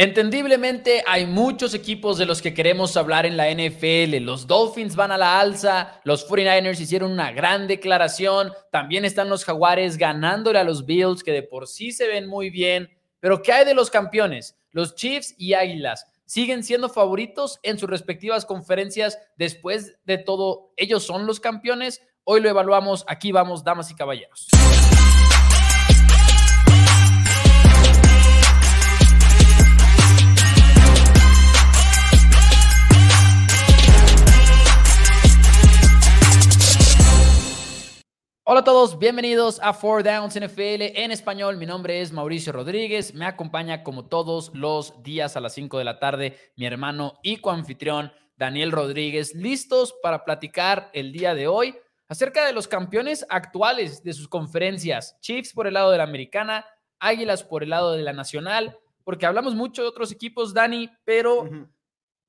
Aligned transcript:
Entendiblemente 0.00 1.02
hay 1.08 1.26
muchos 1.26 1.74
equipos 1.74 2.18
de 2.18 2.24
los 2.24 2.40
que 2.40 2.54
queremos 2.54 2.96
hablar 2.96 3.26
en 3.26 3.36
la 3.36 3.50
NFL. 3.50 4.18
Los 4.22 4.46
Dolphins 4.46 4.94
van 4.94 5.10
a 5.10 5.18
la 5.18 5.40
alza, 5.40 6.00
los 6.04 6.24
49ers 6.28 6.78
hicieron 6.78 7.10
una 7.10 7.32
gran 7.32 7.66
declaración, 7.66 8.52
también 8.70 9.04
están 9.04 9.28
los 9.28 9.44
Jaguares 9.44 9.98
ganándole 9.98 10.60
a 10.60 10.62
los 10.62 10.86
Bills 10.86 11.24
que 11.24 11.32
de 11.32 11.42
por 11.42 11.66
sí 11.66 11.90
se 11.90 12.06
ven 12.06 12.28
muy 12.28 12.48
bien. 12.48 12.88
Pero 13.18 13.42
¿qué 13.42 13.50
hay 13.50 13.64
de 13.64 13.74
los 13.74 13.90
campeones? 13.90 14.56
Los 14.70 14.94
Chiefs 14.94 15.34
y 15.36 15.54
Águilas 15.54 16.06
siguen 16.26 16.62
siendo 16.62 16.88
favoritos 16.88 17.58
en 17.64 17.76
sus 17.76 17.90
respectivas 17.90 18.46
conferencias. 18.46 19.18
Después 19.36 19.96
de 20.04 20.18
todo, 20.18 20.70
ellos 20.76 21.02
son 21.02 21.26
los 21.26 21.40
campeones. 21.40 22.02
Hoy 22.22 22.40
lo 22.40 22.48
evaluamos. 22.48 23.04
Aquí 23.08 23.32
vamos, 23.32 23.64
damas 23.64 23.90
y 23.90 23.96
caballeros. 23.96 24.46
Hola 38.50 38.60
a 38.60 38.64
todos, 38.64 38.98
bienvenidos 38.98 39.60
a 39.62 39.74
Four 39.74 40.02
Downs 40.02 40.34
NFL 40.34 40.96
en 40.96 41.10
español. 41.12 41.58
Mi 41.58 41.66
nombre 41.66 42.00
es 42.00 42.12
Mauricio 42.12 42.50
Rodríguez. 42.50 43.12
Me 43.12 43.26
acompaña 43.26 43.82
como 43.82 44.06
todos 44.06 44.52
los 44.54 45.02
días 45.02 45.36
a 45.36 45.40
las 45.40 45.52
5 45.52 45.76
de 45.76 45.84
la 45.84 45.98
tarde 45.98 46.38
mi 46.56 46.64
hermano 46.64 47.18
y 47.22 47.42
coanfitrión 47.42 48.10
Daniel 48.38 48.72
Rodríguez, 48.72 49.34
listos 49.34 49.94
para 50.02 50.24
platicar 50.24 50.88
el 50.94 51.12
día 51.12 51.34
de 51.34 51.46
hoy 51.46 51.76
acerca 52.08 52.46
de 52.46 52.54
los 52.54 52.66
campeones 52.68 53.26
actuales 53.28 54.02
de 54.02 54.14
sus 54.14 54.28
conferencias. 54.28 55.18
Chiefs 55.20 55.52
por 55.52 55.66
el 55.66 55.74
lado 55.74 55.90
de 55.90 55.98
la 55.98 56.04
americana, 56.04 56.64
Águilas 57.00 57.44
por 57.44 57.62
el 57.62 57.68
lado 57.68 57.92
de 57.92 58.02
la 58.02 58.14
nacional, 58.14 58.78
porque 59.04 59.26
hablamos 59.26 59.56
mucho 59.56 59.82
de 59.82 59.88
otros 59.88 60.10
equipos, 60.10 60.54
Dani, 60.54 60.88
pero 61.04 61.50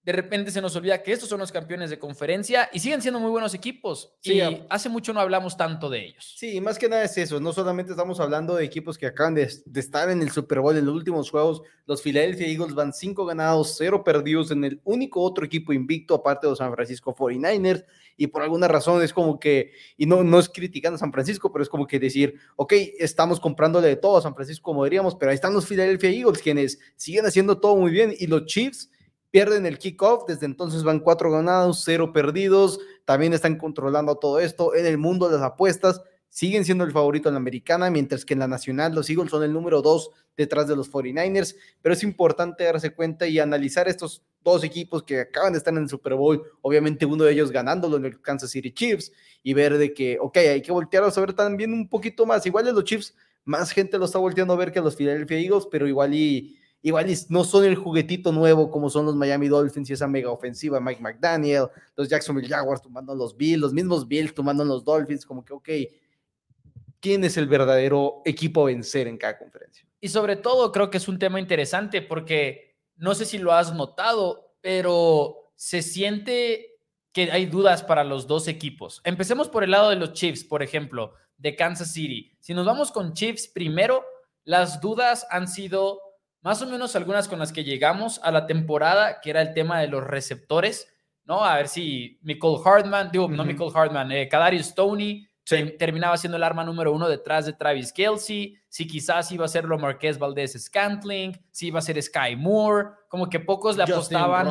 de 0.04 0.14
repente 0.14 0.50
se 0.50 0.62
nos 0.62 0.76
olvida 0.76 1.04
que 1.04 1.12
estos 1.12 1.28
son 1.28 1.40
los 1.40 1.52
campeones 1.52 1.90
de 1.90 2.00
conferencia 2.00 2.70
y 2.72 2.80
siguen 2.80 3.02
siendo 3.02 3.20
muy 3.20 3.30
buenos 3.30 3.54
equipos. 3.54 4.14
y 4.24 4.40
hace 4.70 4.88
mucho 4.88 5.14
no 5.14 5.20
hablamos 5.20 5.58
tanto 5.58 5.90
de 5.90 6.06
ellos. 6.08 6.36
Sí, 6.38 6.62
más 6.62 6.80
que 6.80 6.88
nada 6.88 7.04
es 7.04 7.18
eso. 7.18 7.40
No 7.40 7.52
solamente 7.52 7.92
estamos 7.92 8.20
hablando 8.20 8.56
de 8.56 8.64
equipos 8.64 8.98
que 8.98 9.08
acaban 9.08 9.36
de, 9.36 9.44
estar 9.76 10.10
en 10.10 10.22
el 10.22 10.32
Super 10.32 10.62
Bowl 10.62 10.78
en 10.78 10.86
los 10.86 10.96
últimos 10.96 11.30
juegos. 11.30 11.62
Los 11.86 12.02
Philadelphia 12.02 12.48
Eagles 12.48 12.76
van 12.76 12.94
cinco 12.94 13.26
ganados, 13.26 13.76
cero 13.78 14.04
perdidos 14.04 14.52
en 14.52 14.64
el 14.64 14.80
único 14.86 15.22
otro 15.22 15.46
equipo 15.46 15.74
invicto, 15.74 16.16
aparte 16.16 16.48
de 16.48 16.52
los 16.52 16.60
San 16.60 16.74
Francisco 16.74 17.14
49ers. 17.14 17.84
Y 18.16 18.28
por 18.28 18.42
alguna 18.42 18.68
razón 18.68 19.02
es 19.04 19.14
como 19.14 19.40
que, 19.40 19.74
y 19.98 20.06
no, 20.06 20.24
no 20.24 20.40
es 20.40 20.50
criticando 20.50 20.96
a 20.96 21.00
San 21.00 21.12
Francisco, 21.12 21.52
pero 21.52 21.64
es 21.64 21.70
como 21.70 21.88
que 21.88 22.00
decir, 22.00 22.36
ok, 22.56 22.74
estamos 23.00 23.40
comprándole 23.40 23.88
de 23.88 23.96
todo 23.96 24.18
a 24.18 24.22
San 24.22 24.36
Francisco 24.36 24.64
como 24.64 24.84
diríamos, 24.84 25.16
pero 25.16 25.32
ahí 25.32 25.36
están 25.36 25.54
los 25.54 25.66
Philadelphia 25.66 26.10
Eagles, 26.10 26.42
quienes 26.42 26.80
siguen 26.96 27.26
haciendo 27.26 27.60
todo 27.60 27.76
muy 27.76 27.92
bien. 27.92 28.14
Y 28.18 28.28
los 28.28 28.46
Chiefs 28.46 28.90
pierden 29.32 29.66
el 29.66 29.78
kickoff, 29.78 30.26
desde 30.28 30.46
entonces 30.46 30.84
van 30.84 31.00
cuatro 31.00 31.32
ganados, 31.32 31.84
cero 31.84 32.12
perdidos, 32.14 32.80
también 33.06 33.34
están 33.34 33.58
controlando 33.58 34.16
todo 34.16 34.40
esto 34.40 34.76
en 34.76 34.86
el 34.86 34.98
mundo 34.98 35.28
de 35.28 35.38
las 35.38 35.44
apuestas, 35.44 36.02
siguen 36.30 36.64
siendo 36.66 36.84
el 36.84 36.92
favorito 36.92 37.30
en 37.30 37.34
la 37.34 37.40
americana, 37.40 37.90
mientras 37.90 38.24
que 38.24 38.34
en 38.34 38.40
la 38.40 38.48
nacional 38.48 38.94
los 38.94 39.10
Eagles 39.10 39.32
son 39.32 39.44
el 39.44 39.54
número 39.54 39.82
dos 39.82 40.12
detrás 40.38 40.68
de 40.68 40.76
los 40.76 40.92
49ers, 40.92 41.56
pero 41.82 41.94
es 41.94 42.04
importante 42.04 42.64
darse 42.64 42.92
cuenta 42.92 43.28
y 43.28 43.40
analizar 43.40 43.88
estos 43.88 44.24
dos 44.44 44.64
equipos 44.64 45.04
que 45.04 45.22
acaban 45.22 45.52
de 45.52 45.58
estar 45.58 45.74
en 45.74 45.84
el 45.84 45.90
Super 45.90 46.14
Bowl, 46.14 46.44
obviamente 46.62 47.06
uno 47.06 47.26
de 47.26 47.34
ellos 47.34 47.52
ganándolo 47.52 47.98
en 47.98 48.06
el 48.06 48.22
Kansas 48.22 48.52
City 48.52 48.72
Chiefs, 48.72 49.12
y 49.44 49.54
ver 49.54 49.78
de 49.78 49.94
que, 49.94 50.18
ok, 50.20 50.38
hay 50.38 50.62
que 50.62 50.72
voltearlos 50.72 51.18
a 51.18 51.22
ver 51.22 51.34
también 51.34 51.74
un 51.74 51.90
poquito 51.90 52.26
más, 52.26 52.46
igual 52.46 52.66
de 52.66 52.74
los 52.74 52.84
Chiefs, 52.84 53.16
más 53.44 53.72
gente 53.72 53.98
lo 53.98 54.06
está 54.06 54.20
volteando 54.20 54.54
a 54.54 54.58
ver 54.58 54.72
que 54.72 54.80
los 54.80 54.96
Philadelphia 54.96 55.40
Eagles, 55.40 55.68
pero 55.72 55.88
igual 55.88 56.14
y 56.14 56.59
igual 56.82 57.08
no 57.30 57.44
son 57.44 57.66
el 57.66 57.76
juguetito 57.76 58.32
nuevo 58.32 58.70
como 58.72 58.90
son 58.90 59.06
los 59.06 59.16
Miami 59.16 59.48
Dolphins 59.48 59.90
y 59.90 59.94
esa 59.94 60.08
mega 60.08 60.32
ofensiva, 60.32 60.80
Mike 60.80 61.02
McDaniel, 61.02 61.68
los 61.96 62.08
Jacksonville 62.08 62.48
Jaguars 62.48 62.82
tomando 62.82 63.14
los 63.14 63.36
Bills, 63.36 63.60
los 63.60 63.74
mismos 63.74 64.08
Bills 64.08 64.34
tomando 64.34 64.64
los 64.64 64.84
Dolphins, 64.84 65.26
como 65.26 65.44
que, 65.44 65.54
ok, 65.54 65.70
¿quién 67.00 67.24
es 67.24 67.38
el 67.38 67.48
verdadero 67.48 68.22
equipo 68.26 68.62
a 68.62 68.66
vencer 68.66 69.08
en 69.08 69.18
cada 69.18 69.38
conferencia? 69.38 69.86
Y 70.00 70.10
sobre 70.10 70.38
todo 70.38 70.72
creo 70.72 70.90
que 70.90 70.98
es 70.98 71.08
un 71.08 71.20
tema 71.20 71.40
interesante 71.40 72.02
porque 72.02 72.78
no 72.96 73.16
sé 73.16 73.26
si 73.26 73.38
lo 73.38 73.52
has 73.54 73.74
notado, 73.74 74.54
pero 74.62 75.52
se 75.56 75.82
siente 75.82 76.78
que 77.12 77.32
hay 77.32 77.48
dudas 77.48 77.84
para 77.84 78.04
los 78.04 78.28
dos 78.28 78.48
equipos. 78.48 79.02
Empecemos 79.04 79.50
por 79.50 79.64
el 79.64 79.72
lado 79.72 79.90
de 79.90 79.96
los 79.96 80.14
Chiefs, 80.14 80.44
por 80.44 80.64
ejemplo, 80.64 81.14
de 81.38 81.56
Kansas 81.56 81.92
City. 81.92 82.32
Si 82.40 82.54
nos 82.54 82.66
vamos 82.66 82.92
con 82.92 83.14
Chiefs 83.14 83.48
primero, 83.48 84.06
las 84.44 84.80
dudas 84.80 85.26
han 85.30 85.48
sido 85.48 86.00
más 86.42 86.62
o 86.62 86.68
menos 86.68 86.96
algunas 86.96 87.28
con 87.28 87.40
las 87.40 87.52
que 87.52 87.64
llegamos 87.64 88.20
a 88.24 88.32
la 88.32 88.46
temporada, 88.46 89.20
que 89.22 89.30
era 89.30 89.42
el 89.42 89.54
tema 89.54 89.80
de 89.80 89.88
los 89.88 90.04
receptores, 90.04 90.88
¿no? 91.26 91.44
A 91.44 91.56
ver 91.58 91.68
si 91.68 92.20
Michael 92.22 92.58
Hartman, 92.64 93.12
digo, 93.12 93.28
no 93.28 93.44
Michael 93.46 93.72
Hartman, 93.74 94.12
eh, 94.12 94.28
Kadarius 94.28 94.68
Stoney 94.68 95.30
terminaba 95.78 96.16
siendo 96.18 96.38
el 96.38 96.44
arma 96.44 96.64
número 96.64 96.92
uno 96.92 97.10
detrás 97.10 97.46
de 97.46 97.54
Travis 97.54 97.92
Kelsey, 97.92 98.56
si 98.68 98.88
quizás 98.88 99.32
iba 99.32 99.46
a 99.46 99.48
ser 99.48 99.66
lo 99.66 99.80
Marqués 99.80 100.20
Valdez 100.20 100.54
Scantling, 100.54 101.36
si 101.52 101.68
iba 101.68 101.80
a 101.80 101.82
ser 101.82 102.02
Sky 102.02 102.36
Moore, 102.38 102.90
como 103.08 103.30
que 103.30 103.40
pocos 103.40 103.76
le 103.76 103.84
apostaban. 103.84 104.48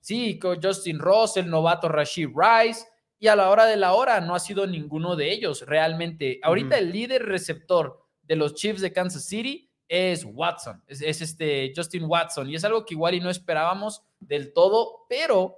Sí, 0.00 0.38
con 0.38 0.60
Justin 0.60 0.98
Ross, 0.98 1.36
el 1.36 1.48
novato 1.48 1.88
Rashid 1.88 2.30
Rice, 2.34 2.84
y 3.18 3.28
a 3.28 3.36
la 3.36 3.50
hora 3.50 3.66
de 3.66 3.76
la 3.76 3.92
hora 3.92 4.20
no 4.20 4.34
ha 4.34 4.40
sido 4.40 4.66
ninguno 4.66 5.14
de 5.14 5.30
ellos 5.30 5.64
realmente. 5.66 6.40
Ahorita 6.42 6.78
el 6.78 6.90
líder 6.90 7.26
receptor 7.26 8.04
de 8.22 8.36
los 8.36 8.54
Chiefs 8.54 8.80
de 8.80 8.92
Kansas 8.92 9.24
City 9.24 9.69
es 9.90 10.24
Watson, 10.24 10.80
es, 10.86 11.02
este 11.02 11.72
Justin 11.74 12.04
Watson, 12.04 12.48
y 12.48 12.54
es 12.54 12.64
algo 12.64 12.84
que 12.86 12.94
igual 12.94 13.14
y 13.14 13.20
no 13.20 13.28
esperábamos 13.28 14.04
del 14.20 14.52
todo, 14.52 15.04
pero 15.08 15.56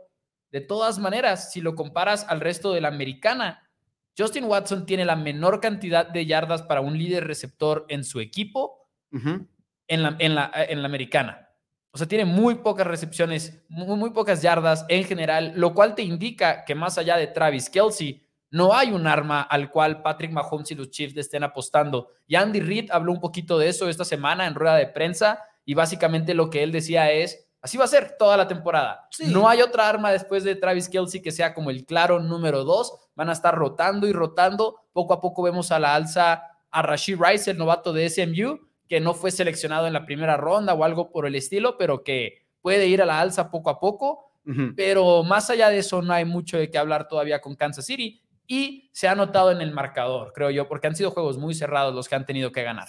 de 0.50 0.62
todas 0.62 0.98
maneras, 0.98 1.53
si 1.53 1.60
lo 1.60 1.75
comparas 1.75 2.25
al 2.28 2.41
resto 2.41 2.72
de 2.72 2.81
la 2.81 2.88
americana, 2.88 3.69
Justin 4.16 4.44
Watson 4.44 4.87
tiene 4.87 5.04
la 5.04 5.16
menor 5.16 5.60
cantidad 5.60 6.06
de 6.06 6.25
yardas 6.25 6.62
para 6.62 6.81
un 6.81 6.97
líder 6.97 7.26
receptor 7.26 7.84
en 7.88 8.04
su 8.04 8.20
equipo 8.20 8.88
en, 9.12 10.03
la, 10.03 10.16
en, 10.19 10.34
la, 10.34 10.50
en 10.54 10.81
la 10.81 10.88
americana. 10.88 11.50
O 11.91 11.99
sea, 11.99 12.09
tiene 12.09 12.25
muy 12.25 12.54
pocas 12.56 12.87
recepciones, 12.87 13.62
muy, 13.69 13.99
muy, 13.99 14.10
pocas 14.10 14.41
yardas 14.41 14.87
en 14.88 15.04
general, 15.04 15.53
lo 15.56 15.75
cual 15.75 15.94
te 15.94 16.03
indica 16.03 16.64
que 16.64 16.75
más 16.75 16.97
allá 16.97 17.19
de 17.19 17.26
Travis 17.26 17.69
Kelsey, 17.69 18.22
no 18.52 18.74
hay 18.74 18.92
un 18.92 19.06
arma 19.06 19.40
al 19.40 19.70
cual 19.70 20.02
Patrick 20.02 20.30
Mahomes 20.30 20.70
y 20.70 20.74
los 20.74 20.90
Chiefs 20.90 21.16
estén 21.16 21.42
apostando. 21.42 22.10
Y 22.26 22.34
Andy 22.36 22.60
Reid 22.60 22.90
habló 22.90 23.12
un 23.12 23.20
poquito 23.20 23.58
de 23.58 23.68
eso 23.68 23.88
esta 23.88 24.04
semana 24.04 24.46
en 24.46 24.54
rueda 24.54 24.76
de 24.76 24.86
prensa 24.86 25.42
y 25.64 25.72
básicamente 25.72 26.34
lo 26.34 26.50
que 26.50 26.62
él 26.62 26.70
decía 26.70 27.10
es, 27.10 27.48
así 27.62 27.78
va 27.78 27.84
a 27.84 27.88
ser 27.88 28.16
toda 28.18 28.36
la 28.36 28.46
temporada. 28.46 29.08
No 29.20 29.48
hay 29.48 29.62
otra 29.62 29.88
arma 29.88 30.12
después 30.12 30.44
de 30.44 30.54
Travis 30.54 30.90
Kelsey 30.90 31.22
que 31.22 31.32
sea 31.32 31.54
como 31.54 31.70
el 31.70 31.86
claro 31.86 32.20
número 32.20 32.62
dos. 32.62 32.92
Van 33.14 33.30
a 33.30 33.32
estar 33.32 33.54
rotando 33.54 34.06
y 34.06 34.12
rotando. 34.12 34.80
Poco 34.92 35.14
a 35.14 35.20
poco 35.22 35.42
vemos 35.42 35.72
a 35.72 35.78
la 35.78 35.94
alza 35.94 36.42
a 36.70 36.82
Rashid 36.82 37.19
Rice, 37.19 37.50
el 37.50 37.56
novato 37.56 37.94
de 37.94 38.10
SMU, 38.10 38.58
que 38.86 39.00
no 39.00 39.14
fue 39.14 39.30
seleccionado 39.30 39.86
en 39.86 39.94
la 39.94 40.04
primera 40.04 40.36
ronda 40.36 40.74
o 40.74 40.84
algo 40.84 41.10
por 41.10 41.24
el 41.24 41.36
estilo, 41.36 41.78
pero 41.78 42.04
que 42.04 42.44
puede 42.60 42.86
ir 42.86 43.00
a 43.00 43.06
la 43.06 43.19
alza 43.19 43.50
poco 43.50 43.70
a 43.70 43.80
poco. 43.80 44.28
Pero 44.76 45.22
más 45.22 45.48
allá 45.50 45.69
de 45.69 45.78
eso, 45.78 46.02
no 46.02 46.12
hay 46.12 46.24
mucho 46.24 46.58
de 46.58 46.69
qué 46.69 46.76
hablar 46.76 47.06
todavía 47.06 47.40
con 47.40 47.54
Kansas 47.54 47.86
City 47.86 48.22
y 48.52 48.90
se 48.92 49.08
ha 49.08 49.14
notado 49.14 49.50
en 49.50 49.62
el 49.62 49.72
marcador, 49.72 50.30
creo 50.34 50.50
yo, 50.50 50.68
porque 50.68 50.86
han 50.86 50.94
sido 50.94 51.10
juegos 51.10 51.38
muy 51.38 51.54
cerrados 51.54 51.94
los 51.94 52.06
que 52.06 52.16
han 52.16 52.26
tenido 52.26 52.52
que 52.52 52.62
ganar. 52.62 52.86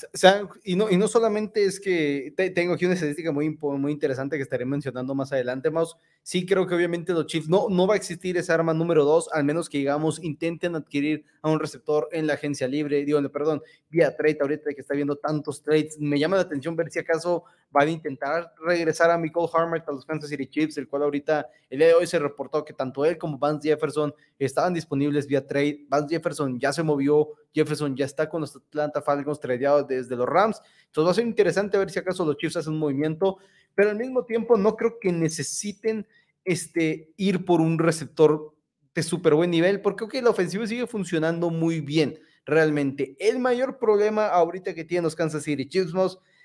y, 0.65 0.75
no, 0.75 0.91
y 0.91 0.97
no 0.97 1.07
solamente 1.07 1.63
es 1.63 1.79
que 1.79 2.33
tengo 2.53 2.73
aquí 2.73 2.83
una 2.83 2.95
estadística 2.95 3.31
muy, 3.31 3.57
muy 3.61 3.93
interesante 3.93 4.35
que 4.35 4.43
estaré 4.43 4.65
mencionando 4.65 5.15
más 5.15 5.31
adelante, 5.31 5.71
Maus. 5.71 5.95
Sí 6.21 6.45
creo 6.45 6.67
que 6.67 6.75
obviamente 6.75 7.13
los 7.13 7.27
Chiefs 7.27 7.47
no, 7.47 7.67
no 7.69 7.87
va 7.87 7.93
a 7.93 7.97
existir 7.97 8.35
esa 8.35 8.55
arma 8.55 8.73
número 8.73 9.05
dos, 9.05 9.29
al 9.31 9.45
menos 9.45 9.69
que 9.69 9.77
digamos 9.77 10.21
intenten 10.21 10.75
adquirir 10.75 11.23
a 11.41 11.49
un 11.49 11.61
receptor 11.61 12.09
en 12.11 12.27
la 12.27 12.33
agencia 12.33 12.67
libre, 12.67 13.05
digo, 13.05 13.21
perdón, 13.31 13.61
vía 13.89 14.13
trade, 14.17 14.39
ahorita 14.41 14.73
que 14.73 14.81
está 14.81 14.95
viendo 14.95 15.15
tantos 15.15 15.63
trades, 15.63 15.97
me 15.97 16.19
llama 16.19 16.35
la 16.35 16.41
atención 16.41 16.75
ver 16.75 16.91
si 16.91 16.99
acaso 16.99 17.45
van 17.73 17.87
a 17.87 17.91
intentar 17.91 18.53
regresar 18.63 19.09
a 19.09 19.17
Michael 19.17 19.49
Harmer 19.51 19.83
a 19.85 19.91
los 19.91 20.05
Kansas 20.05 20.29
City 20.29 20.45
Chiefs, 20.45 20.77
el 20.77 20.87
cual 20.87 21.03
ahorita 21.03 21.49
el 21.69 21.79
día 21.79 21.87
de 21.87 21.93
hoy 21.95 22.05
se 22.05 22.19
reportó 22.19 22.63
que 22.63 22.71
tanto 22.71 23.03
él 23.03 23.17
como 23.17 23.39
Vance 23.39 23.67
Jefferson 23.67 24.13
estaban 24.37 24.75
disponibles 24.75 25.25
vía 25.25 25.45
trade. 25.45 25.85
Vance 25.89 26.15
Jefferson 26.15 26.59
ya 26.59 26.71
se 26.71 26.83
movió, 26.83 27.29
Jefferson 27.51 27.95
ya 27.97 28.05
está 28.05 28.29
con 28.29 28.41
los 28.41 28.55
Atlanta 28.55 29.01
Falcons 29.01 29.39
tradeados 29.39 29.87
desde 29.87 30.15
los 30.15 30.27
Rams. 30.27 30.61
Entonces 30.85 31.07
va 31.07 31.11
a 31.11 31.15
ser 31.15 31.25
interesante 31.25 31.77
ver 31.79 31.89
si 31.89 31.97
acaso 31.97 32.23
los 32.23 32.37
Chiefs 32.37 32.57
hacen 32.57 32.73
un 32.73 32.79
movimiento, 32.79 33.39
pero 33.73 33.89
al 33.89 33.97
mismo 33.97 34.23
tiempo 34.23 34.55
no 34.55 34.75
creo 34.75 34.99
que 35.01 35.11
necesiten 35.11 36.05
este, 36.45 37.11
ir 37.17 37.43
por 37.43 37.59
un 37.59 37.79
receptor 37.79 38.53
de 38.93 39.01
súper 39.01 39.33
buen 39.33 39.49
nivel, 39.49 39.81
porque 39.81 40.03
ok, 40.03 40.13
la 40.21 40.29
ofensiva 40.29 40.67
sigue 40.67 40.85
funcionando 40.85 41.49
muy 41.49 41.81
bien, 41.81 42.19
realmente. 42.45 43.15
El 43.19 43.39
mayor 43.39 43.79
problema 43.79 44.27
ahorita 44.27 44.75
que 44.75 44.83
tienen 44.83 45.05
los 45.05 45.15
Kansas 45.15 45.41
City 45.41 45.67
Chiefs 45.67 45.91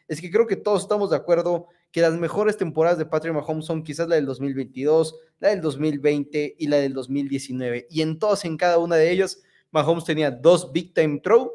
es 0.09 0.21
que 0.21 0.31
creo 0.31 0.47
que 0.47 0.57
todos 0.57 0.83
estamos 0.83 1.11
de 1.11 1.17
acuerdo 1.17 1.67
que 1.93 2.01
las 2.01 2.15
mejores 2.15 2.57
temporadas 2.57 2.99
de 2.99 3.07
Patrick 3.07 3.35
Mahomes 3.35 3.67
son 3.67 3.83
quizás 3.83 4.09
la 4.09 4.17
del 4.17 4.27
2022, 4.27 5.17
la 5.39 5.51
del 5.51 5.61
2020 5.61 6.57
y 6.59 6.67
la 6.67 6.79
del 6.79 6.95
2019. 6.95 7.87
Y 7.91 8.03
en 8.03 8.19
todas, 8.19 8.45
en 8.45 8.57
cada 8.57 8.79
una 8.79 8.97
de 8.97 9.11
ellas, 9.11 9.43
Mahomes 9.71 10.05
tenía 10.05 10.31
dos 10.31 10.73
big 10.73 10.95
time 10.95 11.21
throw 11.21 11.53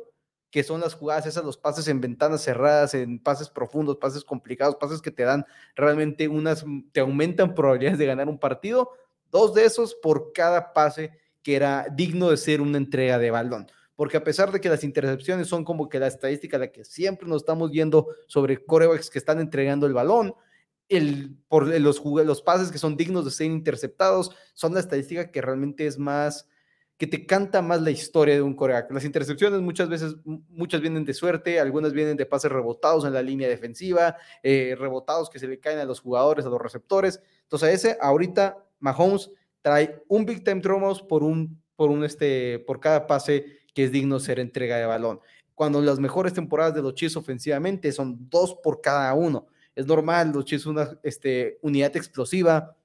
que 0.53 0.63
son 0.63 0.81
las 0.81 0.93
jugadas 0.93 1.25
esas, 1.25 1.43
los 1.43 1.57
pases 1.57 1.87
en 1.87 1.99
ventanas 1.99 2.43
cerradas, 2.43 2.93
en 2.93 3.17
pases 3.17 3.49
profundos, 3.49 3.97
pases 3.97 4.23
complicados, 4.23 4.75
pases 4.75 5.01
que 5.01 5.09
te 5.09 5.23
dan 5.23 5.47
realmente 5.75 6.27
unas, 6.27 6.63
te 6.91 6.99
aumentan 6.99 7.55
probabilidades 7.55 7.97
de 7.97 8.05
ganar 8.05 8.29
un 8.29 8.37
partido. 8.37 8.91
Dos 9.31 9.55
de 9.55 9.65
esos 9.65 9.95
por 9.95 10.31
cada 10.31 10.71
pase 10.71 11.11
que 11.41 11.55
era 11.55 11.87
digno 11.91 12.29
de 12.29 12.37
ser 12.37 12.61
una 12.61 12.77
entrega 12.77 13.17
de 13.17 13.31
balón. 13.31 13.65
Porque 13.95 14.17
a 14.17 14.23
pesar 14.23 14.51
de 14.51 14.59
que 14.59 14.69
las 14.69 14.83
intercepciones 14.83 15.47
son 15.47 15.63
como 15.63 15.89
que 15.89 15.99
la 15.99 16.07
estadística 16.07 16.57
a 16.57 16.61
la 16.61 16.71
que 16.71 16.83
siempre 16.83 17.27
nos 17.27 17.43
estamos 17.43 17.71
viendo 17.71 18.07
sobre 18.27 18.63
corebacks 18.63 19.09
que 19.09 19.19
están 19.19 19.39
entregando 19.39 19.85
el 19.85 19.93
balón, 19.93 20.33
el, 20.89 21.35
por 21.47 21.67
los, 21.67 22.03
los 22.03 22.41
pases 22.41 22.71
que 22.71 22.77
son 22.77 22.97
dignos 22.97 23.25
de 23.25 23.31
ser 23.31 23.47
interceptados 23.47 24.35
son 24.53 24.73
la 24.73 24.79
estadística 24.79 25.31
que 25.31 25.41
realmente 25.41 25.87
es 25.87 25.97
más 25.97 26.47
que 26.97 27.07
te 27.07 27.25
canta 27.25 27.61
más 27.61 27.81
la 27.81 27.91
historia 27.91 28.35
de 28.35 28.41
un 28.41 28.55
coreback. 28.55 28.91
Las 28.91 29.03
intercepciones 29.03 29.59
muchas 29.61 29.89
veces, 29.89 30.15
muchas 30.23 30.79
vienen 30.79 31.03
de 31.03 31.13
suerte, 31.13 31.59
algunas 31.59 31.91
vienen 31.91 32.15
de 32.15 32.25
pases 32.25 32.51
rebotados 32.51 33.03
en 33.05 33.13
la 33.13 33.21
línea 33.21 33.49
defensiva, 33.49 34.15
eh, 34.41 34.75
rebotados 34.77 35.29
que 35.29 35.39
se 35.39 35.47
le 35.47 35.59
caen 35.59 35.79
a 35.79 35.85
los 35.85 35.99
jugadores, 35.99 36.45
a 36.45 36.49
los 36.49 36.61
receptores. 36.61 37.19
Entonces, 37.41 37.73
ese 37.73 37.97
ahorita 37.99 38.63
Mahomes 38.79 39.31
trae 39.61 40.03
un 40.07 40.25
big 40.25 40.43
time 40.43 40.61
throw 40.61 41.07
por 41.07 41.23
un, 41.23 41.61
por 41.75 41.89
un 41.89 42.03
este, 42.03 42.59
por 42.59 42.79
cada 42.79 43.07
pase 43.07 43.62
que 43.73 43.85
es 43.85 43.91
digno 43.91 44.19
ser 44.19 44.39
entrega 44.39 44.77
de 44.77 44.85
balón. 44.85 45.19
Cuando 45.55 45.81
las 45.81 45.99
mejores 45.99 46.33
temporadas 46.33 46.73
de 46.73 46.81
los 46.81 46.95
Chiefs 46.95 47.15
ofensivamente 47.15 47.91
son 47.91 48.29
dos 48.29 48.55
por 48.63 48.81
cada 48.81 49.13
uno. 49.13 49.47
Es 49.75 49.85
normal, 49.85 50.31
los 50.33 50.45
Chiefs 50.45 50.65
una 50.65 50.99
este, 51.03 51.59
unidad 51.61 51.95
explosiva. 51.95 52.75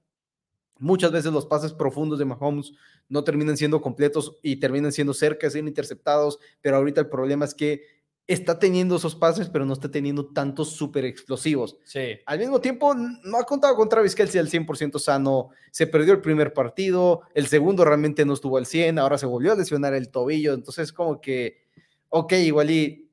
Muchas 0.78 1.10
veces 1.12 1.32
los 1.32 1.46
pases 1.46 1.72
profundos 1.72 2.18
de 2.18 2.24
Mahomes 2.24 2.72
no 3.08 3.24
terminan 3.24 3.56
siendo 3.56 3.80
completos 3.80 4.38
y 4.42 4.56
terminan 4.56 4.92
siendo 4.92 5.14
cerca 5.14 5.48
ser 5.50 5.66
interceptados, 5.66 6.38
pero 6.60 6.76
ahorita 6.76 7.00
el 7.00 7.08
problema 7.08 7.44
es 7.44 7.54
que 7.54 7.82
está 8.28 8.58
teniendo 8.58 8.96
esos 8.96 9.16
pases, 9.16 9.48
pero 9.48 9.64
no 9.64 9.72
está 9.72 9.90
teniendo 9.90 10.26
tantos 10.26 10.72
súper 10.72 11.06
explosivos. 11.06 11.78
Sí. 11.84 12.20
Al 12.26 12.38
mismo 12.38 12.60
tiempo, 12.60 12.94
no 12.94 13.38
ha 13.38 13.44
contado 13.44 13.74
con 13.74 13.88
Travis 13.88 14.14
Kelsey 14.14 14.38
al 14.38 14.50
100% 14.50 14.98
sano. 14.98 15.48
Se 15.70 15.86
perdió 15.86 16.12
el 16.12 16.20
primer 16.20 16.52
partido, 16.52 17.22
el 17.34 17.46
segundo 17.46 17.86
realmente 17.86 18.26
no 18.26 18.34
estuvo 18.34 18.58
al 18.58 18.66
100, 18.66 18.98
ahora 18.98 19.16
se 19.16 19.24
volvió 19.24 19.52
a 19.52 19.56
lesionar 19.56 19.94
el 19.94 20.10
tobillo. 20.10 20.52
Entonces, 20.52 20.92
como 20.92 21.22
que, 21.22 21.62
ok, 22.10 22.34
igual 22.34 22.70
y 22.70 23.10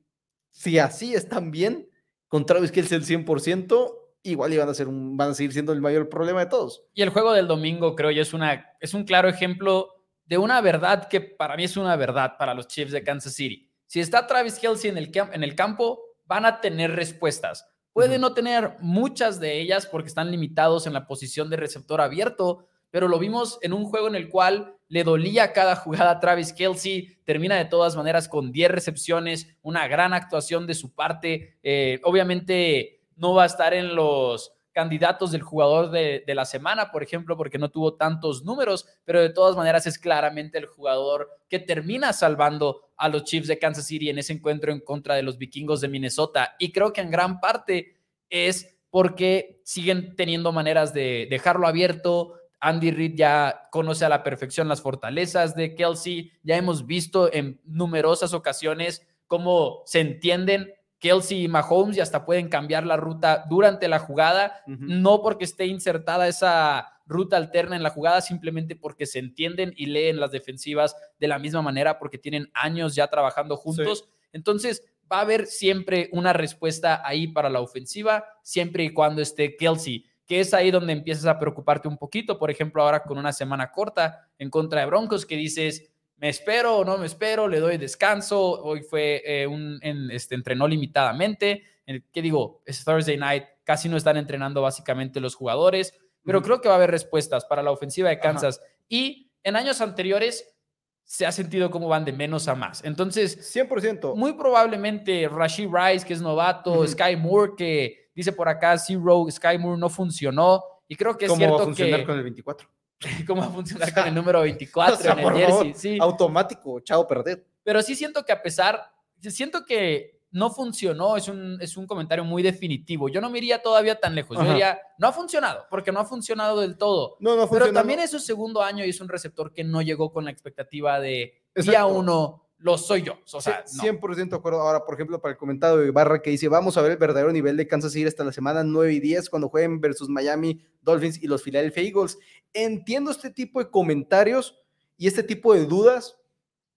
si 0.50 0.78
así 0.78 1.14
están 1.14 1.50
bien, 1.50 1.88
con 2.28 2.44
Travis 2.44 2.70
Kelsey 2.70 2.98
al 2.98 3.04
100%, 3.04 3.94
igual 4.22 4.52
y 4.52 4.58
van 4.58 4.68
a, 4.68 4.74
ser 4.74 4.86
un, 4.86 5.16
van 5.16 5.30
a 5.30 5.34
seguir 5.34 5.54
siendo 5.54 5.72
el 5.72 5.80
mayor 5.80 6.10
problema 6.10 6.40
de 6.40 6.50
todos. 6.50 6.84
Y 6.92 7.00
el 7.00 7.08
juego 7.08 7.32
del 7.32 7.48
domingo, 7.48 7.96
creo 7.96 8.10
yo, 8.10 8.20
es, 8.20 8.34
una, 8.34 8.66
es 8.80 8.92
un 8.92 9.04
claro 9.04 9.30
ejemplo 9.30 9.94
de 10.26 10.36
una 10.36 10.60
verdad 10.60 11.08
que 11.08 11.22
para 11.22 11.56
mí 11.56 11.64
es 11.64 11.78
una 11.78 11.96
verdad 11.96 12.32
para 12.38 12.52
los 12.52 12.68
Chiefs 12.68 12.92
de 12.92 13.02
Kansas 13.02 13.32
City. 13.32 13.70
Si 13.86 14.00
está 14.00 14.26
Travis 14.26 14.58
Kelsey 14.58 14.90
en 14.90 14.98
el, 14.98 15.10
en 15.32 15.42
el 15.42 15.54
campo, 15.54 16.00
van 16.24 16.44
a 16.44 16.60
tener 16.60 16.92
respuestas. 16.92 17.66
Puede 17.92 18.18
no 18.18 18.34
tener 18.34 18.76
muchas 18.80 19.40
de 19.40 19.58
ellas 19.58 19.86
porque 19.86 20.08
están 20.08 20.30
limitados 20.30 20.86
en 20.86 20.92
la 20.92 21.06
posición 21.06 21.48
de 21.48 21.56
receptor 21.56 22.00
abierto, 22.00 22.66
pero 22.90 23.08
lo 23.08 23.18
vimos 23.18 23.58
en 23.62 23.72
un 23.72 23.84
juego 23.84 24.08
en 24.08 24.14
el 24.14 24.28
cual 24.28 24.76
le 24.88 25.04
dolía 25.04 25.52
cada 25.52 25.76
jugada 25.76 26.10
a 26.10 26.20
Travis 26.20 26.52
Kelsey, 26.52 27.18
termina 27.24 27.56
de 27.56 27.64
todas 27.64 27.96
maneras 27.96 28.28
con 28.28 28.52
10 28.52 28.70
recepciones, 28.70 29.56
una 29.62 29.88
gran 29.88 30.12
actuación 30.12 30.66
de 30.66 30.74
su 30.74 30.94
parte. 30.94 31.58
Eh, 31.62 32.00
obviamente 32.04 33.00
no 33.16 33.34
va 33.34 33.44
a 33.44 33.46
estar 33.46 33.74
en 33.74 33.94
los 33.94 34.55
candidatos 34.76 35.32
del 35.32 35.40
jugador 35.40 35.90
de, 35.90 36.22
la 36.34 36.44
semana, 36.44 36.92
por 36.92 37.02
ejemplo, 37.02 37.34
porque 37.34 37.56
no 37.56 37.70
tuvo 37.70 37.94
tantos 37.94 38.44
números, 38.44 38.86
pero 39.06 39.22
de 39.22 39.30
todas 39.30 39.56
maneras 39.56 39.86
es 39.86 39.98
claramente 39.98 40.58
el 40.58 40.66
jugador 40.66 41.30
que 41.48 41.58
termina 41.58 42.12
salvando 42.12 42.82
a 42.98 43.08
los 43.08 43.24
Chiefs 43.24 43.48
de 43.48 43.58
Kansas 43.58 43.86
City 43.86 44.10
en 44.10 44.18
ese 44.18 44.34
encuentro 44.34 44.70
en 44.70 44.80
contra 44.80 45.14
de 45.14 45.22
los 45.22 45.38
vikingos 45.38 45.80
de 45.80 45.88
Minnesota. 45.88 46.56
Y 46.58 46.72
creo 46.72 46.92
que 46.92 47.00
en 47.00 47.10
gran 47.10 47.40
parte 47.40 47.96
es 48.28 48.76
porque 48.90 49.62
siguen 49.64 50.14
teniendo 50.14 50.52
maneras 50.52 50.92
de 50.92 51.26
dejarlo 51.30 51.66
abierto. 51.66 52.34
Andy 52.60 52.90
Reid 52.90 53.14
ya 53.16 53.68
conoce 53.72 54.04
a 54.04 54.10
la 54.10 54.22
perfección 54.22 54.68
las 54.68 54.82
fortalezas 54.82 55.56
de 55.56 55.74
Kelsey. 55.74 56.32
Ya 56.42 56.58
hemos 56.58 56.84
visto 56.84 57.32
en 57.32 57.62
numerosas 57.64 58.34
ocasiones 58.34 59.06
cómo 59.26 59.84
se 59.86 60.00
entienden 60.00 60.74
Kelsey 61.06 61.44
y 61.44 61.48
Mahomes 61.48 61.96
y 61.96 62.00
hasta 62.00 62.24
pueden 62.24 62.48
cambiar 62.48 62.84
la 62.84 62.96
ruta 62.96 63.44
durante 63.48 63.86
la 63.86 64.00
jugada, 64.00 64.62
no 64.66 65.22
porque 65.22 65.44
esté 65.44 65.66
insertada 65.66 66.26
esa 66.26 67.00
ruta 67.06 67.36
alterna 67.36 67.76
en 67.76 67.84
la 67.84 67.90
jugada, 67.90 68.20
simplemente 68.20 68.74
porque 68.74 69.06
se 69.06 69.20
entienden 69.20 69.72
y 69.76 69.86
leen 69.86 70.18
las 70.18 70.32
defensivas 70.32 70.96
de 71.20 71.28
la 71.28 71.38
misma 71.38 71.62
manera, 71.62 72.00
porque 72.00 72.18
tienen 72.18 72.50
años 72.54 72.96
ya 72.96 73.06
trabajando 73.06 73.56
juntos. 73.56 74.08
Entonces, 74.32 74.82
va 75.10 75.18
a 75.18 75.20
haber 75.20 75.46
siempre 75.46 76.08
una 76.10 76.32
respuesta 76.32 77.00
ahí 77.04 77.28
para 77.28 77.50
la 77.50 77.60
ofensiva, 77.60 78.24
siempre 78.42 78.82
y 78.82 78.92
cuando 78.92 79.22
esté 79.22 79.56
Kelsey, 79.56 80.06
que 80.26 80.40
es 80.40 80.52
ahí 80.54 80.72
donde 80.72 80.92
empiezas 80.92 81.26
a 81.26 81.38
preocuparte 81.38 81.86
un 81.86 81.98
poquito, 81.98 82.36
por 82.36 82.50
ejemplo, 82.50 82.82
ahora 82.82 83.04
con 83.04 83.16
una 83.16 83.32
semana 83.32 83.70
corta 83.70 84.28
en 84.38 84.50
contra 84.50 84.80
de 84.80 84.86
Broncos, 84.86 85.24
que 85.24 85.36
dices, 85.36 85.92
me 86.16 86.28
espero 86.28 86.78
o 86.78 86.84
no 86.84 86.98
me 86.98 87.06
espero, 87.06 87.48
le 87.48 87.60
doy 87.60 87.76
descanso. 87.76 88.62
Hoy 88.62 88.82
fue 88.82 89.22
eh, 89.24 89.46
un, 89.46 89.78
en, 89.82 90.10
este, 90.10 90.34
entrenó 90.34 90.66
limitadamente. 90.66 91.64
¿Qué 92.12 92.22
digo? 92.22 92.62
Es 92.64 92.84
Thursday 92.84 93.16
night, 93.16 93.44
casi 93.62 93.88
no 93.88 93.96
están 93.96 94.16
entrenando 94.16 94.62
básicamente 94.62 95.20
los 95.20 95.36
jugadores, 95.36 95.94
pero 96.24 96.42
creo 96.42 96.60
que 96.60 96.68
va 96.68 96.74
a 96.74 96.78
haber 96.78 96.90
respuestas 96.90 97.44
para 97.44 97.62
la 97.62 97.70
ofensiva 97.70 98.08
de 98.08 98.18
Kansas. 98.18 98.60
Y 98.88 99.30
en 99.44 99.54
años 99.54 99.80
anteriores 99.80 100.56
se 101.04 101.24
ha 101.24 101.30
sentido 101.30 101.70
como 101.70 101.86
van 101.86 102.04
de 102.04 102.12
menos 102.12 102.48
a 102.48 102.56
más. 102.56 102.82
Entonces, 102.84 103.54
100%. 103.54 104.16
Muy 104.16 104.32
probablemente 104.32 105.28
Rashid 105.28 105.68
Rice, 105.72 106.04
que 106.04 106.14
es 106.14 106.20
novato, 106.20 106.84
Sky 106.86 107.14
Moore, 107.16 107.52
que 107.56 108.10
dice 108.12 108.32
por 108.32 108.48
acá, 108.48 108.76
Zero, 108.76 109.24
Sky 109.30 109.56
Moore 109.58 109.78
no 109.78 109.88
funcionó. 109.88 110.64
Y 110.88 110.96
creo 110.96 111.16
que 111.16 111.26
es 111.26 111.32
cierto 111.32 111.56
va 111.56 111.62
a 111.62 111.64
funcionar 111.66 112.04
con 112.04 112.16
el 112.16 112.24
24? 112.24 112.68
cómo 113.26 113.42
va 113.42 113.48
a 113.48 113.50
funcionar 113.50 113.92
con 113.92 114.06
el 114.06 114.14
número 114.14 114.40
24 114.42 115.12
en 115.12 115.18
el 115.18 115.34
jersey. 115.34 115.74
sí. 115.74 115.98
Automático, 116.00 116.80
chao, 116.80 117.06
perder. 117.06 117.46
Pero 117.62 117.82
sí 117.82 117.94
siento 117.94 118.24
que 118.24 118.32
a 118.32 118.42
pesar, 118.42 118.92
siento 119.20 119.64
que 119.64 120.16
no 120.30 120.50
funcionó, 120.50 121.16
es 121.16 121.28
un, 121.28 121.58
es 121.60 121.76
un 121.76 121.86
comentario 121.86 122.24
muy 122.24 122.42
definitivo. 122.42 123.08
Yo 123.08 123.20
no 123.20 123.30
me 123.30 123.38
iría 123.38 123.62
todavía 123.62 123.98
tan 123.98 124.14
lejos. 124.14 124.36
Yo 124.36 124.44
diría, 124.44 124.78
no 124.98 125.08
ha 125.08 125.12
funcionado, 125.12 125.66
porque 125.70 125.92
no 125.92 126.00
ha 126.00 126.04
funcionado 126.04 126.60
del 126.60 126.76
todo. 126.76 127.16
No, 127.20 127.36
no 127.36 127.48
Pero 127.48 127.72
también 127.72 128.00
es 128.00 128.10
su 128.10 128.18
segundo 128.18 128.62
año 128.62 128.84
y 128.84 128.90
es 128.90 129.00
un 129.00 129.08
receptor 129.08 129.52
que 129.52 129.64
no 129.64 129.82
llegó 129.82 130.12
con 130.12 130.26
la 130.26 130.30
expectativa 130.30 131.00
de 131.00 131.42
día 131.54 131.86
uno 131.86 132.45
lo 132.58 132.78
soy 132.78 133.02
yo. 133.02 133.18
O 133.32 133.40
sea, 133.40 133.64
100% 133.64 134.30
de 134.30 134.36
acuerdo. 134.36 134.60
Ahora, 134.60 134.84
por 134.84 134.94
ejemplo, 134.94 135.20
para 135.20 135.32
el 135.32 135.38
comentario 135.38 135.78
de 135.78 135.90
Barra 135.90 136.22
que 136.22 136.30
dice, 136.30 136.48
vamos 136.48 136.76
a 136.76 136.82
ver 136.82 136.92
el 136.92 136.98
verdadero 136.98 137.32
nivel 137.32 137.56
de 137.56 137.68
Kansas 137.68 137.92
City 137.92 138.06
hasta 138.06 138.24
la 138.24 138.32
semana 138.32 138.64
9 138.64 138.92
y 138.94 139.00
10 139.00 139.28
cuando 139.28 139.48
jueguen 139.48 139.80
versus 139.80 140.08
Miami 140.08 140.60
Dolphins 140.80 141.22
y 141.22 141.26
los 141.26 141.42
Philadelphia 141.42 141.82
Eagles. 141.82 142.18
Entiendo 142.52 143.10
este 143.10 143.30
tipo 143.30 143.58
de 143.58 143.70
comentarios 143.70 144.58
y 144.96 145.06
este 145.06 145.22
tipo 145.22 145.52
de 145.54 145.66
dudas 145.66 146.16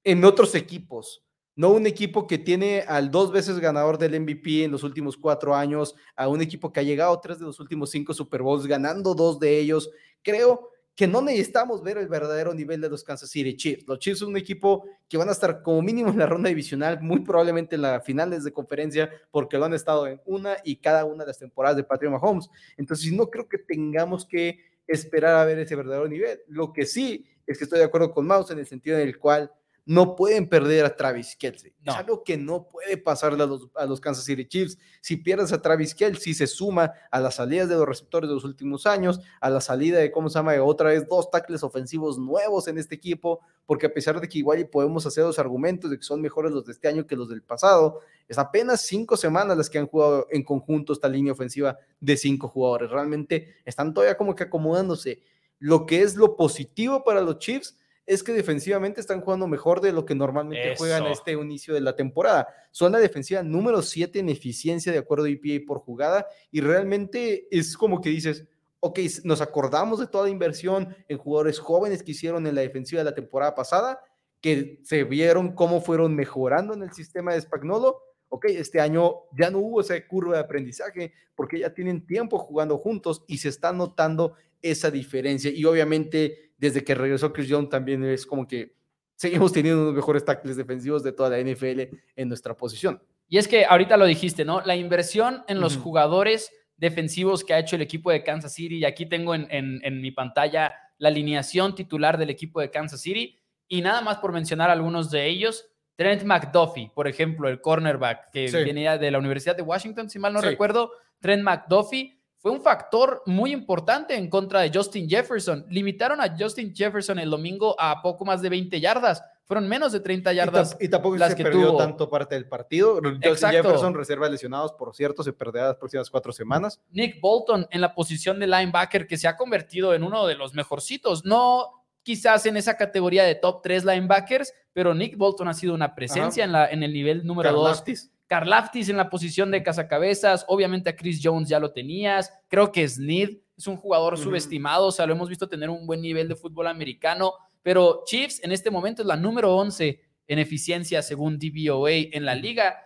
en 0.03 0.23
otros 0.25 0.55
equipos. 0.55 1.23
No 1.55 1.71
un 1.71 1.87
equipo 1.87 2.25
que 2.25 2.37
tiene 2.37 2.85
al 2.87 3.11
dos 3.11 3.31
veces 3.31 3.59
ganador 3.59 3.97
del 3.97 4.19
MVP 4.19 4.63
en 4.63 4.71
los 4.71 4.83
últimos 4.83 5.17
cuatro 5.17 5.55
años, 5.55 5.93
a 6.15 6.27
un 6.29 6.41
equipo 6.41 6.71
que 6.71 6.79
ha 6.79 6.83
llegado 6.83 7.13
a 7.13 7.19
tres 7.19 7.39
de 7.39 7.45
los 7.45 7.59
últimos 7.59 7.89
cinco 7.89 8.13
Super 8.13 8.41
Bowls, 8.41 8.65
ganando 8.65 9.13
dos 9.13 9.39
de 9.39 9.59
ellos. 9.59 9.89
Creo 10.21 10.69
que 10.99 11.07
no 11.07 11.21
necesitamos 11.21 11.81
ver 11.81 11.97
el 11.97 12.09
verdadero 12.09 12.53
nivel 12.53 12.81
de 12.81 12.89
los 12.89 13.05
Kansas 13.05 13.29
City 13.29 13.55
Chiefs. 13.55 13.87
Los 13.87 13.99
Chiefs 13.99 14.19
son 14.19 14.31
un 14.31 14.37
equipo 14.37 14.83
que 15.07 15.15
van 15.15 15.29
a 15.29 15.31
estar 15.31 15.63
como 15.63 15.81
mínimo 15.81 16.09
en 16.09 16.17
la 16.17 16.25
ronda 16.25 16.49
divisional, 16.49 16.99
muy 17.01 17.21
probablemente 17.21 17.77
en 17.77 17.83
las 17.83 18.03
finales 18.03 18.43
de 18.43 18.51
conferencia, 18.51 19.09
porque 19.31 19.57
lo 19.57 19.63
han 19.63 19.73
estado 19.73 20.07
en 20.07 20.19
una 20.25 20.57
y 20.61 20.75
cada 20.75 21.05
una 21.05 21.23
de 21.23 21.29
las 21.29 21.39
temporadas 21.39 21.77
de 21.77 21.85
Patrick 21.85 22.11
Mahomes. 22.11 22.49
Entonces, 22.75 23.13
no 23.13 23.29
creo 23.29 23.47
que 23.47 23.59
tengamos 23.59 24.25
que 24.25 24.59
esperar 24.85 25.37
a 25.37 25.45
ver 25.45 25.59
ese 25.59 25.73
verdadero 25.77 26.05
nivel. 26.09 26.41
Lo 26.49 26.73
que 26.73 26.85
sí 26.85 27.25
es 27.47 27.57
que 27.57 27.63
estoy 27.63 27.79
de 27.79 27.85
acuerdo 27.85 28.11
con 28.11 28.27
Mouse 28.27 28.51
en 28.51 28.59
el 28.59 28.67
sentido 28.67 28.97
en 28.97 29.07
el 29.07 29.17
cual 29.17 29.49
no 29.89 30.15
pueden 30.15 30.47
perder 30.47 30.85
a 30.85 30.95
Travis 30.95 31.35
Kelsey. 31.35 31.73
Es 31.83 31.95
algo 31.95 32.23
que 32.23 32.37
no 32.37 32.67
puede 32.67 32.95
pasarle 32.95 33.41
a 33.41 33.47
los, 33.47 33.69
a 33.75 33.87
los, 33.87 33.99
Kansas 33.99 34.23
City 34.23 34.45
Chiefs. 34.45 34.77
Si 35.01 35.17
pierdes 35.17 35.51
a 35.51 35.63
Travis 35.63 35.95
Kelsey, 35.95 36.35
se 36.35 36.45
suma 36.45 36.93
a 37.09 37.19
las 37.19 37.37
salidas 37.37 37.67
de 37.69 37.73
los 37.73 37.87
receptores 37.87 38.29
de 38.29 38.35
los 38.35 38.43
últimos 38.43 38.85
años, 38.85 39.19
a 39.41 39.49
la 39.49 39.61
salida 39.61 39.97
de, 39.97 40.11
¿cómo 40.11 40.29
se 40.29 40.37
llama? 40.37 40.53
otra 40.61 40.89
vez 40.89 41.07
dos 41.09 41.31
tackles 41.31 41.63
ofensivos 41.63 42.19
nuevos 42.19 42.67
en 42.67 42.77
este 42.77 42.93
equipo, 42.93 43.39
porque 43.65 43.87
a 43.87 43.91
pesar 43.91 44.21
de 44.21 44.29
que 44.29 44.37
igual 44.37 44.63
podemos 44.67 45.07
hacer 45.07 45.23
los 45.23 45.39
argumentos 45.39 45.89
de 45.89 45.97
que 45.97 46.03
son 46.03 46.21
mejores 46.21 46.51
los 46.51 46.65
de 46.65 46.73
este 46.73 46.87
año 46.87 47.07
que 47.07 47.15
los 47.15 47.27
del 47.27 47.41
pasado, 47.41 48.01
es 48.27 48.37
apenas 48.37 48.81
cinco 48.81 49.17
semanas 49.17 49.57
las 49.57 49.71
que 49.71 49.79
han 49.79 49.87
jugado 49.87 50.27
en 50.29 50.43
conjunto 50.43 50.93
esta 50.93 51.09
línea 51.09 51.33
ofensiva 51.33 51.79
de 51.99 52.15
cinco 52.15 52.47
jugadores. 52.47 52.91
Realmente 52.91 53.55
están 53.65 53.91
todavía 53.91 54.15
como 54.15 54.35
que 54.35 54.43
acomodándose. 54.43 55.23
Lo 55.57 55.87
que 55.87 56.03
es 56.03 56.15
lo 56.15 56.37
positivo 56.37 57.03
para 57.03 57.21
los 57.21 57.39
Chiefs 57.39 57.75
es 58.09 58.23
que 58.23 58.33
defensivamente 58.33 58.99
están 58.99 59.21
jugando 59.21 59.47
mejor 59.47 59.81
de 59.81 59.93
lo 59.93 60.03
que 60.03 60.15
normalmente 60.15 60.75
juegan 60.75 61.03
a 61.03 61.11
este 61.11 61.33
inicio 61.33 61.75
de 61.75 61.81
la 61.81 61.95
temporada. 61.95 62.47
Son 62.71 62.91
la 62.91 62.97
defensiva 62.97 63.43
número 63.43 63.83
7 63.83 64.17
en 64.17 64.29
eficiencia 64.29 64.91
de 64.91 64.97
acuerdo 64.97 65.25
a 65.25 65.29
EPA 65.29 65.63
por 65.67 65.77
jugada 65.77 66.25
y 66.49 66.59
realmente 66.59 67.47
es 67.51 67.77
como 67.77 68.01
que 68.01 68.09
dices, 68.09 68.47
ok, 68.79 68.97
nos 69.25 69.41
acordamos 69.41 69.99
de 69.99 70.07
toda 70.07 70.23
la 70.23 70.31
inversión 70.31 70.95
en 71.07 71.19
jugadores 71.19 71.59
jóvenes 71.59 72.01
que 72.01 72.13
hicieron 72.13 72.47
en 72.47 72.55
la 72.55 72.61
defensiva 72.61 73.01
de 73.01 73.11
la 73.11 73.15
temporada 73.15 73.53
pasada. 73.53 73.99
que 74.41 74.79
se 74.83 75.03
vieron 75.03 75.53
cómo 75.53 75.79
fueron 75.79 76.15
mejorando 76.15 76.73
en 76.73 76.81
el 76.81 76.93
sistema 76.93 77.33
de 77.33 77.41
Spagnolo. 77.41 78.01
Ok, 78.29 78.45
este 78.45 78.79
año 78.81 79.17
ya 79.37 79.51
no 79.51 79.59
hubo 79.59 79.81
esa 79.81 79.95
curva 80.07 80.37
de 80.37 80.39
aprendizaje 80.39 81.13
porque 81.35 81.59
ya 81.59 81.75
tienen 81.75 82.07
tiempo 82.07 82.39
jugando 82.39 82.79
juntos 82.79 83.23
y 83.27 83.37
se 83.37 83.49
está 83.49 83.71
notando 83.71 84.33
esa 84.63 84.89
diferencia. 84.89 85.51
Y 85.51 85.65
obviamente, 85.65 86.48
desde 86.59 86.83
que 86.83 86.93
regresó 86.93 87.33
Chris 87.33 87.47
Young, 87.47 87.69
también 87.69 88.03
es 88.03 88.25
como 88.25 88.47
que 88.47 88.75
seguimos 89.15 89.51
teniendo 89.51 89.81
unos 89.81 89.95
mejores 89.95 90.23
tackles 90.23 90.57
defensivos 90.57 91.03
de 91.03 91.11
toda 91.11 91.29
la 91.29 91.39
NFL 91.39 91.97
en 92.15 92.27
nuestra 92.27 92.55
posición. 92.55 93.01
Y 93.27 93.37
es 93.37 93.47
que 93.47 93.65
ahorita 93.65 93.97
lo 93.97 94.05
dijiste, 94.05 94.45
¿no? 94.45 94.61
La 94.61 94.75
inversión 94.75 95.43
en 95.47 95.59
los 95.59 95.77
jugadores 95.77 96.51
defensivos 96.77 97.43
que 97.43 97.53
ha 97.53 97.59
hecho 97.59 97.75
el 97.75 97.81
equipo 97.81 98.11
de 98.11 98.23
Kansas 98.23 98.53
City, 98.53 98.77
y 98.77 98.85
aquí 98.85 99.05
tengo 99.05 99.35
en, 99.35 99.47
en, 99.49 100.01
mi 100.01 100.11
pantalla 100.11 100.73
la 100.97 101.09
alineación 101.09 101.75
titular 101.75 102.17
del 102.17 102.29
equipo 102.29 102.61
de 102.61 102.71
Kansas 102.71 103.01
City, 103.01 103.37
y 103.67 103.81
nada 103.81 104.01
más 104.01 104.17
por 104.17 104.31
mencionar 104.31 104.69
algunos 104.69 105.11
de 105.11 105.27
ellos, 105.27 105.69
Trent 105.95 106.23
McDuffie, 106.23 106.91
por 106.95 107.07
ejemplo, 107.07 107.49
el 107.49 107.61
cornerback 107.61 108.31
que 108.31 108.49
venía 108.51 108.97
de 108.97 109.11
la 109.11 109.19
Universidad 109.19 109.55
de 109.55 109.63
Washington, 109.63 110.09
si 110.09 110.17
mal 110.17 110.33
no 110.33 110.41
recuerdo, 110.41 110.91
Trent 111.19 111.43
McDuffie 111.43 112.18
fue 112.39 112.51
un 112.51 112.61
factor 112.61 113.21
muy 113.25 113.51
importante 113.51 114.15
en 114.15 114.29
contra 114.29 114.61
de 114.61 114.71
Justin 114.73 115.09
Jefferson. 115.09 115.65
Limitaron 115.69 116.21
a 116.21 116.37
Justin 116.37 116.73
Jefferson 116.73 117.19
el 117.19 117.29
domingo 117.29 117.75
a 117.77 118.01
poco 118.01 118.23
más 118.23 118.41
de 118.41 118.47
20 118.47 118.79
yardas. 118.79 119.21
Fueron 119.43 119.67
menos 119.67 119.91
de 119.91 119.99
30 119.99 120.31
yardas. 120.31 120.77
Y, 120.79 120.87
tampoco 120.87 121.17
las 121.17 121.31
se 121.31 121.35
que 121.35 121.43
perdió 121.43 121.75
tanto 121.75 122.09
parte 122.09 122.35
del 122.35 122.47
partido. 122.47 123.01
Justin 123.21 123.49
Jefferson 123.49 123.93
reserva 123.93 124.29
lesionados, 124.29 124.71
por 124.71 124.95
cierto, 124.95 125.21
se 125.21 125.33
perderá 125.33 125.67
las 125.67 125.75
próximas 125.75 126.09
cuatro 126.09 126.31
semanas. 126.31 126.79
Nick 126.91 127.19
Bolton 127.19 127.67
en 127.71 127.81
la 127.81 127.93
posición 127.93 128.39
de 128.39 128.47
linebacker 128.47 129.05
que 129.05 129.17
se 129.17 129.27
ha 129.27 129.35
convertido 129.35 129.93
en 129.93 130.03
uno 130.03 130.25
de 130.25 130.35
los 130.35 130.53
mejorcitos. 130.53 131.25
No 131.25 131.83
quizás 132.03 132.45
en 132.45 132.55
esa 132.55 132.77
categoría 132.77 133.23
de 133.23 133.35
top 133.35 133.61
3 133.61 133.83
linebackers, 133.83 134.53
pero 134.71 134.93
Nick 134.93 135.17
Bolton 135.17 135.49
ha 135.49 135.53
sido 135.53 135.73
una 135.73 135.93
presencia 135.93 136.45
en, 136.45 136.53
la, 136.53 136.69
en 136.69 136.83
el 136.83 136.93
nivel 136.93 137.25
número 137.25 137.51
2 137.51 137.83
Carlaftis 138.29 138.89
en 138.89 138.97
la 138.97 139.09
posición 139.09 139.49
de 139.49 139.63
cazacabezas, 139.63 140.45
obviamente 140.47 140.91
a 140.91 140.95
Chris 140.95 141.19
Jones 141.21 141.49
ya 141.49 141.59
lo 141.59 141.71
tenías, 141.71 142.31
creo 142.47 142.71
que 142.71 142.87
Sneed 142.87 143.39
es 143.57 143.65
un 143.65 143.75
jugador 143.75 144.19
subestimado, 144.19 144.85
o 144.85 144.91
sea, 144.91 145.07
lo 145.07 145.13
hemos 145.13 145.29
visto 145.29 145.49
tener 145.49 145.71
un 145.71 145.87
buen 145.87 145.99
nivel 145.99 146.27
de 146.27 146.35
fútbol 146.35 146.67
americano, 146.67 147.33
pero 147.63 148.03
Chiefs 148.05 148.39
en 148.43 148.51
este 148.51 148.69
momento 148.69 149.01
es 149.01 149.07
la 149.07 149.15
número 149.15 149.55
11 149.55 149.99
en 150.27 150.39
eficiencia 150.39 151.01
según 151.01 151.39
DVOA 151.39 151.91
en 151.91 152.23
la 152.23 152.35
liga 152.35 152.77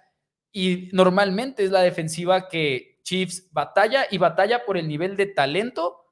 y 0.54 0.88
normalmente 0.94 1.66
es 1.66 1.72
la 1.72 1.82
defensiva 1.82 2.48
que 2.48 3.02
Chiefs 3.04 3.50
batalla 3.52 4.06
y 4.10 4.18
batalla 4.18 4.64
por 4.64 4.78
el 4.78 4.88
nivel 4.88 5.18
de 5.18 5.26
talento, 5.26 6.06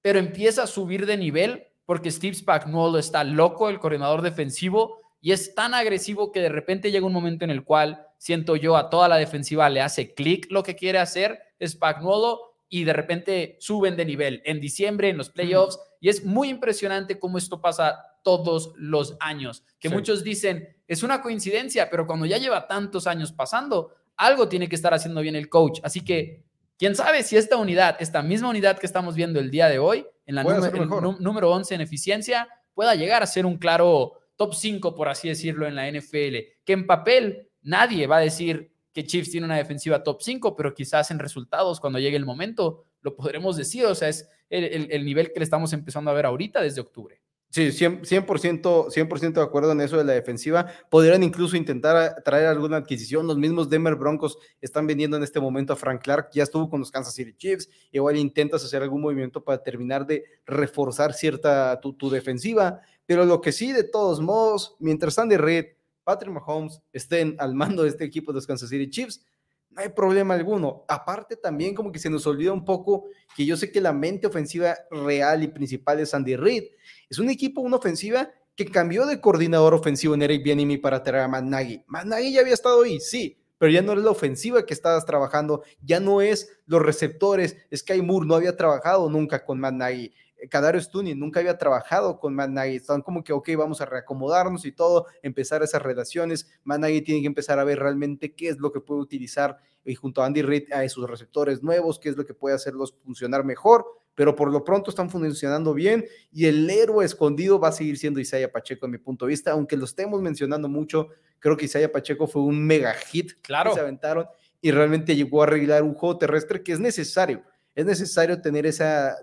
pero 0.00 0.20
empieza 0.20 0.62
a 0.62 0.68
subir 0.68 1.06
de 1.06 1.16
nivel 1.16 1.66
porque 1.86 2.12
Steve 2.12 2.36
Spagnuolo 2.36 2.98
está 2.98 3.24
loco, 3.24 3.68
el 3.68 3.80
coordinador 3.80 4.22
defensivo, 4.22 5.00
y 5.26 5.32
es 5.32 5.56
tan 5.56 5.74
agresivo 5.74 6.30
que 6.30 6.38
de 6.38 6.48
repente 6.48 6.92
llega 6.92 7.04
un 7.04 7.12
momento 7.12 7.44
en 7.44 7.50
el 7.50 7.64
cual 7.64 8.06
siento 8.16 8.54
yo, 8.54 8.76
a 8.76 8.90
toda 8.90 9.08
la 9.08 9.16
defensiva 9.16 9.68
le 9.68 9.80
hace 9.80 10.14
clic 10.14 10.46
lo 10.52 10.62
que 10.62 10.76
quiere 10.76 11.00
hacer 11.00 11.42
Spagnuolo 11.66 12.54
y 12.68 12.84
de 12.84 12.92
repente 12.92 13.56
suben 13.58 13.96
de 13.96 14.04
nivel 14.04 14.40
en 14.44 14.60
diciembre, 14.60 15.08
en 15.08 15.16
los 15.16 15.30
playoffs. 15.30 15.80
Y 16.00 16.10
es 16.10 16.24
muy 16.24 16.48
impresionante 16.48 17.18
cómo 17.18 17.38
esto 17.38 17.60
pasa 17.60 17.98
todos 18.22 18.72
los 18.76 19.16
años. 19.18 19.64
Que 19.80 19.88
muchos 19.88 20.22
dicen, 20.22 20.76
es 20.86 21.02
una 21.02 21.20
coincidencia, 21.22 21.90
pero 21.90 22.06
cuando 22.06 22.24
ya 22.24 22.38
lleva 22.38 22.68
tantos 22.68 23.08
años 23.08 23.32
pasando, 23.32 23.96
algo 24.16 24.48
tiene 24.48 24.68
que 24.68 24.76
estar 24.76 24.94
haciendo 24.94 25.22
bien 25.22 25.34
el 25.34 25.48
coach. 25.48 25.80
Así 25.82 26.04
que, 26.04 26.44
quién 26.78 26.94
sabe 26.94 27.24
si 27.24 27.36
esta 27.36 27.56
unidad, 27.56 27.96
esta 27.98 28.22
misma 28.22 28.50
unidad 28.50 28.78
que 28.78 28.86
estamos 28.86 29.16
viendo 29.16 29.40
el 29.40 29.50
día 29.50 29.68
de 29.68 29.80
hoy, 29.80 30.06
en 30.24 30.36
la 30.36 30.44
número 30.44 31.50
11 31.50 31.74
en 31.74 31.80
eficiencia, 31.80 32.48
pueda 32.74 32.94
llegar 32.94 33.24
a 33.24 33.26
ser 33.26 33.44
un 33.44 33.56
claro 33.58 34.20
top 34.36 34.54
5, 34.54 34.94
por 34.94 35.08
así 35.08 35.28
decirlo, 35.28 35.66
en 35.66 35.74
la 35.74 35.90
NFL. 35.90 36.36
Que 36.64 36.72
en 36.72 36.86
papel 36.86 37.50
Nadie 37.66 38.06
va 38.06 38.18
a 38.18 38.20
decir 38.20 38.70
que 38.92 39.04
Chiefs 39.04 39.32
tiene 39.32 39.44
una 39.44 39.56
defensiva 39.56 40.04
top 40.04 40.22
5, 40.22 40.54
pero 40.54 40.72
quizás 40.72 41.10
en 41.10 41.18
resultados, 41.18 41.80
cuando 41.80 41.98
llegue 41.98 42.16
el 42.16 42.24
momento, 42.24 42.84
lo 43.02 43.16
podremos 43.16 43.56
decir. 43.56 43.84
O 43.86 43.94
sea, 43.96 44.08
es 44.08 44.28
el, 44.48 45.04
nivel 45.04 45.32
que 45.32 45.40
le 45.40 45.44
estamos 45.44 45.72
empezando 45.72 46.10
a 46.10 46.14
ver 46.14 46.26
ahorita 46.26 46.62
desde 46.62 46.80
octubre. 46.80 47.20
Sí, 47.50 47.68
100%, 47.68 48.90
100 48.90 49.32
de 49.32 49.40
acuerdo 49.40 49.72
en 49.72 49.80
eso 49.80 49.96
de 49.96 50.04
la 50.04 50.12
defensiva. 50.12 50.66
Podrían 50.90 51.24
incluso 51.24 51.56
intentar 51.56 52.22
traer 52.24 52.46
alguna 52.46 52.76
adquisición. 52.76 53.26
Los 53.26 53.36
mismos 53.36 53.68
Denver 53.68 53.96
Broncos 53.96 54.38
están 54.60 54.86
vendiendo 54.86 55.16
en 55.16 55.24
este 55.24 55.40
momento 55.40 55.72
a 55.72 55.76
Frank 55.76 56.02
Clark. 56.02 56.28
Ya 56.32 56.44
estuvo 56.44 56.68
con 56.68 56.78
los 56.78 56.92
Kansas 56.92 57.14
City 57.14 57.34
Chiefs. 57.36 57.68
Igual 57.90 58.16
intentas 58.16 58.64
hacer 58.64 58.80
algún 58.82 59.00
movimiento 59.00 59.42
para 59.42 59.60
terminar 59.62 60.06
de 60.06 60.24
reforzar 60.44 61.14
cierta 61.14 61.80
tu, 61.80 61.94
tu 61.94 62.10
defensiva. 62.10 62.80
Pero 63.06 63.24
lo 63.24 63.40
que 63.40 63.52
sí, 63.52 63.72
de 63.72 63.84
todos 63.84 64.20
modos, 64.20 64.76
mientras 64.78 65.18
Andy 65.18 65.36
Reid 65.36 65.66
Patrick 66.04 66.32
Mahomes 66.32 66.80
estén 66.92 67.36
al 67.38 67.54
mando 67.54 67.82
de 67.82 67.88
este 67.88 68.04
equipo 68.04 68.32
de 68.32 68.36
los 68.36 68.46
Kansas 68.46 68.68
City 68.68 68.88
Chiefs, 68.88 69.24
no 69.70 69.82
hay 69.82 69.88
problema 69.90 70.34
alguno. 70.34 70.84
Aparte 70.88 71.36
también 71.36 71.74
como 71.74 71.92
que 71.92 71.98
se 71.98 72.08
nos 72.08 72.26
olvida 72.26 72.52
un 72.52 72.64
poco 72.64 73.06
que 73.36 73.44
yo 73.44 73.56
sé 73.56 73.70
que 73.70 73.80
la 73.80 73.92
mente 73.92 74.26
ofensiva 74.26 74.76
real 74.90 75.42
y 75.42 75.48
principal 75.48 76.00
es 76.00 76.14
Andy 76.14 76.36
Reid. 76.36 76.64
Es 77.10 77.18
un 77.18 77.28
equipo, 77.28 77.60
una 77.60 77.76
ofensiva 77.76 78.30
que 78.54 78.66
cambió 78.66 79.04
de 79.04 79.20
coordinador 79.20 79.74
ofensivo 79.74 80.14
en 80.14 80.22
Eric 80.22 80.42
Bieniemy 80.42 80.78
para 80.78 81.02
traer 81.02 81.24
a 81.24 81.28
Matt 81.28 81.44
Nagy. 81.44 81.82
Matt 81.86 82.06
Nagy 82.06 82.32
ya 82.32 82.40
había 82.40 82.54
estado 82.54 82.82
ahí, 82.82 83.00
sí, 83.00 83.36
pero 83.58 83.70
ya 83.70 83.82
no 83.82 83.92
es 83.92 83.98
la 83.98 84.10
ofensiva 84.10 84.64
que 84.64 84.72
estabas 84.72 85.04
trabajando, 85.04 85.62
ya 85.82 86.00
no 86.00 86.22
es 86.22 86.60
los 86.66 86.80
receptores. 86.80 87.56
Sky 87.74 88.00
Moore 88.00 88.26
no 88.26 88.34
había 88.34 88.56
trabajado 88.56 89.10
nunca 89.10 89.44
con 89.44 89.60
Matt 89.60 89.74
Nagy. 89.74 90.12
Kadarius 90.50 90.84
Stunny 90.84 91.14
nunca 91.14 91.40
había 91.40 91.58
trabajado 91.58 92.18
con 92.18 92.34
Matt 92.34 92.50
Nagy, 92.50 92.76
estaban 92.76 93.02
como 93.02 93.24
que, 93.24 93.32
ok, 93.32 93.50
vamos 93.56 93.80
a 93.80 93.86
reacomodarnos 93.86 94.64
y 94.64 94.72
todo, 94.72 95.06
empezar 95.22 95.62
esas 95.62 95.82
relaciones, 95.82 96.48
Matt 96.64 96.80
Nagy 96.80 97.02
tiene 97.02 97.20
que 97.22 97.26
empezar 97.26 97.58
a 97.58 97.64
ver 97.64 97.78
realmente 97.78 98.34
qué 98.34 98.48
es 98.48 98.58
lo 98.58 98.72
que 98.72 98.80
puede 98.80 99.00
utilizar 99.00 99.58
y 99.84 99.94
junto 99.94 100.22
a 100.22 100.26
Andy 100.26 100.42
Reid 100.42 100.72
a 100.72 100.84
esos 100.84 101.08
receptores 101.08 101.62
nuevos, 101.62 101.98
qué 101.98 102.08
es 102.08 102.16
lo 102.16 102.26
que 102.26 102.34
puede 102.34 102.54
hacerlos 102.54 102.94
funcionar 103.04 103.44
mejor, 103.44 103.86
pero 104.14 104.34
por 104.34 104.50
lo 104.50 104.64
pronto 104.64 104.90
están 104.90 105.10
funcionando 105.10 105.74
bien 105.74 106.04
y 106.32 106.46
el 106.46 106.68
héroe 106.68 107.04
escondido 107.04 107.60
va 107.60 107.68
a 107.68 107.72
seguir 107.72 107.98
siendo 107.98 108.18
Isaiah 108.18 108.50
Pacheco 108.50 108.86
en 108.86 108.92
mi 108.92 108.98
punto 108.98 109.26
de 109.26 109.30
vista, 109.30 109.52
aunque 109.52 109.76
lo 109.76 109.84
estemos 109.84 110.20
mencionando 110.20 110.68
mucho, 110.68 111.08
creo 111.38 111.56
que 111.56 111.66
Isaiah 111.66 111.92
Pacheco 111.92 112.26
fue 112.26 112.42
un 112.42 112.66
mega 112.66 112.94
hit 112.94 113.32
claro. 113.42 113.70
que 113.70 113.74
se 113.74 113.80
aventaron 113.80 114.26
y 114.60 114.70
realmente 114.70 115.14
llegó 115.14 115.42
a 115.42 115.46
arreglar 115.46 115.82
un 115.82 115.94
juego 115.94 116.18
terrestre 116.18 116.62
que 116.62 116.72
es 116.72 116.80
necesario. 116.80 117.42
Es 117.74 117.84
necesario 117.84 118.40
tener 118.40 118.64
esa 118.64 119.16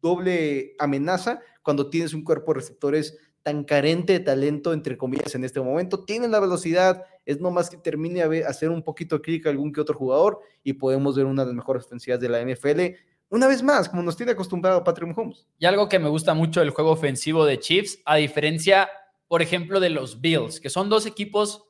doble 0.00 0.74
amenaza 0.78 1.40
cuando 1.62 1.90
tienes 1.90 2.14
un 2.14 2.24
cuerpo 2.24 2.52
de 2.52 2.60
receptores 2.60 3.18
tan 3.42 3.62
carente 3.62 4.14
de 4.14 4.20
talento, 4.20 4.72
entre 4.72 4.98
comillas, 4.98 5.36
en 5.36 5.44
este 5.44 5.60
momento. 5.60 6.04
Tienen 6.04 6.32
la 6.32 6.40
velocidad, 6.40 7.04
es 7.24 7.40
nomás 7.40 7.70
que 7.70 7.76
termine 7.76 8.22
a 8.22 8.48
hacer 8.48 8.70
un 8.70 8.82
poquito 8.82 9.22
clic 9.22 9.46
a 9.46 9.50
algún 9.50 9.72
que 9.72 9.80
otro 9.80 9.96
jugador 9.96 10.40
y 10.64 10.72
podemos 10.72 11.16
ver 11.16 11.26
una 11.26 11.42
de 11.42 11.46
las 11.46 11.54
mejores 11.54 11.84
ofensivas 11.84 12.18
de 12.18 12.28
la 12.28 12.40
NFL. 12.40 12.96
Una 13.28 13.46
vez 13.46 13.62
más, 13.62 13.88
como 13.88 14.02
nos 14.02 14.16
tiene 14.16 14.32
acostumbrado 14.32 14.82
Patrick 14.82 15.08
Mahomes. 15.08 15.46
Y 15.58 15.66
algo 15.66 15.88
que 15.88 16.00
me 16.00 16.08
gusta 16.08 16.34
mucho 16.34 16.58
del 16.58 16.70
juego 16.70 16.90
ofensivo 16.90 17.44
de 17.44 17.60
Chiefs, 17.60 18.00
a 18.04 18.16
diferencia, 18.16 18.88
por 19.28 19.42
ejemplo, 19.42 19.78
de 19.78 19.90
los 19.90 20.20
Bills, 20.20 20.58
que 20.58 20.68
son 20.68 20.88
dos 20.88 21.06
equipos 21.06 21.66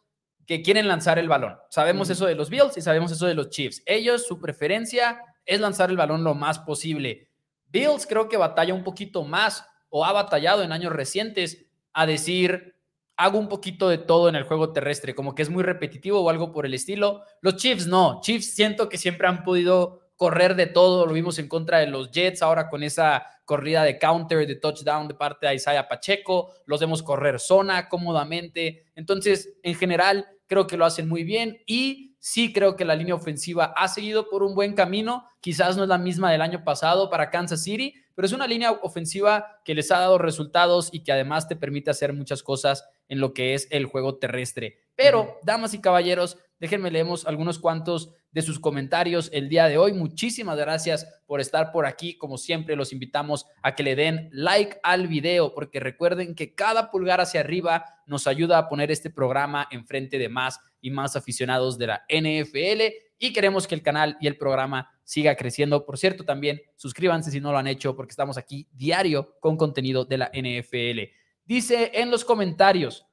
que 0.46 0.62
quieren 0.62 0.88
lanzar 0.88 1.18
el 1.18 1.28
balón. 1.28 1.56
Sabemos 1.70 2.08
eso 2.08 2.24
de 2.24 2.36
los 2.36 2.48
Bills 2.48 2.76
y 2.78 2.80
sabemos 2.80 3.12
eso 3.12 3.26
de 3.26 3.34
los 3.34 3.50
Chiefs. 3.50 3.82
Ellos, 3.84 4.26
su 4.26 4.38
preferencia 4.38 5.20
es 5.44 5.60
lanzar 5.60 5.90
el 5.90 5.96
balón 5.96 6.24
lo 6.24 6.34
más 6.34 6.58
posible. 6.58 7.28
Bills 7.68 8.06
creo 8.06 8.28
que 8.28 8.36
batalla 8.36 8.74
un 8.74 8.84
poquito 8.84 9.24
más 9.24 9.66
o 9.88 10.04
ha 10.04 10.12
batallado 10.12 10.62
en 10.62 10.72
años 10.72 10.92
recientes 10.92 11.66
a 11.92 12.06
decir, 12.06 12.76
hago 13.16 13.38
un 13.38 13.48
poquito 13.48 13.88
de 13.88 13.98
todo 13.98 14.28
en 14.28 14.36
el 14.36 14.44
juego 14.44 14.72
terrestre, 14.72 15.14
como 15.14 15.34
que 15.34 15.42
es 15.42 15.50
muy 15.50 15.62
repetitivo 15.62 16.20
o 16.20 16.30
algo 16.30 16.52
por 16.52 16.66
el 16.66 16.74
estilo. 16.74 17.22
Los 17.40 17.56
Chiefs 17.56 17.86
no, 17.86 18.20
Chiefs 18.20 18.54
siento 18.54 18.88
que 18.88 18.98
siempre 18.98 19.26
han 19.26 19.42
podido 19.42 20.00
correr 20.16 20.56
de 20.56 20.66
todo, 20.66 21.06
lo 21.06 21.12
vimos 21.12 21.38
en 21.38 21.48
contra 21.48 21.78
de 21.78 21.86
los 21.86 22.10
Jets, 22.10 22.42
ahora 22.42 22.68
con 22.68 22.82
esa 22.82 23.26
corrida 23.44 23.84
de 23.84 23.98
counter, 23.98 24.46
de 24.46 24.56
touchdown 24.56 25.08
de 25.08 25.14
parte 25.14 25.46
de 25.46 25.54
Isaiah 25.54 25.88
Pacheco, 25.88 26.52
los 26.64 26.80
vemos 26.80 27.02
correr 27.02 27.38
zona 27.38 27.88
cómodamente, 27.88 28.86
entonces 28.94 29.54
en 29.62 29.74
general 29.74 30.26
creo 30.46 30.66
que 30.66 30.76
lo 30.76 30.84
hacen 30.84 31.08
muy 31.08 31.22
bien 31.22 31.62
y 31.66 32.15
Sí 32.28 32.52
creo 32.52 32.74
que 32.74 32.84
la 32.84 32.96
línea 32.96 33.14
ofensiva 33.14 33.72
ha 33.76 33.86
seguido 33.86 34.28
por 34.28 34.42
un 34.42 34.56
buen 34.56 34.74
camino. 34.74 35.28
Quizás 35.40 35.76
no 35.76 35.84
es 35.84 35.88
la 35.88 35.96
misma 35.96 36.32
del 36.32 36.42
año 36.42 36.64
pasado 36.64 37.08
para 37.08 37.30
Kansas 37.30 37.62
City, 37.62 37.94
pero 38.16 38.26
es 38.26 38.32
una 38.32 38.48
línea 38.48 38.72
ofensiva 38.72 39.60
que 39.64 39.76
les 39.76 39.92
ha 39.92 40.00
dado 40.00 40.18
resultados 40.18 40.88
y 40.92 41.04
que 41.04 41.12
además 41.12 41.46
te 41.46 41.54
permite 41.54 41.92
hacer 41.92 42.12
muchas 42.12 42.42
cosas 42.42 42.84
en 43.06 43.20
lo 43.20 43.32
que 43.32 43.54
es 43.54 43.68
el 43.70 43.86
juego 43.86 44.18
terrestre. 44.18 44.80
Pero, 44.96 45.38
damas 45.44 45.72
y 45.72 45.80
caballeros, 45.80 46.36
déjenme 46.58 46.90
leemos 46.90 47.28
algunos 47.28 47.60
cuantos 47.60 48.12
de 48.36 48.42
sus 48.42 48.60
comentarios 48.60 49.30
el 49.32 49.48
día 49.48 49.66
de 49.66 49.78
hoy. 49.78 49.94
Muchísimas 49.94 50.58
gracias 50.58 51.06
por 51.24 51.40
estar 51.40 51.72
por 51.72 51.86
aquí. 51.86 52.18
Como 52.18 52.36
siempre, 52.36 52.76
los 52.76 52.92
invitamos 52.92 53.46
a 53.62 53.74
que 53.74 53.82
le 53.82 53.96
den 53.96 54.28
like 54.30 54.78
al 54.82 55.08
video, 55.08 55.54
porque 55.54 55.80
recuerden 55.80 56.34
que 56.34 56.54
cada 56.54 56.90
pulgar 56.90 57.18
hacia 57.22 57.40
arriba 57.40 57.86
nos 58.06 58.26
ayuda 58.26 58.58
a 58.58 58.68
poner 58.68 58.90
este 58.90 59.08
programa 59.08 59.66
enfrente 59.70 60.18
de 60.18 60.28
más 60.28 60.60
y 60.82 60.90
más 60.90 61.16
aficionados 61.16 61.78
de 61.78 61.86
la 61.86 62.04
NFL 62.10 62.82
y 63.18 63.32
queremos 63.32 63.66
que 63.66 63.74
el 63.74 63.80
canal 63.80 64.18
y 64.20 64.26
el 64.26 64.36
programa 64.36 64.90
siga 65.02 65.34
creciendo. 65.34 65.86
Por 65.86 65.96
cierto, 65.96 66.22
también 66.22 66.60
suscríbanse 66.76 67.30
si 67.30 67.40
no 67.40 67.52
lo 67.52 67.56
han 67.56 67.68
hecho 67.68 67.96
porque 67.96 68.10
estamos 68.10 68.36
aquí 68.36 68.68
diario 68.74 69.34
con 69.40 69.56
contenido 69.56 70.04
de 70.04 70.18
la 70.18 70.30
NFL. 70.34 71.10
Dice 71.46 71.90
en 71.94 72.10
los 72.10 72.22
comentarios, 72.22 73.06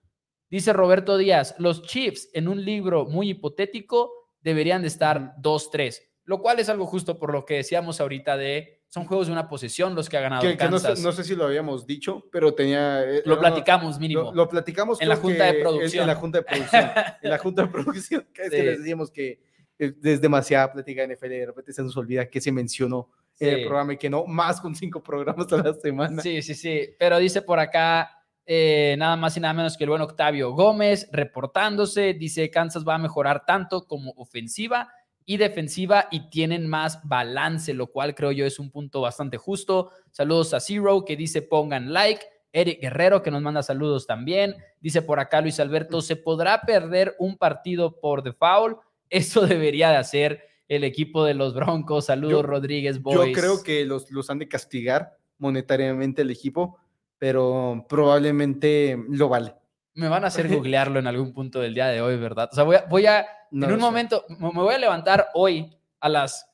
Dice 0.50 0.72
Roberto 0.72 1.18
Díaz, 1.18 1.56
los 1.58 1.82
Chiefs 1.82 2.30
en 2.32 2.48
un 2.48 2.63
libro 2.63 3.06
muy 3.06 3.32
hipotético 3.32 4.23
deberían 4.43 4.81
de 4.81 4.89
estar 4.89 5.35
2-3, 5.41 6.00
lo 6.25 6.41
cual 6.41 6.59
es 6.59 6.69
algo 6.69 6.85
justo 6.85 7.17
por 7.17 7.31
lo 7.31 7.45
que 7.45 7.55
decíamos 7.55 8.00
ahorita 8.00 8.38
de 8.38 8.83
son 8.93 9.05
juegos 9.05 9.25
de 9.25 9.33
una 9.33 9.47
posesión 9.47 9.95
los 9.95 10.07
que 10.07 10.17
ha 10.17 10.21
ganado 10.21 10.43
Kansas. 10.55 11.01
no, 11.01 11.12
sé, 11.12 11.23
si 11.23 11.35
lo 11.35 11.45
habíamos 11.45 11.88
dicho, 11.88 12.29
pero 12.31 12.53
tenía... 12.53 13.03
Eh, 13.03 13.23
lo 13.25 13.39
platicamos 13.39 13.97
mínimo. 13.97 14.31
Lo, 14.35 14.47
platicamos 14.47 15.01
en 15.01 15.09
la 15.09 15.15
junta 15.15 15.45
de 15.45 15.53
producción. 15.55 16.03
En, 16.03 16.07
la 16.07 16.15
junta 16.15 16.38
de 16.38 16.43
producción. 16.43 16.91
en 17.23 17.29
la 17.31 17.38
junta 17.39 17.62
de 17.63 17.67
producción. 17.69 18.27
Que, 18.31 18.50
les 18.50 18.77
decíamos 18.77 19.09
que 19.09 19.41
es 19.79 20.21
demasiada 20.21 20.71
plática 20.71 21.07
de 21.07 21.15
NFL 21.15 21.25
y 21.25 21.39
de 21.39 21.45
repente 21.47 21.73
se 21.73 21.81
nos 21.81 21.97
olvida 21.97 22.29
que 22.29 22.39
se 22.39 22.51
mencionó 22.51 23.09
en 23.39 23.50
el 23.55 23.65
programa 23.65 23.93
y 23.93 23.97
que 23.97 24.12
no, 24.12 24.25
más 24.27 24.62
con 24.62 24.75
cinco 24.75 25.01
programas 25.01 25.51
a 25.51 25.57
la 25.57 25.73
semana. 25.73 26.21
Sí, 26.21 26.43
sí, 26.43 26.53
sí. 26.53 26.89
Pero 27.00 27.17
dice 27.17 27.41
por 27.41 27.57
acá 27.57 28.23
eh, 28.45 28.95
nada 28.97 29.15
más 29.15 29.38
y 29.38 29.39
nada 29.39 29.53
menos 29.53 29.77
que 29.77 29.85
el 29.85 29.89
buen 29.89 30.01
Octavio 30.01 30.51
Gómez 30.51 31.07
reportándose. 31.12 32.13
Dice 32.13 32.50
Kansas 32.50 32.85
va 32.88 32.95
a 32.95 33.00
mejorar 33.00 33.45
tanto 33.45 33.88
como 33.88 34.12
ofensiva 34.17 34.89
y 35.25 35.38
defensiva 35.38 36.07
y 36.12 36.29
tienen 36.29 36.67
más 36.67 37.00
balance, 37.07 37.73
lo 37.73 37.88
cual 37.88 38.13
creo 38.15 38.31
yo 38.31 38.45
es 38.45 38.59
un 38.59 38.69
punto 38.69 39.01
bastante 39.01 39.38
justo. 39.38 39.91
Saludos 40.12 40.53
a 40.53 40.59
Zero 40.59 41.05
que 41.05 41.15
dice 41.15 41.41
pongan 41.41 41.93
like. 41.93 42.21
Eric 42.55 42.81
Guerrero 42.81 43.23
que 43.23 43.31
nos 43.31 43.41
manda 43.41 43.63
saludos 43.63 44.05
también. 44.05 44.55
Dice 44.79 45.01
por 45.01 45.19
acá 45.19 45.41
Luis 45.41 45.59
Alberto, 45.59 46.01
¿se 46.01 46.15
podrá 46.15 46.62
perder 46.62 47.15
un 47.17 47.38
partido 47.38 48.00
por 48.00 48.21
default? 48.21 48.77
Eso 49.09 49.47
debería 49.47 49.89
de 49.89 49.97
hacer 49.97 50.43
el 50.67 50.83
equipo 50.83 51.23
de 51.23 51.33
los 51.33 51.53
Broncos. 51.53 52.05
Saludos 52.05 52.45
Rodríguez 52.45 53.01
Boys. 53.01 53.35
Yo 53.35 53.41
creo 53.41 53.63
que 53.63 53.85
los, 53.85 54.12
los 54.12 54.29
han 54.29 54.39
de 54.39 54.47
castigar 54.47 55.17
monetariamente 55.39 56.21
el 56.21 56.31
equipo, 56.31 56.77
pero 57.24 57.86
probablemente 57.88 59.01
lo 59.08 59.30
vale. 59.30 59.56
Me 59.94 60.10
van 60.10 60.25
a 60.25 60.27
hacer 60.27 60.50
googlearlo 60.53 61.00
en 61.00 61.08
algún 61.08 61.32
punto 61.32 61.62
del 61.62 61.74
día 61.74 61.88
de 61.88 62.01
hoy, 62.01 62.18
¿verdad? 62.18 62.50
O 62.51 62.53
sea, 62.53 62.65
voy 62.65 62.75
a, 62.75 62.86
voy 62.89 63.06
a 63.06 63.25
en 63.50 63.72
un 63.72 63.80
momento, 63.80 64.25
me 64.27 64.50
voy 64.50 64.74
a 64.74 64.77
levantar 64.77 65.30
hoy 65.34 65.74
a 66.01 66.10
las 66.10 66.51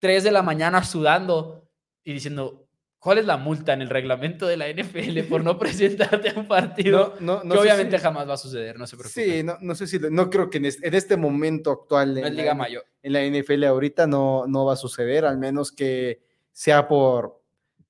3 0.00 0.24
de 0.24 0.32
la 0.32 0.42
mañana 0.42 0.82
sudando 0.82 1.70
y 2.02 2.14
diciendo, 2.14 2.66
¿cuál 2.98 3.18
es 3.18 3.26
la 3.26 3.36
multa 3.36 3.74
en 3.74 3.82
el 3.82 3.90
reglamento 3.90 4.48
de 4.48 4.56
la 4.56 4.66
NFL 4.68 5.20
por 5.28 5.44
no 5.44 5.56
presentarte 5.60 6.30
a 6.30 6.40
un 6.40 6.48
partido? 6.48 7.14
No, 7.20 7.44
no, 7.44 7.54
que 7.54 7.60
obviamente 7.60 7.96
jamás 8.00 8.28
va 8.28 8.34
a 8.34 8.38
suceder, 8.38 8.76
no 8.76 8.88
se 8.88 8.96
preocupe. 8.96 9.24
Sí, 9.24 9.44
no, 9.44 9.56
no 9.60 9.76
sé 9.76 9.86
si, 9.86 10.00
no 10.00 10.28
creo 10.30 10.50
que 10.50 10.58
en 10.58 10.64
este, 10.66 11.16
momento 11.16 11.70
actual 11.70 12.18
en, 12.18 12.34
Liga 12.34 12.54
Mayor. 12.54 12.84
en 13.04 13.12
la 13.12 13.22
NFL 13.24 13.62
ahorita 13.62 14.08
no, 14.08 14.48
no 14.48 14.64
va 14.64 14.72
a 14.72 14.76
suceder, 14.76 15.24
al 15.24 15.38
menos 15.38 15.70
que 15.70 16.24
sea 16.50 16.88
por, 16.88 17.40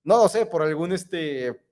no 0.04 0.18
lo 0.18 0.28
sé, 0.28 0.44
por 0.44 0.60
algún 0.60 0.92
este 0.92 1.67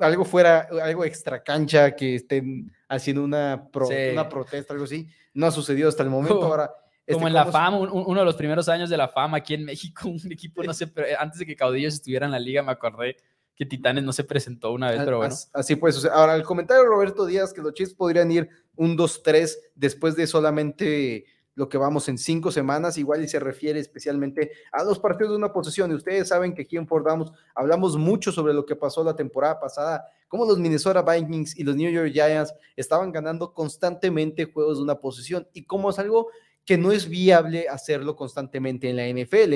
algo 0.00 0.24
fuera, 0.24 0.68
algo 0.82 1.04
extra 1.04 1.42
cancha, 1.42 1.94
que 1.96 2.16
estén 2.16 2.72
haciendo 2.88 3.24
una, 3.24 3.68
una 3.72 4.28
protesta, 4.28 4.72
algo 4.72 4.84
así. 4.84 5.08
No 5.32 5.46
ha 5.46 5.50
sucedido 5.50 5.88
hasta 5.88 6.02
el 6.02 6.10
momento. 6.10 6.44
Ahora, 6.44 6.70
este, 7.06 7.14
como 7.14 7.28
en 7.28 7.34
la 7.34 7.46
fama, 7.46 7.78
uno 7.78 8.20
de 8.20 8.24
los 8.24 8.36
primeros 8.36 8.68
años 8.68 8.88
de 8.88 8.96
la 8.96 9.08
fama 9.08 9.38
aquí 9.38 9.54
en 9.54 9.64
México, 9.64 10.08
un 10.24 10.32
equipo, 10.32 10.62
no 10.62 10.72
sé, 10.72 10.90
antes 11.18 11.38
de 11.38 11.46
que 11.46 11.56
Caudillos 11.56 11.94
estuviera 11.94 12.26
en 12.26 12.32
la 12.32 12.38
liga, 12.38 12.62
me 12.62 12.72
acordé 12.72 13.16
que 13.56 13.66
Titanes 13.66 14.02
no 14.02 14.12
se 14.12 14.24
presentó 14.24 14.72
una 14.72 14.90
vez, 14.90 15.00
pero 15.04 15.18
bueno. 15.18 15.34
Así 15.52 15.76
pues, 15.76 16.04
ahora 16.06 16.34
el 16.34 16.42
comentario 16.42 16.82
de 16.82 16.88
Roberto 16.88 17.24
Díaz 17.24 17.52
que 17.52 17.62
los 17.62 17.72
Chiefs 17.72 17.94
podrían 17.94 18.30
ir 18.30 18.48
un 18.74 18.98
2-3 18.98 19.56
después 19.76 20.16
de 20.16 20.26
solamente 20.26 21.24
lo 21.54 21.68
que 21.68 21.78
vamos 21.78 22.08
en 22.08 22.18
cinco 22.18 22.50
semanas, 22.50 22.98
igual 22.98 23.22
y 23.22 23.28
se 23.28 23.38
refiere 23.38 23.78
especialmente 23.78 24.50
a 24.72 24.82
los 24.82 24.98
partidos 24.98 25.32
de 25.32 25.36
una 25.36 25.52
posesión. 25.52 25.90
Y 25.90 25.94
ustedes 25.94 26.28
saben 26.28 26.54
que 26.54 26.62
aquí 26.62 26.76
en 26.76 26.86
Ford 26.86 27.06
hablamos 27.54 27.96
mucho 27.96 28.32
sobre 28.32 28.54
lo 28.54 28.66
que 28.66 28.76
pasó 28.76 29.04
la 29.04 29.14
temporada 29.14 29.60
pasada, 29.60 30.04
cómo 30.28 30.44
los 30.44 30.58
Minnesota 30.58 31.02
Vikings 31.02 31.58
y 31.58 31.62
los 31.62 31.76
New 31.76 31.90
York 31.90 32.12
Giants 32.12 32.52
estaban 32.76 33.12
ganando 33.12 33.52
constantemente 33.54 34.46
juegos 34.46 34.78
de 34.78 34.84
una 34.84 34.98
posesión 34.98 35.46
y 35.52 35.64
cómo 35.64 35.90
es 35.90 35.98
algo 35.98 36.28
que 36.64 36.78
no 36.78 36.92
es 36.92 37.08
viable 37.08 37.68
hacerlo 37.68 38.16
constantemente 38.16 38.88
en 38.88 38.96
la 38.96 39.06
NFL. 39.08 39.54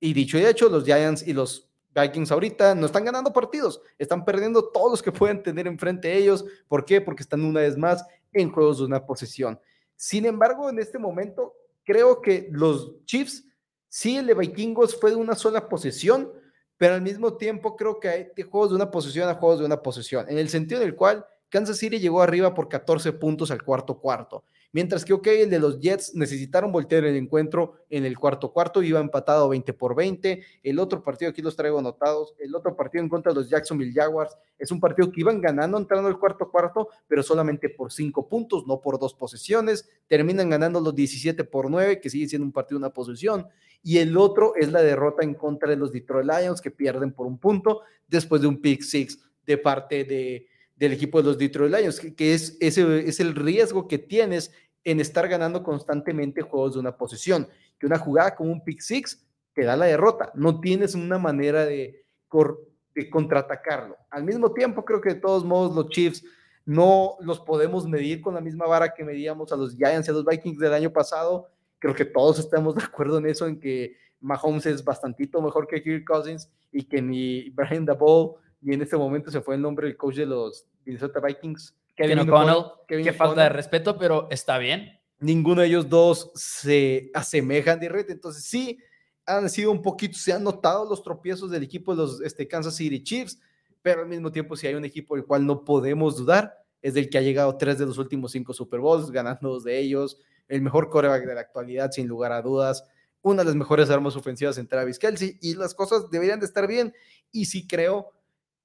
Y 0.00 0.12
dicho 0.12 0.38
y 0.38 0.44
hecho, 0.44 0.68
los 0.68 0.84
Giants 0.84 1.26
y 1.26 1.32
los 1.32 1.68
Vikings 1.94 2.30
ahorita 2.30 2.74
no 2.74 2.86
están 2.86 3.04
ganando 3.04 3.32
partidos, 3.32 3.80
están 3.98 4.24
perdiendo 4.24 4.68
todos 4.68 4.90
los 4.90 5.02
que 5.02 5.12
pueden 5.12 5.42
tener 5.42 5.66
enfrente 5.66 6.08
de 6.08 6.18
ellos. 6.18 6.44
¿Por 6.68 6.84
qué? 6.84 7.00
Porque 7.00 7.22
están 7.22 7.42
una 7.42 7.60
vez 7.60 7.76
más 7.76 8.04
en 8.32 8.50
juegos 8.50 8.78
de 8.78 8.84
una 8.84 9.04
posesión. 9.06 9.58
Sin 9.96 10.26
embargo, 10.26 10.68
en 10.70 10.78
este 10.78 10.98
momento, 10.98 11.54
creo 11.84 12.20
que 12.20 12.48
los 12.50 13.04
Chiefs, 13.04 13.44
sí, 13.88 14.16
el 14.16 14.26
de 14.26 14.34
Vikingos 14.34 14.98
fue 14.98 15.10
de 15.10 15.16
una 15.16 15.34
sola 15.34 15.68
posesión, 15.68 16.30
pero 16.76 16.94
al 16.94 17.02
mismo 17.02 17.36
tiempo 17.36 17.76
creo 17.76 17.98
que 17.98 18.08
hay 18.08 18.42
juegos 18.42 18.70
de 18.70 18.76
una 18.76 18.90
posesión 18.90 19.28
a 19.28 19.34
juegos 19.34 19.60
de 19.60 19.64
una 19.64 19.82
posesión, 19.82 20.28
en 20.28 20.38
el 20.38 20.48
sentido 20.48 20.80
del 20.80 20.94
cual 20.94 21.26
Kansas 21.48 21.78
City 21.78 21.98
llegó 21.98 22.20
arriba 22.20 22.52
por 22.54 22.68
14 22.68 23.12
puntos 23.14 23.50
al 23.50 23.62
cuarto 23.62 23.98
cuarto. 23.98 24.44
Mientras 24.72 25.04
que, 25.04 25.12
ok, 25.12 25.26
el 25.28 25.50
de 25.50 25.58
los 25.58 25.80
Jets 25.80 26.14
necesitaron 26.14 26.72
voltear 26.72 27.04
el 27.04 27.16
encuentro 27.16 27.74
en 27.88 28.04
el 28.04 28.18
cuarto 28.18 28.52
cuarto, 28.52 28.82
iba 28.82 29.00
empatado 29.00 29.48
20 29.48 29.72
por 29.72 29.94
20. 29.94 30.42
El 30.62 30.78
otro 30.78 31.02
partido, 31.02 31.30
aquí 31.30 31.42
los 31.42 31.56
traigo 31.56 31.78
anotados, 31.78 32.34
el 32.38 32.54
otro 32.54 32.76
partido 32.76 33.02
en 33.02 33.08
contra 33.08 33.32
de 33.32 33.40
los 33.40 33.48
Jacksonville 33.48 33.92
Jaguars, 33.92 34.36
es 34.58 34.70
un 34.70 34.80
partido 34.80 35.10
que 35.10 35.20
iban 35.20 35.40
ganando 35.40 35.78
entrando 35.78 36.08
al 36.08 36.18
cuarto 36.18 36.50
cuarto, 36.50 36.88
pero 37.06 37.22
solamente 37.22 37.68
por 37.68 37.92
5 37.92 38.28
puntos, 38.28 38.66
no 38.66 38.80
por 38.80 38.98
dos 38.98 39.14
posesiones. 39.14 39.88
Terminan 40.08 40.50
ganando 40.50 40.80
los 40.80 40.94
17 40.94 41.44
por 41.44 41.70
9, 41.70 42.00
que 42.00 42.10
sigue 42.10 42.28
siendo 42.28 42.46
un 42.46 42.52
partido 42.52 42.78
una 42.78 42.90
posesión. 42.90 43.46
Y 43.82 43.98
el 43.98 44.16
otro 44.16 44.54
es 44.56 44.72
la 44.72 44.82
derrota 44.82 45.22
en 45.22 45.34
contra 45.34 45.70
de 45.70 45.76
los 45.76 45.92
Detroit 45.92 46.26
Lions, 46.26 46.60
que 46.60 46.70
pierden 46.70 47.12
por 47.12 47.26
un 47.26 47.38
punto 47.38 47.82
después 48.08 48.40
de 48.42 48.48
un 48.48 48.60
pick 48.60 48.82
six 48.82 49.18
de 49.46 49.58
parte 49.58 50.04
de, 50.04 50.48
del 50.76 50.92
equipo 50.92 51.18
de 51.18 51.24
los 51.24 51.38
Detroit 51.38 51.74
Lions, 51.74 52.00
que, 52.00 52.34
es, 52.34 52.56
ese 52.60 53.08
es 53.08 53.18
el 53.20 53.34
riesgo 53.34 53.88
que 53.88 53.98
tienes 53.98 54.52
en 54.84 55.00
estar 55.00 55.26
ganando 55.28 55.62
constantemente 55.62 56.42
juegos 56.42 56.74
de 56.74 56.80
una 56.80 56.96
posición. 56.96 57.48
Que 57.78 57.86
una 57.86 57.98
jugada 57.98 58.36
como 58.36 58.52
un 58.52 58.62
pick 58.62 58.80
six 58.80 59.26
te 59.54 59.64
da 59.64 59.76
la 59.76 59.86
derrota. 59.86 60.30
No 60.34 60.60
tienes 60.60 60.94
una 60.94 61.18
manera 61.18 61.64
de, 61.64 62.04
de 62.94 63.10
contraatacarlo. 63.10 63.96
Al 64.10 64.24
mismo 64.24 64.52
tiempo, 64.52 64.84
creo 64.84 65.00
que 65.00 65.14
de 65.14 65.20
todos 65.20 65.44
modos 65.44 65.74
los 65.74 65.88
Chiefs 65.88 66.22
no 66.64 67.16
los 67.20 67.40
podemos 67.40 67.86
medir 67.86 68.20
con 68.20 68.34
la 68.34 68.40
misma 68.40 68.66
vara 68.66 68.92
que 68.92 69.04
medíamos 69.04 69.52
a 69.52 69.56
los 69.56 69.74
Giants 69.74 70.08
y 70.08 70.10
a 70.10 70.14
los 70.14 70.24
Vikings 70.24 70.58
del 70.58 70.74
año 70.74 70.92
pasado. 70.92 71.48
Creo 71.78 71.94
que 71.94 72.04
todos 72.04 72.38
estamos 72.38 72.74
de 72.74 72.84
acuerdo 72.84 73.18
en 73.18 73.26
eso, 73.26 73.46
en 73.46 73.58
que 73.58 73.96
Mahomes 74.20 74.66
es 74.66 74.84
bastantito 74.84 75.40
mejor 75.40 75.66
que 75.66 75.82
Kirk 75.82 76.04
Cousins 76.04 76.50
y 76.72 76.84
que 76.84 77.00
ni 77.00 77.50
Brian 77.50 77.84
Dabble, 77.84 78.34
ni 78.66 78.74
en 78.74 78.82
este 78.82 78.96
momento 78.96 79.30
se 79.30 79.40
fue 79.40 79.54
el 79.54 79.62
nombre 79.62 79.86
del 79.86 79.96
coach 79.96 80.16
de 80.16 80.26
los 80.26 80.66
Minnesota 80.84 81.20
Vikings, 81.20 81.72
Kevin, 81.94 82.18
O'Connell, 82.18 82.64
qué 82.88 83.12
falta 83.12 83.44
de 83.44 83.48
respeto, 83.48 83.96
pero 83.96 84.26
está 84.28 84.58
bien. 84.58 84.98
Ninguno 85.20 85.60
de 85.60 85.68
ellos 85.68 85.88
dos 85.88 86.32
se 86.34 87.12
asemejan 87.14 87.78
de 87.78 87.88
red, 87.88 88.10
entonces 88.10 88.42
sí 88.42 88.76
han 89.24 89.48
sido 89.50 89.70
un 89.70 89.82
poquito, 89.82 90.18
se 90.18 90.32
han 90.32 90.42
notado 90.42 90.84
los 90.84 91.04
tropiezos 91.04 91.48
del 91.48 91.62
equipo 91.62 91.94
de 91.94 92.02
los 92.02 92.20
este, 92.20 92.48
Kansas 92.48 92.74
City 92.74 93.04
Chiefs, 93.04 93.38
pero 93.82 94.02
al 94.02 94.08
mismo 94.08 94.32
tiempo 94.32 94.56
si 94.56 94.66
hay 94.66 94.74
un 94.74 94.84
equipo 94.84 95.14
del 95.14 95.24
cual 95.24 95.46
no 95.46 95.64
podemos 95.64 96.16
dudar, 96.16 96.52
es 96.82 96.94
del 96.94 97.08
que 97.08 97.18
ha 97.18 97.22
llegado 97.22 97.56
tres 97.56 97.78
de 97.78 97.86
los 97.86 97.98
últimos 97.98 98.32
cinco 98.32 98.52
Super 98.52 98.80
Bowls, 98.80 99.12
ganando 99.12 99.48
dos 99.48 99.62
de 99.62 99.78
ellos, 99.78 100.20
el 100.48 100.60
mejor 100.60 100.90
coreback 100.90 101.24
de 101.24 101.34
la 101.36 101.40
actualidad, 101.40 101.92
sin 101.92 102.08
lugar 102.08 102.32
a 102.32 102.42
dudas, 102.42 102.82
una 103.22 103.42
de 103.42 103.46
las 103.46 103.54
mejores 103.54 103.90
armas 103.90 104.16
ofensivas 104.16 104.58
en 104.58 104.66
Travis 104.66 104.98
Kelsey, 104.98 105.38
y 105.40 105.54
las 105.54 105.72
cosas 105.72 106.10
deberían 106.10 106.40
de 106.40 106.46
estar 106.46 106.66
bien, 106.66 106.92
y 107.30 107.44
sí 107.44 107.68
creo 107.68 108.10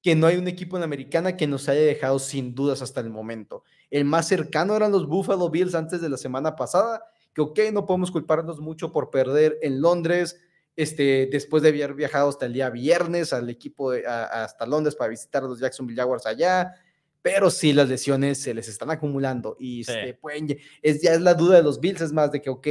que 0.02 0.16
no 0.16 0.28
hay 0.28 0.38
un 0.38 0.48
equipo 0.48 0.78
en 0.78 0.84
americana 0.84 1.38
que 1.38 1.48
nos 1.48 1.70
haya 1.70 1.82
dejado 1.82 2.20
sin 2.20 2.56
dudas 2.56 2.82
hasta 2.82 3.02
el 3.02 3.10
momento. 3.10 3.64
El 3.90 4.06
más 4.06 4.28
cercano 4.28 4.76
eran 4.76 4.92
los 4.92 5.08
Buffalo 5.08 5.50
Bills 5.50 5.76
antes 5.76 6.02
de 6.02 6.10
la 6.10 6.18
semana 6.18 6.56
pasada, 6.56 7.04
que 7.34 7.42
ok, 7.42 7.60
no 7.72 7.86
podemos 7.86 8.12
culparnos 8.12 8.60
mucho 8.60 8.92
por 8.92 9.12
perder 9.12 9.58
en 9.62 9.82
Londres, 9.82 10.40
este, 10.76 11.28
después 11.32 11.62
de 11.62 11.70
haber 11.70 11.94
viajado 11.94 12.30
hasta 12.30 12.46
el 12.46 12.54
día 12.54 12.70
viernes 12.70 13.34
al 13.34 13.50
equipo 13.50 13.92
hasta 13.92 14.66
Londres 14.66 14.96
para 14.96 15.10
visitar 15.10 15.44
a 15.44 15.48
los 15.48 15.60
Jacksonville 15.60 16.00
Jaguars 16.02 16.26
allá, 16.26 16.74
pero 17.22 17.52
sí 17.52 17.72
las 17.74 17.88
lesiones 17.88 18.42
se 18.42 18.54
les 18.54 18.68
están 18.68 18.90
acumulando 18.90 19.56
y 19.60 19.82
este, 19.82 20.16
pueden, 20.16 20.58
es, 20.82 21.02
ya 21.02 21.14
es 21.14 21.22
la 21.22 21.36
duda 21.36 21.58
de 21.58 21.64
los 21.64 21.80
Bills, 21.80 22.02
es 22.02 22.14
más 22.14 22.32
de 22.32 22.42
que, 22.42 22.50
ok, 22.50 22.68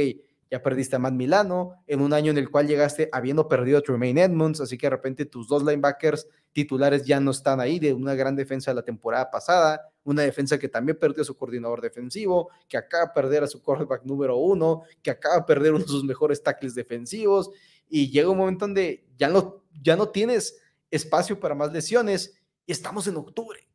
ya 0.51 0.61
perdiste 0.61 0.97
a 0.97 0.99
Matt 0.99 1.13
Milano, 1.13 1.81
en 1.87 2.01
un 2.01 2.11
año 2.11 2.31
en 2.31 2.37
el 2.37 2.51
cual 2.51 2.67
llegaste 2.67 3.07
habiendo 3.13 3.47
perdido 3.47 3.77
a 3.77 3.81
Tremaine 3.81 4.21
Edmonds, 4.21 4.59
así 4.59 4.77
que 4.77 4.87
de 4.87 4.91
repente 4.91 5.25
tus 5.25 5.47
dos 5.47 5.63
linebackers 5.63 6.27
titulares 6.51 7.05
ya 7.05 7.21
no 7.21 7.31
están 7.31 7.61
ahí, 7.61 7.79
de 7.79 7.93
una 7.93 8.15
gran 8.15 8.35
defensa 8.35 8.71
de 8.71 8.75
la 8.75 8.83
temporada 8.83 9.31
pasada, 9.31 9.89
una 10.03 10.23
defensa 10.23 10.59
que 10.59 10.67
también 10.67 10.99
perdió 10.99 11.21
a 11.21 11.25
su 11.25 11.37
coordinador 11.37 11.79
defensivo, 11.79 12.49
que 12.67 12.75
acaba 12.75 13.05
de 13.05 13.11
perder 13.15 13.43
a 13.43 13.47
su 13.47 13.63
quarterback 13.63 14.03
número 14.03 14.35
uno, 14.35 14.83
que 15.01 15.11
acaba 15.11 15.37
de 15.37 15.43
perder 15.43 15.71
uno 15.71 15.85
de 15.85 15.89
sus 15.89 16.03
mejores 16.03 16.43
tackles 16.43 16.75
defensivos, 16.75 17.49
y 17.87 18.11
llega 18.11 18.29
un 18.29 18.37
momento 18.37 18.65
donde 18.65 19.05
ya 19.17 19.29
no, 19.29 19.63
ya 19.81 19.95
no 19.95 20.09
tienes 20.09 20.59
espacio 20.89 21.39
para 21.39 21.55
más 21.55 21.71
lesiones, 21.71 22.37
y 22.65 22.73
estamos 22.73 23.07
en 23.07 23.15
octubre 23.15 23.70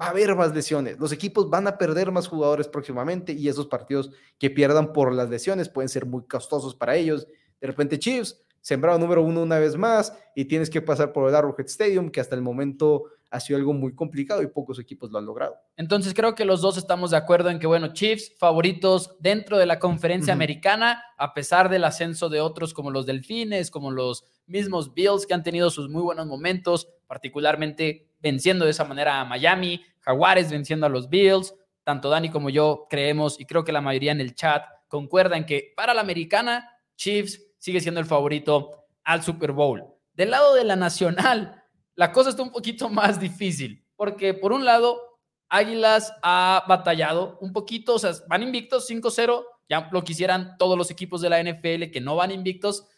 va 0.00 0.06
a 0.06 0.10
haber 0.10 0.34
más 0.34 0.54
lesiones. 0.54 0.98
Los 0.98 1.12
equipos 1.12 1.48
van 1.48 1.66
a 1.66 1.78
perder 1.78 2.12
más 2.12 2.28
jugadores 2.28 2.68
próximamente 2.68 3.32
y 3.32 3.48
esos 3.48 3.66
partidos 3.66 4.10
que 4.38 4.50
pierdan 4.50 4.92
por 4.92 5.12
las 5.12 5.30
lesiones 5.30 5.68
pueden 5.68 5.88
ser 5.88 6.06
muy 6.06 6.24
costosos 6.24 6.74
para 6.74 6.96
ellos. 6.96 7.26
De 7.60 7.66
repente 7.66 7.98
Chiefs 7.98 8.42
sembrado 8.60 8.98
número 8.98 9.22
uno 9.22 9.44
una 9.44 9.60
vez 9.60 9.76
más 9.76 10.12
y 10.34 10.46
tienes 10.46 10.70
que 10.70 10.82
pasar 10.82 11.12
por 11.12 11.28
el 11.28 11.34
Arrowhead 11.36 11.66
Stadium, 11.66 12.10
que 12.10 12.20
hasta 12.20 12.34
el 12.34 12.42
momento 12.42 13.04
ha 13.30 13.38
sido 13.38 13.58
algo 13.58 13.72
muy 13.72 13.94
complicado 13.94 14.42
y 14.42 14.48
pocos 14.48 14.80
equipos 14.80 15.10
lo 15.12 15.18
han 15.18 15.26
logrado. 15.26 15.56
Entonces 15.76 16.14
creo 16.14 16.34
que 16.34 16.44
los 16.44 16.62
dos 16.62 16.76
estamos 16.76 17.12
de 17.12 17.16
acuerdo 17.16 17.48
en 17.50 17.60
que, 17.60 17.68
bueno, 17.68 17.92
Chiefs 17.92 18.32
favoritos 18.38 19.16
dentro 19.20 19.58
de 19.58 19.66
la 19.66 19.78
conferencia 19.78 20.32
americana, 20.32 21.00
a 21.16 21.32
pesar 21.32 21.68
del 21.68 21.84
ascenso 21.84 22.28
de 22.28 22.40
otros 22.40 22.74
como 22.74 22.90
los 22.90 23.06
Delfines, 23.06 23.70
como 23.70 23.92
los 23.92 24.24
mismos 24.46 24.94
Bills 24.94 25.26
que 25.26 25.34
han 25.34 25.44
tenido 25.44 25.70
sus 25.70 25.88
muy 25.88 26.02
buenos 26.02 26.26
momentos, 26.26 26.88
particularmente 27.06 28.05
venciendo 28.18 28.64
de 28.64 28.70
esa 28.70 28.84
manera 28.84 29.20
a 29.20 29.24
Miami, 29.24 29.84
Jaguares 30.00 30.50
venciendo 30.50 30.86
a 30.86 30.88
los 30.88 31.08
Bills. 31.08 31.54
Tanto 31.84 32.08
Dani 32.08 32.30
como 32.30 32.50
yo 32.50 32.86
creemos 32.90 33.38
y 33.38 33.46
creo 33.46 33.64
que 33.64 33.72
la 33.72 33.80
mayoría 33.80 34.12
en 34.12 34.20
el 34.20 34.34
chat 34.34 34.64
concuerda 34.88 35.36
en 35.36 35.46
que 35.46 35.72
para 35.76 35.94
la 35.94 36.00
americana, 36.00 36.70
Chiefs 36.96 37.40
sigue 37.58 37.80
siendo 37.80 38.00
el 38.00 38.06
favorito 38.06 38.86
al 39.04 39.22
Super 39.22 39.52
Bowl. 39.52 39.84
Del 40.14 40.30
lado 40.30 40.54
de 40.54 40.64
la 40.64 40.76
nacional, 40.76 41.62
la 41.94 42.12
cosa 42.12 42.30
está 42.30 42.42
un 42.42 42.52
poquito 42.52 42.88
más 42.90 43.20
difícil, 43.20 43.84
porque 43.96 44.34
por 44.34 44.52
un 44.52 44.64
lado, 44.64 45.00
Águilas 45.48 46.12
ha 46.22 46.64
batallado 46.66 47.38
un 47.40 47.52
poquito, 47.52 47.94
o 47.94 47.98
sea, 47.98 48.12
van 48.28 48.42
invictos 48.42 48.90
5-0, 48.90 49.44
ya 49.68 49.88
lo 49.92 50.02
quisieran 50.02 50.56
todos 50.58 50.76
los 50.76 50.90
equipos 50.90 51.20
de 51.20 51.30
la 51.30 51.42
NFL 51.42 51.90
que 51.92 52.00
no 52.00 52.16
van 52.16 52.32
invictos, 52.32 52.88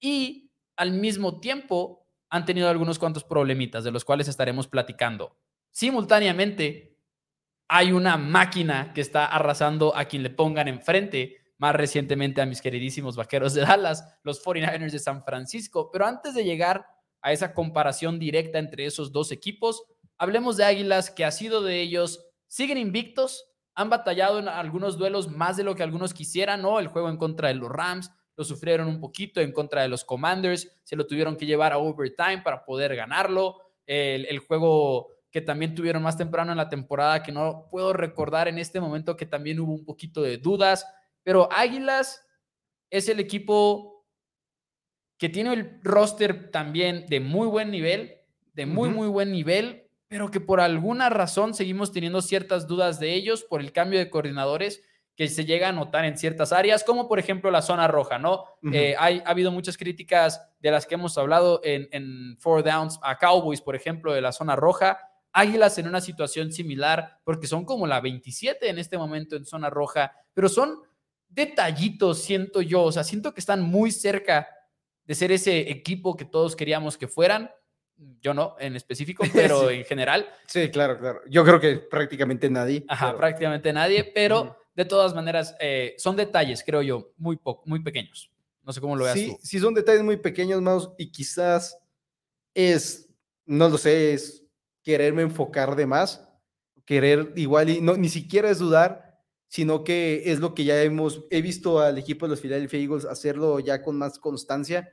y 0.00 0.50
al 0.76 0.92
mismo 0.92 1.40
tiempo 1.40 1.99
han 2.30 2.44
tenido 2.44 2.68
algunos 2.68 2.98
cuantos 2.98 3.24
problemitas, 3.24 3.84
de 3.84 3.90
los 3.90 4.04
cuales 4.04 4.28
estaremos 4.28 4.68
platicando. 4.68 5.36
Simultáneamente, 5.72 6.96
hay 7.68 7.92
una 7.92 8.16
máquina 8.16 8.92
que 8.94 9.00
está 9.00 9.26
arrasando 9.26 9.94
a 9.96 10.04
quien 10.04 10.22
le 10.22 10.30
pongan 10.30 10.68
enfrente, 10.68 11.36
más 11.58 11.74
recientemente 11.74 12.40
a 12.40 12.46
mis 12.46 12.62
queridísimos 12.62 13.16
vaqueros 13.16 13.52
de 13.54 13.62
Dallas, 13.62 14.18
los 14.22 14.44
49ers 14.44 14.92
de 14.92 14.98
San 14.98 15.24
Francisco. 15.24 15.90
Pero 15.92 16.06
antes 16.06 16.34
de 16.34 16.44
llegar 16.44 16.86
a 17.20 17.32
esa 17.32 17.52
comparación 17.52 18.18
directa 18.18 18.58
entre 18.58 18.86
esos 18.86 19.12
dos 19.12 19.30
equipos, 19.30 19.84
hablemos 20.16 20.56
de 20.56 20.64
Águilas, 20.64 21.10
que 21.10 21.24
ha 21.24 21.30
sido 21.30 21.62
de 21.62 21.80
ellos, 21.80 22.24
siguen 22.46 22.78
invictos, 22.78 23.46
han 23.74 23.90
batallado 23.90 24.38
en 24.38 24.48
algunos 24.48 24.98
duelos 24.98 25.28
más 25.28 25.56
de 25.56 25.64
lo 25.64 25.74
que 25.74 25.82
algunos 25.82 26.14
quisieran, 26.14 26.62
¿no? 26.62 26.78
El 26.78 26.88
juego 26.88 27.08
en 27.08 27.16
contra 27.16 27.48
de 27.48 27.54
los 27.54 27.70
Rams 27.70 28.10
lo 28.40 28.44
sufrieron 28.44 28.88
un 28.88 28.98
poquito 28.98 29.42
en 29.42 29.52
contra 29.52 29.82
de 29.82 29.88
los 29.88 30.02
Commanders, 30.02 30.72
se 30.82 30.96
lo 30.96 31.06
tuvieron 31.06 31.36
que 31.36 31.44
llevar 31.44 31.74
a 31.74 31.78
overtime 31.78 32.40
para 32.42 32.64
poder 32.64 32.96
ganarlo. 32.96 33.60
El, 33.84 34.24
el 34.24 34.38
juego 34.38 35.08
que 35.30 35.42
también 35.42 35.74
tuvieron 35.74 36.02
más 36.02 36.16
temprano 36.16 36.50
en 36.50 36.56
la 36.56 36.70
temporada, 36.70 37.22
que 37.22 37.32
no 37.32 37.68
puedo 37.70 37.92
recordar 37.92 38.48
en 38.48 38.56
este 38.56 38.80
momento, 38.80 39.14
que 39.14 39.26
también 39.26 39.60
hubo 39.60 39.74
un 39.74 39.84
poquito 39.84 40.22
de 40.22 40.38
dudas, 40.38 40.86
pero 41.22 41.52
Águilas 41.52 42.26
es 42.88 43.10
el 43.10 43.20
equipo 43.20 44.06
que 45.18 45.28
tiene 45.28 45.52
el 45.52 45.80
roster 45.82 46.50
también 46.50 47.04
de 47.10 47.20
muy 47.20 47.46
buen 47.46 47.70
nivel, 47.70 48.22
de 48.54 48.64
muy, 48.64 48.88
muy 48.88 49.08
buen 49.08 49.30
nivel, 49.32 49.86
pero 50.08 50.30
que 50.30 50.40
por 50.40 50.62
alguna 50.62 51.10
razón 51.10 51.52
seguimos 51.52 51.92
teniendo 51.92 52.22
ciertas 52.22 52.66
dudas 52.66 53.00
de 53.00 53.12
ellos 53.12 53.44
por 53.44 53.60
el 53.60 53.72
cambio 53.72 53.98
de 53.98 54.08
coordinadores 54.08 54.82
que 55.20 55.28
se 55.28 55.44
llega 55.44 55.68
a 55.68 55.72
notar 55.72 56.06
en 56.06 56.16
ciertas 56.16 56.50
áreas, 56.50 56.82
como 56.82 57.06
por 57.06 57.18
ejemplo 57.18 57.50
la 57.50 57.60
zona 57.60 57.86
roja, 57.86 58.18
¿no? 58.18 58.46
Eh, 58.72 58.94
hay, 58.98 59.22
ha 59.26 59.28
habido 59.28 59.52
muchas 59.52 59.76
críticas 59.76 60.40
de 60.60 60.70
las 60.70 60.86
que 60.86 60.94
hemos 60.94 61.18
hablado 61.18 61.60
en, 61.62 61.90
en 61.92 62.38
Four 62.38 62.64
Downs 62.64 62.98
a 63.02 63.18
Cowboys, 63.18 63.60
por 63.60 63.76
ejemplo, 63.76 64.14
de 64.14 64.22
la 64.22 64.32
zona 64.32 64.56
roja. 64.56 64.98
Águilas 65.30 65.76
en 65.76 65.88
una 65.88 66.00
situación 66.00 66.52
similar, 66.52 67.18
porque 67.22 67.46
son 67.46 67.66
como 67.66 67.86
la 67.86 68.00
27 68.00 68.66
en 68.66 68.78
este 68.78 68.96
momento 68.96 69.36
en 69.36 69.44
zona 69.44 69.68
roja, 69.68 70.10
pero 70.32 70.48
son 70.48 70.80
detallitos, 71.28 72.22
siento 72.22 72.62
yo, 72.62 72.84
o 72.84 72.90
sea, 72.90 73.04
siento 73.04 73.34
que 73.34 73.40
están 73.40 73.60
muy 73.60 73.90
cerca 73.90 74.48
de 75.04 75.14
ser 75.14 75.32
ese 75.32 75.70
equipo 75.70 76.16
que 76.16 76.24
todos 76.24 76.56
queríamos 76.56 76.96
que 76.96 77.08
fueran. 77.08 77.50
Yo 78.22 78.32
no, 78.32 78.56
en 78.58 78.74
específico, 78.74 79.22
pero 79.34 79.68
en 79.68 79.84
general. 79.84 80.26
Sí, 80.46 80.70
claro, 80.70 80.98
claro. 80.98 81.20
Yo 81.28 81.44
creo 81.44 81.60
que 81.60 81.76
prácticamente 81.76 82.48
nadie. 82.48 82.86
Ajá, 82.88 83.14
prácticamente 83.14 83.70
nadie, 83.74 84.10
pero 84.14 84.56
de 84.82 84.88
todas 84.88 85.14
maneras 85.14 85.56
eh, 85.60 85.94
son 85.98 86.16
detalles, 86.16 86.62
creo 86.64 86.82
yo, 86.82 87.12
muy, 87.16 87.38
muy 87.64 87.80
pequeños. 87.80 88.30
No 88.62 88.72
sé 88.72 88.80
cómo 88.80 88.96
lo 88.96 89.04
veas 89.04 89.18
sí, 89.18 89.28
tú. 89.28 89.38
Sí, 89.42 89.58
son 89.58 89.74
detalles 89.74 90.02
muy 90.02 90.16
pequeños, 90.16 90.60
Maus, 90.60 90.90
y 90.98 91.10
quizás 91.10 91.78
es, 92.54 93.08
no 93.46 93.68
lo 93.68 93.78
sé, 93.78 94.12
es 94.12 94.44
quererme 94.82 95.22
enfocar 95.22 95.76
de 95.76 95.86
más, 95.86 96.26
querer 96.84 97.32
igual 97.36 97.70
y 97.70 97.80
no, 97.80 97.96
ni 97.96 98.08
siquiera 98.08 98.50
es 98.50 98.58
dudar, 98.58 99.20
sino 99.48 99.84
que 99.84 100.22
es 100.26 100.40
lo 100.40 100.54
que 100.54 100.64
ya 100.64 100.82
hemos, 100.82 101.24
he 101.30 101.42
visto 101.42 101.80
al 101.80 101.98
equipo 101.98 102.26
de 102.26 102.30
los 102.30 102.40
Philadelphia 102.40 102.80
Eagles 102.80 103.04
hacerlo 103.04 103.60
ya 103.60 103.82
con 103.82 103.96
más 103.96 104.18
constancia 104.18 104.92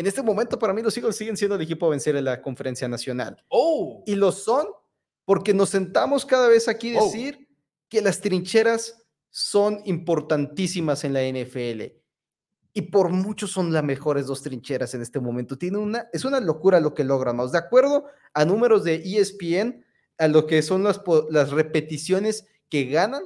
en 0.00 0.06
este 0.06 0.22
momento 0.22 0.58
para 0.58 0.72
mí 0.72 0.80
los 0.80 0.96
Eagles 0.96 1.14
siguen 1.14 1.36
siendo 1.36 1.56
el 1.56 1.60
equipo 1.62 1.86
a 1.86 1.90
vencer 1.90 2.16
en 2.16 2.24
la 2.24 2.40
conferencia 2.40 2.88
nacional. 2.88 3.44
Oh. 3.48 4.02
Y 4.06 4.14
lo 4.14 4.32
son 4.32 4.66
porque 5.26 5.52
nos 5.52 5.68
sentamos 5.68 6.24
cada 6.24 6.48
vez 6.48 6.68
aquí 6.68 6.96
a 6.96 7.02
oh. 7.02 7.04
decir 7.04 7.48
que 7.86 8.00
las 8.00 8.20
trincheras 8.20 8.99
son 9.30 9.80
importantísimas 9.84 11.04
en 11.04 11.12
la 11.12 11.22
NFL. 11.22 11.96
Y 12.72 12.82
por 12.82 13.08
mucho 13.10 13.46
son 13.46 13.72
las 13.72 13.82
mejores 13.82 14.26
dos 14.26 14.42
trincheras 14.42 14.94
en 14.94 15.02
este 15.02 15.18
momento. 15.18 15.58
Tiene 15.58 15.78
una, 15.78 16.08
es 16.12 16.24
una 16.24 16.40
locura 16.40 16.78
lo 16.78 16.94
que 16.94 17.04
logran. 17.04 17.36
De 17.50 17.58
acuerdo 17.58 18.06
a 18.32 18.44
números 18.44 18.84
de 18.84 18.96
ESPN, 18.96 19.84
a 20.18 20.28
lo 20.28 20.46
que 20.46 20.62
son 20.62 20.84
las, 20.84 21.00
las 21.30 21.50
repeticiones 21.50 22.46
que 22.68 22.84
ganan, 22.84 23.24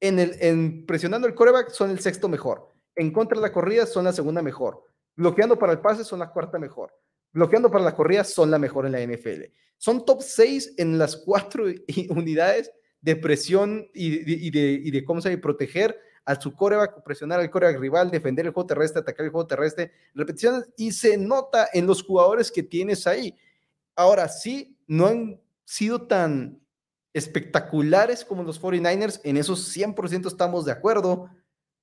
en, 0.00 0.18
el, 0.18 0.36
en 0.40 0.86
presionando 0.86 1.26
el 1.26 1.34
coreback 1.34 1.70
son 1.70 1.90
el 1.90 2.00
sexto 2.00 2.28
mejor. 2.28 2.72
En 2.96 3.12
contra 3.12 3.38
de 3.38 3.42
la 3.42 3.52
corrida 3.52 3.86
son 3.86 4.04
la 4.04 4.12
segunda 4.12 4.42
mejor 4.42 4.84
Bloqueando 5.16 5.58
para 5.58 5.72
el 5.72 5.80
pase 5.80 6.04
son 6.04 6.18
la 6.18 6.30
cuarta 6.30 6.58
mejor. 6.58 6.92
Bloqueando 7.32 7.70
para 7.70 7.84
la 7.84 7.94
corrida 7.94 8.24
son 8.24 8.50
la 8.50 8.58
mejor 8.58 8.86
en 8.86 8.92
la 8.92 9.00
NFL. 9.00 9.44
Son 9.78 10.04
top 10.04 10.22
6 10.22 10.74
en 10.78 10.98
las 10.98 11.16
cuatro 11.16 11.66
unidades 12.10 12.72
de 13.04 13.16
presión 13.16 13.90
y 13.92 14.50
de, 14.50 15.04
cómo 15.04 15.20
se 15.20 15.28
llama, 15.28 15.42
proteger 15.42 16.00
a 16.24 16.40
su 16.40 16.54
coreback, 16.54 17.02
presionar 17.04 17.38
al 17.38 17.50
coreback 17.50 17.78
rival, 17.78 18.10
defender 18.10 18.46
el 18.46 18.52
juego 18.52 18.66
terrestre, 18.66 19.02
atacar 19.02 19.26
el 19.26 19.30
juego 19.30 19.46
terrestre, 19.46 19.92
repeticiones, 20.14 20.70
y 20.78 20.90
se 20.90 21.18
nota 21.18 21.68
en 21.74 21.86
los 21.86 22.02
jugadores 22.02 22.50
que 22.50 22.62
tienes 22.62 23.06
ahí. 23.06 23.36
Ahora 23.94 24.26
sí, 24.28 24.78
no 24.86 25.06
han 25.08 25.38
sido 25.66 26.06
tan 26.06 26.58
espectaculares 27.12 28.24
como 28.24 28.42
los 28.42 28.58
49ers, 28.58 29.20
en 29.22 29.36
esos 29.36 29.76
100% 29.76 30.26
estamos 30.26 30.64
de 30.64 30.72
acuerdo, 30.72 31.28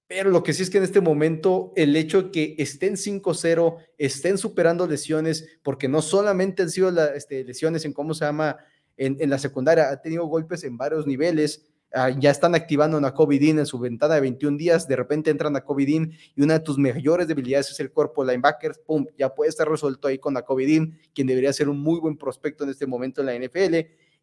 pero 0.07 0.31
lo 0.31 0.41
que 0.41 0.53
sí 0.53 0.63
es 0.63 0.71
que 0.71 0.79
en 0.79 0.85
este 0.85 1.01
momento 1.01 1.71
el 1.75 1.95
hecho 1.95 2.23
de 2.23 2.31
que 2.31 2.55
estén 2.57 2.95
5-0, 2.95 3.77
estén 3.99 4.39
superando 4.39 4.87
lesiones, 4.87 5.47
porque 5.61 5.87
no 5.87 6.01
solamente 6.01 6.63
han 6.63 6.71
sido 6.71 6.89
este, 7.13 7.43
lesiones 7.43 7.85
en 7.85 7.93
cómo 7.93 8.15
se 8.15 8.25
llama 8.25 8.57
en, 9.01 9.29
la 9.29 9.39
secundaria, 9.39 9.89
ha 9.89 10.01
tenido 10.01 10.25
golpes 10.25 10.63
en 10.63 10.77
varios 10.77 11.07
niveles, 11.07 11.65
ah, 11.93 12.09
ya 12.09 12.29
están 12.29 12.53
activando 12.55 12.97
a 12.97 13.13
COVID 13.13 13.59
en 13.59 13.65
su 13.65 13.79
ventana 13.79 14.15
de 14.15 14.21
21 14.21 14.57
días, 14.57 14.87
de 14.87 14.95
repente 14.95 15.31
entran 15.31 15.55
a 15.55 15.61
COVID 15.61 16.11
y 16.35 16.41
una 16.41 16.53
de 16.53 16.59
tus 16.59 16.77
mayores 16.77 17.27
debilidades 17.27 17.71
es 17.71 17.79
el 17.79 17.91
cuerpo 17.91 18.23
linebackers, 18.23 18.79
pum, 18.79 19.05
ya 19.17 19.33
puede 19.33 19.49
estar 19.49 19.67
resuelto 19.67 20.07
ahí 20.07 20.19
con 20.19 20.33
la 20.33 20.43
COVID 20.43 20.93
quien 21.13 21.27
debería 21.27 21.51
ser 21.51 21.67
un 21.67 21.79
muy 21.79 21.99
buen 21.99 22.17
prospecto 22.17 22.63
en 22.63 22.69
este 22.69 22.85
momento 22.85 23.21
en 23.21 23.27
la 23.27 23.35
NFL, 23.35 23.75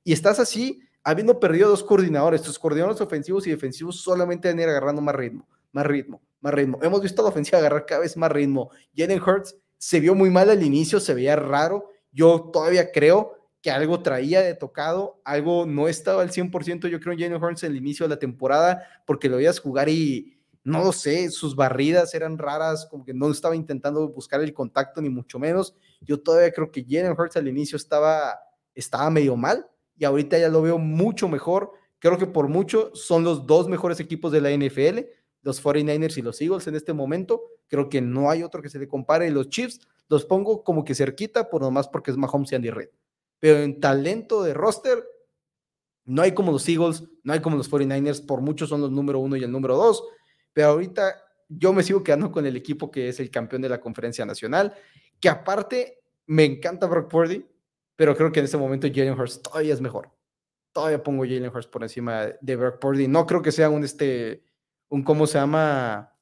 y 0.04 0.12
estás 0.12 0.38
así, 0.38 0.80
habiendo 1.02 1.40
perdido 1.40 1.68
dos 1.68 1.82
coordinadores, 1.82 2.42
tus 2.42 2.58
coordinadores 2.58 3.00
ofensivos 3.00 3.46
y 3.46 3.50
defensivos 3.50 4.00
solamente 4.00 4.48
van 4.48 4.58
a 4.58 4.62
ir 4.62 4.68
agarrando 4.68 5.02
más 5.02 5.14
ritmo 5.14 5.48
más 5.72 5.86
ritmo, 5.86 6.22
más 6.40 6.54
ritmo. 6.54 6.78
Hemos 6.82 7.02
visto 7.02 7.22
a 7.22 7.24
la 7.24 7.30
ofensiva 7.30 7.58
agarrar 7.58 7.86
cada 7.86 8.00
vez 8.00 8.16
más 8.16 8.30
ritmo. 8.32 8.70
Jalen 8.96 9.22
Hurts 9.22 9.56
se 9.76 10.00
vio 10.00 10.14
muy 10.14 10.30
mal 10.30 10.50
al 10.50 10.62
inicio, 10.62 11.00
se 11.00 11.14
veía 11.14 11.36
raro. 11.36 11.90
Yo 12.10 12.50
todavía 12.52 12.90
creo 12.90 13.37
algo 13.70 14.02
traía 14.02 14.42
de 14.42 14.54
tocado, 14.54 15.20
algo 15.24 15.66
no 15.66 15.88
estaba 15.88 16.22
al 16.22 16.30
100%, 16.30 16.88
yo 16.88 17.00
creo 17.00 17.12
en 17.12 17.20
Jalen 17.20 17.42
Hurts 17.42 17.62
en 17.64 17.72
el 17.72 17.78
inicio 17.78 18.04
de 18.04 18.10
la 18.10 18.18
temporada, 18.18 18.82
porque 19.06 19.28
lo 19.28 19.36
veías 19.36 19.60
jugar 19.60 19.88
y 19.88 20.38
no 20.64 20.84
lo 20.84 20.92
sé, 20.92 21.30
sus 21.30 21.56
barridas 21.56 22.14
eran 22.14 22.36
raras, 22.36 22.86
como 22.90 23.04
que 23.04 23.14
no 23.14 23.30
estaba 23.30 23.56
intentando 23.56 24.08
buscar 24.08 24.42
el 24.42 24.52
contacto 24.52 25.00
ni 25.00 25.08
mucho 25.08 25.38
menos. 25.38 25.74
Yo 26.00 26.20
todavía 26.20 26.52
creo 26.52 26.70
que 26.70 26.84
Jalen 26.86 27.12
Hurts 27.18 27.36
al 27.36 27.48
inicio 27.48 27.76
estaba, 27.76 28.38
estaba 28.74 29.08
medio 29.10 29.36
mal 29.36 29.66
y 29.96 30.04
ahorita 30.04 30.38
ya 30.38 30.48
lo 30.48 30.60
veo 30.62 30.78
mucho 30.78 31.28
mejor. 31.28 31.72
Creo 31.98 32.18
que 32.18 32.26
por 32.26 32.48
mucho 32.48 32.90
son 32.94 33.24
los 33.24 33.46
dos 33.46 33.68
mejores 33.68 33.98
equipos 33.98 34.30
de 34.30 34.40
la 34.40 34.50
NFL 34.50 35.08
los 35.42 35.62
49ers 35.62 36.18
y 36.18 36.22
los 36.22 36.40
Eagles 36.40 36.66
en 36.66 36.74
este 36.74 36.92
momento. 36.92 37.42
Creo 37.68 37.88
que 37.88 38.00
no 38.00 38.30
hay 38.30 38.42
otro 38.42 38.62
que 38.62 38.68
se 38.68 38.78
le 38.78 38.88
compare. 38.88 39.30
Los 39.30 39.48
Chiefs 39.48 39.80
los 40.08 40.24
pongo 40.24 40.64
como 40.64 40.84
que 40.84 40.94
cerquita, 40.94 41.48
por 41.50 41.62
nomás 41.62 41.88
porque 41.88 42.10
es 42.10 42.16
Mahomes 42.16 42.52
y 42.52 42.54
Andy 42.54 42.70
Reid. 42.70 42.88
Pero 43.40 43.58
en 43.58 43.80
talento 43.80 44.42
de 44.42 44.54
roster, 44.54 45.04
no 46.04 46.22
hay 46.22 46.32
como 46.32 46.52
los 46.52 46.68
Eagles, 46.68 47.04
no 47.22 47.32
hay 47.32 47.40
como 47.40 47.56
los 47.56 47.70
49ers, 47.70 48.24
por 48.24 48.40
muchos 48.40 48.68
son 48.68 48.80
los 48.80 48.90
número 48.90 49.18
uno 49.20 49.36
y 49.36 49.44
el 49.44 49.52
número 49.52 49.76
dos. 49.76 50.02
Pero 50.52 50.68
ahorita 50.68 51.14
yo 51.48 51.72
me 51.72 51.82
sigo 51.82 52.02
quedando 52.02 52.32
con 52.32 52.46
el 52.46 52.56
equipo 52.56 52.90
que 52.90 53.08
es 53.08 53.20
el 53.20 53.30
campeón 53.30 53.62
de 53.62 53.68
la 53.68 53.80
conferencia 53.80 54.26
nacional, 54.26 54.74
que 55.20 55.28
aparte 55.28 56.00
me 56.26 56.44
encanta 56.44 56.86
Brock 56.86 57.10
Purdy, 57.10 57.46
pero 57.96 58.16
creo 58.16 58.32
que 58.32 58.40
en 58.40 58.44
este 58.44 58.56
momento 58.56 58.88
Jalen 58.88 59.18
Hurts 59.18 59.42
todavía 59.42 59.74
es 59.74 59.80
mejor. 59.80 60.10
Todavía 60.72 61.02
pongo 61.02 61.24
Jalen 61.24 61.48
Hurts 61.54 61.66
por 61.66 61.82
encima 61.82 62.26
de 62.40 62.56
Brock 62.56 62.78
Purdy. 62.78 63.08
No 63.08 63.26
creo 63.26 63.42
que 63.42 63.52
sea 63.52 63.70
un 63.70 63.84
este 63.84 64.44
un, 64.88 65.02
¿cómo 65.02 65.26
se 65.26 65.38
llama? 65.38 66.14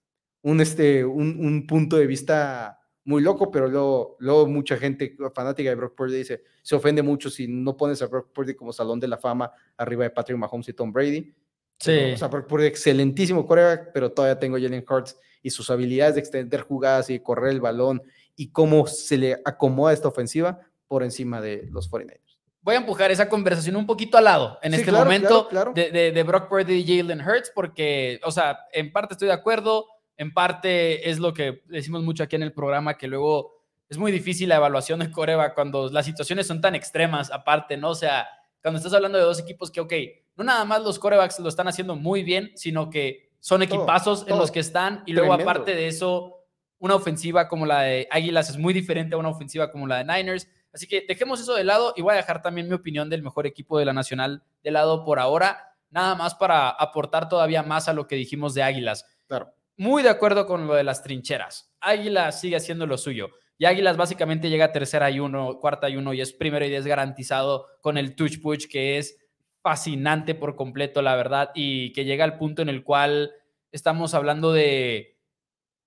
Un, 0.42 0.60
este, 0.60 1.04
un, 1.04 1.66
punto 1.66 1.96
de 1.96 2.06
vista 2.06 2.75
muy 3.06 3.22
loco, 3.22 3.50
pero 3.50 3.68
luego, 3.68 4.16
luego 4.18 4.46
mucha 4.46 4.76
gente 4.76 5.16
fanática 5.34 5.70
de 5.70 5.76
Brock 5.76 5.94
Purdy 5.94 6.16
dice, 6.18 6.42
se 6.60 6.74
ofende 6.76 7.02
mucho 7.02 7.30
si 7.30 7.48
no 7.48 7.76
pones 7.76 8.02
a 8.02 8.06
Brock 8.06 8.32
Purdy 8.32 8.54
como 8.54 8.72
salón 8.72 9.00
de 9.00 9.08
la 9.08 9.16
fama 9.16 9.50
arriba 9.76 10.04
de 10.04 10.10
Patrick 10.10 10.36
Mahomes 10.38 10.68
y 10.68 10.72
Tom 10.74 10.92
Brady. 10.92 11.34
Sí. 11.78 12.12
O 12.14 12.16
sea, 12.16 12.28
Brock 12.28 12.46
Purdy, 12.46 12.66
excelentísimo 12.66 13.46
quarterback, 13.46 13.90
pero 13.94 14.10
todavía 14.12 14.38
tengo 14.38 14.56
Jalen 14.58 14.84
Hurts 14.88 15.18
y 15.42 15.50
sus 15.50 15.70
habilidades 15.70 16.14
de 16.16 16.20
extender 16.20 16.60
jugadas 16.62 17.08
y 17.10 17.20
correr 17.20 17.52
el 17.52 17.60
balón 17.60 18.02
y 18.34 18.50
cómo 18.50 18.86
se 18.86 19.16
le 19.16 19.38
acomoda 19.44 19.92
esta 19.92 20.08
ofensiva 20.08 20.58
por 20.88 21.02
encima 21.02 21.40
de 21.40 21.68
los 21.70 21.90
49ers. 21.90 22.20
Voy 22.62 22.74
a 22.74 22.78
empujar 22.78 23.12
esa 23.12 23.28
conversación 23.28 23.76
un 23.76 23.86
poquito 23.86 24.18
al 24.18 24.24
lado 24.24 24.58
en 24.60 24.72
Sí, 24.72 24.78
este 24.80 24.90
claro, 24.90 25.04
momento 25.04 25.48
claro, 25.48 25.72
claro. 25.72 25.90
De, 25.92 25.96
de- 25.96 26.10
de 26.12 26.22
Brock 26.24 26.48
Purdy 26.48 26.74
y 26.74 26.98
Jalen 26.98 27.20
Hurts, 27.20 27.52
porque, 27.54 28.18
o 28.24 28.32
sea, 28.32 28.58
en 28.72 28.90
parte 28.90 29.14
estoy 29.14 29.28
de 29.28 29.34
acuerdo, 29.34 29.86
en 30.16 30.32
parte 30.32 31.08
es 31.08 31.18
lo 31.18 31.32
que 31.32 31.62
decimos 31.66 32.02
mucho 32.02 32.22
aquí 32.22 32.36
en 32.36 32.42
el 32.42 32.52
programa, 32.52 32.96
que 32.96 33.08
luego 33.08 33.56
es 33.88 33.98
muy 33.98 34.10
difícil 34.10 34.48
la 34.48 34.56
evaluación 34.56 35.00
de 35.00 35.10
Coreba 35.10 35.54
cuando 35.54 35.88
las 35.90 36.06
situaciones 36.06 36.46
son 36.46 36.60
tan 36.60 36.74
extremas, 36.74 37.30
aparte, 37.30 37.76
¿no? 37.76 37.90
O 37.90 37.94
sea, 37.94 38.26
cuando 38.62 38.78
estás 38.78 38.94
hablando 38.94 39.18
de 39.18 39.24
dos 39.24 39.38
equipos 39.38 39.70
que, 39.70 39.80
ok, 39.80 39.92
no 40.36 40.44
nada 40.44 40.64
más 40.64 40.82
los 40.82 40.98
corebacks 40.98 41.38
lo 41.38 41.48
están 41.48 41.68
haciendo 41.68 41.96
muy 41.96 42.22
bien, 42.22 42.52
sino 42.56 42.90
que 42.90 43.30
son 43.40 43.62
equipazos 43.62 44.22
en 44.22 44.28
todo. 44.28 44.40
los 44.40 44.50
que 44.50 44.60
están, 44.60 45.02
y 45.06 45.12
luego 45.12 45.28
Tremendo. 45.28 45.50
aparte 45.50 45.74
de 45.74 45.86
eso, 45.86 46.44
una 46.78 46.94
ofensiva 46.94 47.48
como 47.48 47.64
la 47.64 47.82
de 47.82 48.08
Águilas 48.10 48.50
es 48.50 48.58
muy 48.58 48.74
diferente 48.74 49.14
a 49.14 49.18
una 49.18 49.28
ofensiva 49.28 49.70
como 49.70 49.86
la 49.86 50.02
de 50.02 50.04
Niners. 50.04 50.48
Así 50.72 50.86
que 50.86 51.04
dejemos 51.06 51.40
eso 51.40 51.54
de 51.54 51.64
lado 51.64 51.94
y 51.96 52.02
voy 52.02 52.12
a 52.12 52.16
dejar 52.16 52.42
también 52.42 52.68
mi 52.68 52.74
opinión 52.74 53.08
del 53.08 53.22
mejor 53.22 53.46
equipo 53.46 53.78
de 53.78 53.84
la 53.84 53.92
Nacional 53.92 54.42
de 54.62 54.70
lado 54.70 55.04
por 55.04 55.18
ahora, 55.18 55.74
nada 55.90 56.14
más 56.16 56.34
para 56.34 56.68
aportar 56.68 57.28
todavía 57.28 57.62
más 57.62 57.88
a 57.88 57.92
lo 57.92 58.06
que 58.06 58.16
dijimos 58.16 58.52
de 58.52 58.62
Águilas. 58.62 59.06
Claro. 59.26 59.54
Muy 59.78 60.02
de 60.02 60.08
acuerdo 60.08 60.46
con 60.46 60.66
lo 60.66 60.74
de 60.74 60.84
las 60.84 61.02
trincheras. 61.02 61.70
Águilas 61.80 62.40
sigue 62.40 62.56
haciendo 62.56 62.86
lo 62.86 62.96
suyo. 62.96 63.30
Y 63.58 63.66
Águilas 63.66 63.96
básicamente 63.96 64.48
llega 64.48 64.66
a 64.66 64.72
tercera 64.72 65.10
y 65.10 65.20
uno, 65.20 65.58
cuarta 65.60 65.88
y 65.88 65.96
uno 65.96 66.12
y 66.14 66.20
es 66.20 66.32
primero 66.32 66.64
y 66.64 66.68
diez 66.68 66.86
garantizado 66.86 67.66
con 67.80 67.98
el 67.98 68.14
touch 68.14 68.40
push 68.40 68.66
que 68.66 68.98
es 68.98 69.18
fascinante 69.62 70.34
por 70.34 70.56
completo, 70.56 71.02
la 71.02 71.16
verdad, 71.16 71.50
y 71.54 71.92
que 71.92 72.04
llega 72.04 72.24
al 72.24 72.38
punto 72.38 72.62
en 72.62 72.68
el 72.68 72.84
cual 72.84 73.32
estamos 73.72 74.14
hablando 74.14 74.52
de 74.52 75.18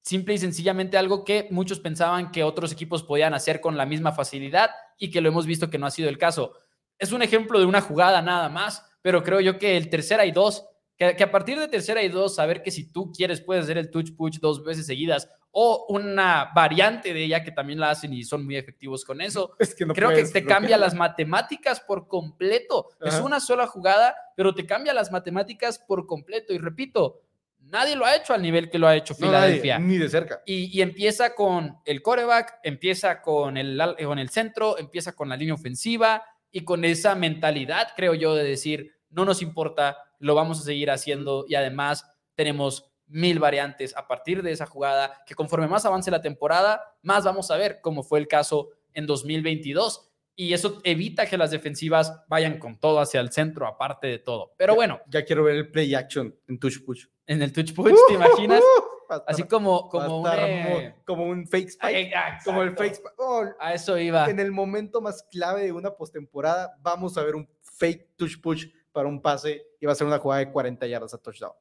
simple 0.01 0.33
y 0.33 0.37
sencillamente 0.37 0.97
algo 0.97 1.23
que 1.23 1.47
muchos 1.51 1.79
pensaban 1.79 2.31
que 2.31 2.43
otros 2.43 2.71
equipos 2.71 3.03
podían 3.03 3.33
hacer 3.33 3.61
con 3.61 3.77
la 3.77 3.85
misma 3.85 4.11
facilidad 4.11 4.71
y 4.97 5.11
que 5.11 5.21
lo 5.21 5.29
hemos 5.29 5.45
visto 5.45 5.69
que 5.69 5.77
no 5.77 5.85
ha 5.85 5.91
sido 5.91 6.09
el 6.09 6.17
caso. 6.17 6.53
Es 6.97 7.11
un 7.11 7.21
ejemplo 7.21 7.59
de 7.59 7.65
una 7.65 7.81
jugada 7.81 8.21
nada 8.21 8.49
más, 8.49 8.85
pero 9.01 9.23
creo 9.23 9.39
yo 9.39 9.57
que 9.57 9.77
el 9.77 9.89
tercera 9.89 10.25
y 10.25 10.31
dos, 10.31 10.65
que, 10.99 11.15
que 11.15 11.23
a 11.23 11.31
partir 11.31 11.57
de 11.57 11.69
tercera 11.69 12.03
y 12.03 12.09
dos, 12.09 12.35
saber 12.35 12.61
que 12.61 12.69
si 12.69 12.91
tú 12.91 13.11
quieres 13.11 13.39
puedes 13.39 13.63
hacer 13.63 13.77
el 13.77 13.89
touch 13.89 14.13
push 14.15 14.37
dos 14.39 14.63
veces 14.63 14.85
seguidas 14.85 15.29
o 15.51 15.85
una 15.89 16.51
variante 16.53 17.13
de 17.13 17.23
ella 17.23 17.43
que 17.43 17.51
también 17.51 17.79
la 17.79 17.89
hacen 17.89 18.13
y 18.13 18.23
son 18.23 18.45
muy 18.45 18.57
efectivos 18.57 19.03
con 19.05 19.21
eso. 19.21 19.55
Es 19.59 19.73
que 19.73 19.85
no 19.85 19.93
Creo 19.93 20.09
que 20.09 20.25
te 20.25 20.45
cambia 20.45 20.77
las 20.77 20.93
matemáticas 20.93 21.79
por 21.79 22.07
completo. 22.07 22.89
Es 23.01 23.19
una 23.19 23.39
sola 23.39 23.65
jugada, 23.65 24.15
pero 24.35 24.53
te 24.53 24.65
cambia 24.65 24.93
las 24.93 25.11
matemáticas 25.11 25.79
por 25.79 26.05
completo. 26.05 26.53
Y 26.53 26.57
repito, 26.57 27.21
nadie 27.61 27.95
lo 27.95 28.05
ha 28.05 28.15
hecho 28.15 28.33
al 28.33 28.41
nivel 28.41 28.69
que 28.69 28.77
lo 28.77 28.87
ha 28.87 28.95
hecho 28.95 29.15
No, 29.19 29.31
nadie, 29.31 29.55
Filadelfia. 29.55 29.79
ni 29.79 29.97
de 29.97 30.09
cerca. 30.09 30.41
Y, 30.45 30.77
y 30.77 30.81
empieza 30.81 31.33
con 31.33 31.77
el 31.85 32.01
coreback, 32.01 32.59
empieza 32.63 33.21
con 33.21 33.57
el, 33.57 33.81
con 34.03 34.19
el 34.19 34.29
centro, 34.29 34.77
empieza 34.77 35.13
con 35.13 35.29
la 35.29 35.37
línea 35.37 35.53
ofensiva 35.53 36.23
y 36.51 36.63
con 36.63 36.83
esa 36.83 37.15
mentalidad, 37.15 37.89
creo 37.95 38.13
yo, 38.13 38.35
de 38.35 38.43
decir, 38.43 38.95
no 39.09 39.25
nos 39.25 39.41
importa, 39.41 39.97
lo 40.19 40.35
vamos 40.35 40.59
a 40.59 40.63
seguir 40.63 40.91
haciendo 40.91 41.45
y 41.47 41.55
además 41.55 42.05
tenemos 42.35 42.91
mil 43.07 43.39
variantes 43.39 43.95
a 43.97 44.07
partir 44.07 44.43
de 44.43 44.51
esa 44.51 44.65
jugada, 44.67 45.23
que 45.25 45.33
conforme 45.33 45.67
más 45.67 45.85
avance 45.85 46.11
la 46.11 46.21
temporada, 46.21 46.95
más 47.01 47.23
vamos 47.23 47.49
a 47.51 47.57
ver, 47.57 47.81
como 47.81 48.03
fue 48.03 48.19
el 48.19 48.27
caso 48.27 48.69
en 48.93 49.07
2022. 49.07 50.05
Y 50.35 50.53
eso 50.53 50.79
evita 50.85 51.25
que 51.25 51.37
las 51.37 51.51
defensivas 51.51 52.23
vayan 52.29 52.59
con 52.59 52.79
todo 52.79 52.99
hacia 53.01 53.19
el 53.19 53.31
centro, 53.33 53.67
aparte 53.67 54.07
de 54.07 54.19
todo. 54.19 54.53
Pero 54.57 54.73
bueno, 54.75 55.01
Ya 55.07 55.25
quiero 55.25 55.43
ver 55.43 55.55
el 55.55 55.69
play 55.71 55.93
action 55.95 56.33
en 56.47 56.59
Touch 56.59 56.85
Push. 56.85 57.07
en 57.27 57.41
el 57.41 57.51
touch 57.51 57.73
push, 57.73 57.93
¿te 58.07 58.13
imaginas? 58.13 58.61
Así 59.27 59.43
como, 59.43 59.89
como 59.89 60.21
un... 60.21 60.29
eh, 60.31 60.93
mo- 60.95 61.03
como 61.03 61.23
un 61.25 61.45
fake 61.47 61.69
spike. 61.69 62.13
ah, 62.15 62.37
como 62.45 62.61
el 62.61 62.77
fake 62.77 62.93
spike. 62.93 63.13
Oh, 63.17 63.43
A 63.59 63.73
eso 63.73 63.97
iba. 63.97 64.29
en 64.29 64.39
el 64.39 64.51
momento 64.51 65.01
más 65.01 65.23
clave 65.31 65.63
de 65.63 65.71
una 65.73 65.95
postemporada, 65.95 66.77
vamos 66.81 67.17
a 67.17 67.23
ver 67.23 67.35
un 67.35 67.49
fake 67.63 68.15
touch 68.15 68.39
push 68.39 68.67
para 68.91 69.07
un 69.07 69.21
pase 69.21 69.63
y 69.79 69.85
va 69.85 69.91
a 69.91 69.95
ser 69.95 70.07
una 70.07 70.19
jugada 70.19 70.39
de 70.39 70.51
40 70.51 70.87
yardas 70.87 71.13
a 71.13 71.17
touchdown. 71.17 71.53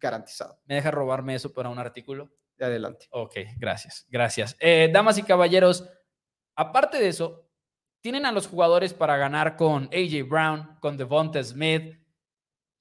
Garantizado. 0.00 0.58
¿Me 0.64 0.76
deja 0.76 0.90
robarme 0.90 1.34
eso 1.34 1.52
para 1.52 1.68
un 1.68 1.78
artículo? 1.78 2.30
De 2.56 2.66
adelante. 2.66 3.06
Ok, 3.10 3.36
gracias, 3.58 4.06
gracias. 4.10 4.56
Eh, 4.60 4.90
damas 4.92 5.18
y 5.18 5.22
caballeros, 5.22 5.88
aparte 6.54 6.98
de 6.98 7.08
eso, 7.08 7.48
tienen 8.02 8.26
a 8.26 8.32
los 8.32 8.48
jugadores 8.48 8.92
para 8.92 9.16
ganar 9.16 9.56
con 9.56 9.84
AJ 9.84 10.28
Brown, 10.28 10.76
con 10.80 10.96
Devonta 10.96 11.42
Smith. 11.42 11.98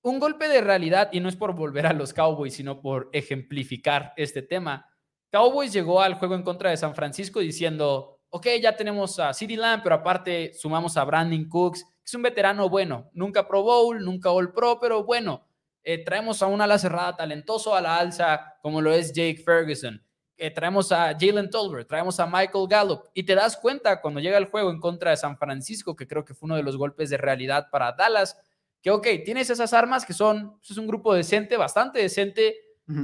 Un 0.03 0.19
golpe 0.19 0.47
de 0.47 0.61
realidad, 0.61 1.09
y 1.11 1.19
no 1.19 1.29
es 1.29 1.35
por 1.35 1.53
volver 1.53 1.85
a 1.85 1.93
los 1.93 2.11
Cowboys, 2.11 2.55
sino 2.55 2.81
por 2.81 3.09
ejemplificar 3.13 4.13
este 4.17 4.41
tema. 4.41 4.89
Cowboys 5.31 5.71
llegó 5.71 6.01
al 6.01 6.15
juego 6.15 6.33
en 6.35 6.43
contra 6.43 6.71
de 6.71 6.77
San 6.77 6.95
Francisco 6.95 7.39
diciendo, 7.39 8.21
ok, 8.29 8.47
ya 8.61 8.75
tenemos 8.75 9.19
a 9.19 9.33
CeeDee 9.33 9.57
Lamb, 9.57 9.83
pero 9.83 9.95
aparte 9.95 10.53
sumamos 10.53 10.97
a 10.97 11.03
Brandon 11.03 11.47
Cooks, 11.47 11.85
es 12.05 12.13
un 12.13 12.21
veterano 12.21 12.69
bueno, 12.69 13.09
nunca 13.13 13.47
Pro 13.47 13.63
Bowl, 13.63 14.03
nunca 14.03 14.31
All 14.31 14.53
Pro, 14.53 14.79
pero 14.79 15.03
bueno. 15.03 15.47
Eh, 15.83 16.03
traemos 16.03 16.43
a 16.43 16.47
un 16.47 16.61
ala 16.61 16.77
cerrada 16.77 17.15
talentoso 17.15 17.75
a 17.75 17.81
la 17.81 17.97
alza, 17.97 18.55
como 18.61 18.81
lo 18.81 18.93
es 18.93 19.13
Jake 19.13 19.41
Ferguson. 19.43 20.03
Eh, 20.37 20.51
traemos 20.51 20.91
a 20.91 21.15
Jalen 21.19 21.49
Tolbert, 21.49 21.87
traemos 21.87 22.19
a 22.19 22.25
Michael 22.25 22.67
Gallup. 22.67 23.05
Y 23.13 23.23
te 23.23 23.35
das 23.35 23.57
cuenta 23.57 24.01
cuando 24.01 24.19
llega 24.19 24.37
el 24.37 24.45
juego 24.45 24.71
en 24.71 24.79
contra 24.79 25.11
de 25.11 25.17
San 25.17 25.37
Francisco, 25.37 25.95
que 25.95 26.07
creo 26.07 26.25
que 26.25 26.33
fue 26.33 26.47
uno 26.47 26.55
de 26.55 26.63
los 26.63 26.77
golpes 26.77 27.09
de 27.09 27.17
realidad 27.17 27.67
para 27.71 27.91
Dallas, 27.91 28.37
que 28.81 28.89
ok, 28.89 29.07
tienes 29.23 29.49
esas 29.49 29.73
armas 29.73 30.05
que 30.05 30.13
son, 30.13 30.57
pues, 30.57 30.71
es 30.71 30.77
un 30.77 30.87
grupo 30.87 31.13
decente, 31.13 31.57
bastante 31.57 31.99
decente, 31.99 32.55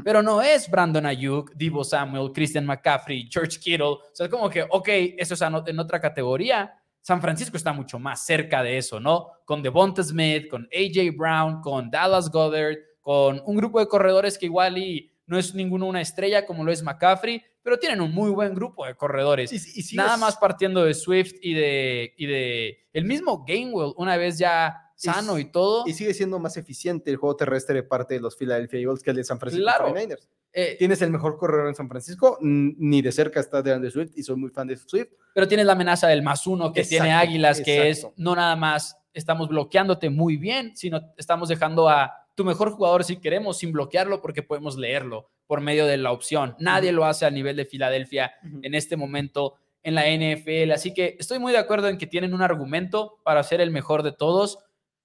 pero 0.04 0.22
no 0.22 0.42
es 0.42 0.70
Brandon 0.70 1.06
Ayuk, 1.06 1.54
Divo 1.54 1.84
Samuel, 1.84 2.34
Christian 2.34 2.66
McCaffrey, 2.66 3.30
George 3.32 3.58
Kittle. 3.58 3.86
O 3.86 4.10
sea, 4.12 4.26
es 4.26 4.32
como 4.32 4.50
que, 4.50 4.64
ok, 4.70 4.90
eso 5.18 5.36
es 5.36 5.42
en 5.42 5.80
otra 5.80 6.02
categoría. 6.02 6.74
San 7.02 7.22
Francisco 7.22 7.56
está 7.58 7.72
mucho 7.74 8.00
más 8.00 8.26
cerca 8.26 8.62
de 8.64 8.78
eso, 8.78 9.00
¿no? 9.00 9.28
Con 9.46 9.64
Devonta 9.64 10.04
Smith, 10.04 10.48
con 10.50 10.68
AJ 10.74 11.16
Brown, 11.18 11.62
con 11.62 11.90
Dallas 11.90 12.30
Goddard, 12.30 12.76
con 13.02 13.42
un 13.46 13.56
grupo 13.56 13.80
de 13.80 13.88
corredores 13.88 14.38
que 14.38 14.48
igual 14.48 14.78
y 14.78 15.12
no 15.26 15.38
es 15.38 15.54
ninguno 15.56 15.86
una 15.88 16.02
estrella 16.02 16.46
como 16.46 16.64
lo 16.64 16.72
es 16.72 16.84
McCaffrey, 16.84 17.42
pero 17.64 17.78
tienen 17.78 18.00
un 18.02 18.14
muy 18.14 18.30
buen 18.32 18.54
grupo 18.54 18.86
de 18.86 18.96
corredores. 18.96 19.52
Y- 19.52 19.56
y 19.56 19.60
sigues- 19.60 19.96
Nada 19.96 20.18
más 20.18 20.38
partiendo 20.38 20.84
de 20.86 20.94
Swift 20.94 21.34
y 21.42 21.54
de, 21.54 22.14
y 22.18 22.26
de 22.26 22.78
el 22.94 23.06
mismo 23.06 23.44
Gainwell, 23.46 23.94
una 23.98 24.16
vez 24.18 24.38
ya 24.38 24.76
sano 24.98 25.40
y 25.40 25.46
todo. 25.46 25.84
Y 25.88 25.94
sigue 25.94 26.14
siendo 26.14 26.40
más 26.40 26.58
eficiente 26.58 27.10
el 27.12 27.18
juego 27.18 27.36
terrestre 27.36 27.76
de 27.76 27.84
parte 27.84 28.16
de 28.16 28.20
los 28.20 28.36
Philadelphia 28.36 28.80
Eagles 28.80 29.02
que 29.04 29.12
el 29.12 29.16
de 29.18 29.24
San 29.24 29.40
Francisco 29.40 29.64
Claro. 29.64 29.94
49ers. 29.94 30.28
eh, 30.54 30.76
Tienes 30.80 31.02
el 31.02 31.12
mejor 31.12 31.38
corredor 31.38 31.68
en 31.68 31.76
San 31.76 31.88
Francisco, 31.88 32.38
ni 32.42 33.02
de 33.02 33.12
cerca 33.12 33.40
está 33.40 33.62
de 33.62 33.92
Swift 33.92 34.12
y 34.16 34.24
soy 34.24 34.36
muy 34.36 34.50
fan 34.50 34.68
de 34.68 34.76
Swift. 34.78 35.10
pero 35.34 35.48
tienes 35.48 35.66
la 35.66 35.74
amenaza 35.74 36.08
del 36.08 36.24
más 36.24 36.48
uno 36.48 36.74
que 36.74 36.84
tiene 36.84 37.08
Exacto, 37.10 37.30
Águilas, 37.30 37.62
que 37.62 37.90
es 37.90 38.08
no 38.18 38.36
nada 38.36 38.56
más 38.56 38.98
estamos 39.14 39.48
bloqueándote 39.50 40.10
muy 40.10 40.38
bien, 40.38 40.76
sino 40.76 41.02
estamos 41.18 41.50
dejando 41.50 41.88
a 41.90 42.12
tu 42.36 42.44
mejor 42.46 42.72
jugador 42.72 43.04
si 43.04 43.18
queremos 43.18 43.58
sin 43.58 43.72
bloquearlo 43.72 44.22
porque 44.22 44.44
podemos 44.44 44.78
leerlo 44.78 45.30
por 45.48 45.60
medio 45.62 45.86
de 45.88 45.98
la 45.98 46.12
opción. 46.12 46.56
Nadie 46.60 46.92
lo 46.92 47.06
hace 47.06 47.26
a 47.26 47.32
nivel 47.32 47.56
de 47.56 47.66
Filadelfia 47.66 48.32
en 48.62 48.76
este 48.76 48.96
momento 48.96 49.56
en 49.82 49.96
la 49.96 50.04
NFL. 50.06 50.72
Así 50.74 50.94
que 50.94 51.16
estoy 51.20 51.40
muy 51.40 51.52
de 51.54 51.58
acuerdo 51.58 51.88
en 51.88 51.98
que 51.98 52.06
tienen 52.06 52.34
un 52.34 52.42
argumento 52.42 53.20
para 53.24 53.42
ser 53.44 53.62
el 53.62 53.72
mejor 53.72 54.04
de 54.04 54.12
todos. 54.12 54.60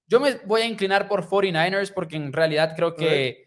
Yo 0.07 0.19
me 0.19 0.35
voy 0.45 0.61
a 0.61 0.65
inclinar 0.65 1.07
por 1.07 1.25
49ers 1.27 1.91
porque 1.93 2.15
en 2.15 2.31
realidad 2.33 2.73
creo 2.75 2.95
que... 2.95 3.43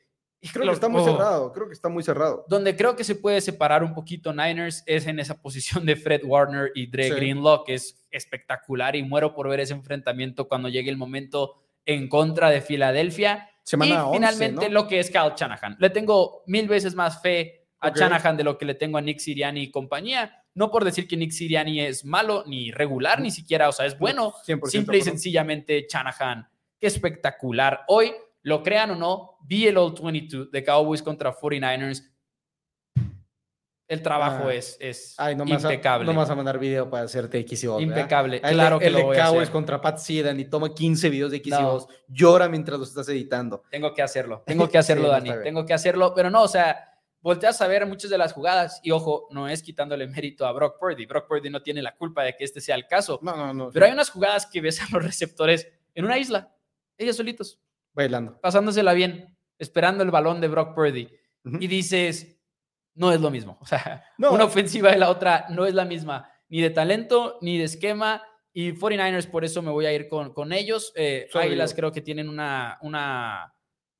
Creo 0.53 0.65
que 0.67 0.73
está 0.73 0.89
muy 0.89 1.01
Oh. 1.03 1.05
cerrado, 1.05 1.53
creo 1.53 1.67
que 1.67 1.73
está 1.73 1.89
muy 1.89 2.03
cerrado. 2.05 2.45
Donde 2.49 2.77
creo 2.77 2.95
que 2.95 3.03
se 3.05 3.17
puede 3.17 3.41
separar 3.41 3.83
un 3.83 3.95
poquito 3.95 4.33
Niners 4.33 4.83
es 4.87 5.07
en 5.07 5.19
esa 5.19 5.41
posición 5.43 5.85
de 5.87 5.97
Fred 5.97 6.23
Warner 6.25 6.71
y 6.75 6.87
Dre 6.87 7.09
Sí. 7.09 7.15
Greenlaw, 7.15 7.65
que 7.65 7.75
es 7.75 8.07
espectacular 8.11 8.95
y 8.95 9.03
muero 9.03 9.35
por 9.35 9.49
ver 9.49 9.61
ese 9.61 9.73
enfrentamiento 9.75 10.47
cuando 10.47 10.69
llegue 10.69 10.91
el 10.91 10.97
momento 10.99 11.63
en 11.85 12.09
contra 12.09 12.51
de 12.51 12.61
Filadelfia. 12.61 13.51
Semana 13.63 13.91
y 13.95 13.97
11, 13.97 14.13
finalmente 14.13 14.67
¿no? 14.69 14.73
lo 14.75 14.87
que 14.87 15.01
es 15.01 15.11
Kyle 15.11 15.33
Shanahan. 15.35 15.77
Le 15.81 15.91
tengo 15.91 16.43
mil 16.47 16.69
veces 16.69 16.95
más 16.95 17.21
fe 17.21 17.67
a 17.81 17.89
Ok. 17.89 17.97
Shanahan 17.97 18.37
de 18.37 18.45
lo 18.45 18.57
que 18.57 18.65
le 18.67 18.75
tengo 18.75 18.99
a 18.99 19.01
Nick 19.01 19.19
Siriani 19.19 19.63
y 19.63 19.71
compañía. 19.73 20.45
No 20.57 20.71
por 20.71 20.85
decir 20.85 21.07
que 21.07 21.17
Nick 21.17 21.31
Siriani 21.33 21.81
es 21.83 22.05
malo 22.05 22.43
ni 22.47 22.73
regular, 22.73 23.21
ni 23.21 23.31
siquiera, 23.31 23.69
o 23.69 23.73
sea, 23.73 23.87
es 23.87 23.97
bueno. 23.99 24.33
100% 24.45 24.67
Simple 24.69 24.97
y 24.97 25.01
de 25.01 25.05
sencillamente 25.05 25.87
Shanahan. 25.89 26.49
Qué 26.81 26.87
espectacular. 26.89 27.83
Hoy, 27.89 28.13
lo 28.43 28.63
crean 28.63 28.91
o 28.93 28.95
no, 28.97 29.39
vi 29.45 29.67
el 29.69 29.77
All 29.77 29.95
22 30.03 30.51
de 30.51 30.65
Cowboys 30.65 31.03
contra 31.03 31.33
49ers. 31.33 32.03
El 33.89 34.03
trabajo 34.03 34.49
Ah. 34.49 34.55
es, 34.55 34.77
es 34.81 35.15
Ay, 35.17 35.37
no 35.37 35.45
me, 35.45 35.53
vas 35.53 35.65
a, 35.65 35.73
impecable. 35.73 36.07
no 36.13 36.19
vas 36.19 36.29
a 36.29 36.35
mandar 36.35 36.59
video 36.59 36.91
para 36.91 37.05
hacerte 37.05 37.39
X 37.41 37.63
y 37.63 37.67
¿verdad? 37.69 37.81
impecable. 37.83 38.37
El, 38.43 38.55
Claro 38.55 38.79
que 38.81 38.87
el 38.87 38.93
lo 38.95 38.99
de 38.99 39.05
voy 39.05 39.17
a 39.17 39.25
Cowboys 39.27 39.43
hacer. 39.43 39.53
contra 39.53 39.81
Pat 39.81 39.99
Sedan 39.99 40.41
y 40.41 40.45
toma 40.47 40.75
15 40.75 41.09
videos 41.09 41.31
de 41.31 41.37
X 41.37 41.55
y 41.57 41.63
No. 41.63 41.73
Os. 41.75 41.87
Llora 42.09 42.49
mientras 42.49 42.81
los 42.81 42.89
estás 42.89 43.09
editando. 43.11 43.63
Tengo 43.71 43.95
que 43.95 44.03
hacerlo. 44.03 44.43
Tengo 44.45 44.69
que 44.69 44.79
hacerlo, 44.79 45.05
Sí, 45.05 45.11
Dani. 45.29 45.43
Tengo 45.45 45.65
que 45.65 45.73
hacerlo. 45.75 46.13
Pero 46.17 46.31
no, 46.31 46.43
o 46.43 46.49
sea, 46.49 46.96
volteas 47.27 47.61
a 47.61 47.67
ver 47.67 47.85
muchas 47.87 48.09
de 48.09 48.17
las 48.19 48.33
jugadas 48.33 48.79
y 48.85 48.93
ojo, 48.93 49.27
no 49.33 49.49
es 49.49 49.61
quitándole 49.61 50.07
mérito 50.07 50.47
a 50.47 50.53
Brock 50.53 50.79
Purdy. 50.79 51.07
Brock 51.07 51.27
Purdy 51.27 51.51
no 51.51 51.61
tiene 51.61 51.83
la 51.83 51.97
culpa 51.97 52.23
de 52.23 52.37
que 52.37 52.45
este 52.45 52.61
sea 52.61 52.77
el 52.77 52.87
caso. 52.87 53.19
No, 53.21 53.37
no, 53.37 53.53
no. 53.53 53.71
Pero 53.73 53.87
hay 53.87 53.93
unas 53.93 54.11
jugadas 54.11 54.47
que 54.47 54.61
ves 54.61 54.81
a 54.81 54.87
los 54.93 55.03
receptores 55.05 55.67
en 55.95 56.05
una 56.05 56.19
isla, 56.19 56.55
ellos 56.97 57.17
solitos, 57.17 57.61
Bailando. 57.93 58.41
pasándosela 58.41 58.93
bien, 58.93 59.37
esperando 59.59 60.05
el 60.05 60.11
balón 60.13 60.41
de 60.41 60.47
Brock 60.49 60.75
Purdy. 60.75 61.11
Y 61.61 61.67
dices, 61.67 62.39
no 62.95 63.11
es 63.13 63.21
lo 63.21 63.31
mismo. 63.31 63.59
O 63.61 63.67
sea, 63.67 64.05
No. 64.19 64.33
una 64.33 64.45
ofensiva 64.45 64.95
y 64.95 64.99
la 64.99 65.11
otra 65.11 65.47
no 65.51 65.67
es 65.67 65.75
la 65.75 65.85
misma, 65.85 66.31
ni 66.49 66.61
de 66.61 66.71
talento, 66.71 67.39
ni 67.41 67.59
de 67.59 67.65
esquema. 67.65 68.23
Y 68.53 68.73
49ers, 68.73 69.29
por 69.31 69.45
eso 69.45 69.63
me 69.63 69.71
voy 69.73 69.87
a 69.87 69.93
ir 69.93 70.07
con, 70.09 70.33
con 70.33 70.53
ellos. 70.53 70.93
Eh, 70.95 71.29
Águilas 71.35 71.75
creo 71.75 71.91
que 71.93 72.01
tienen 72.03 72.29
una, 72.29 72.79
una 72.83 73.53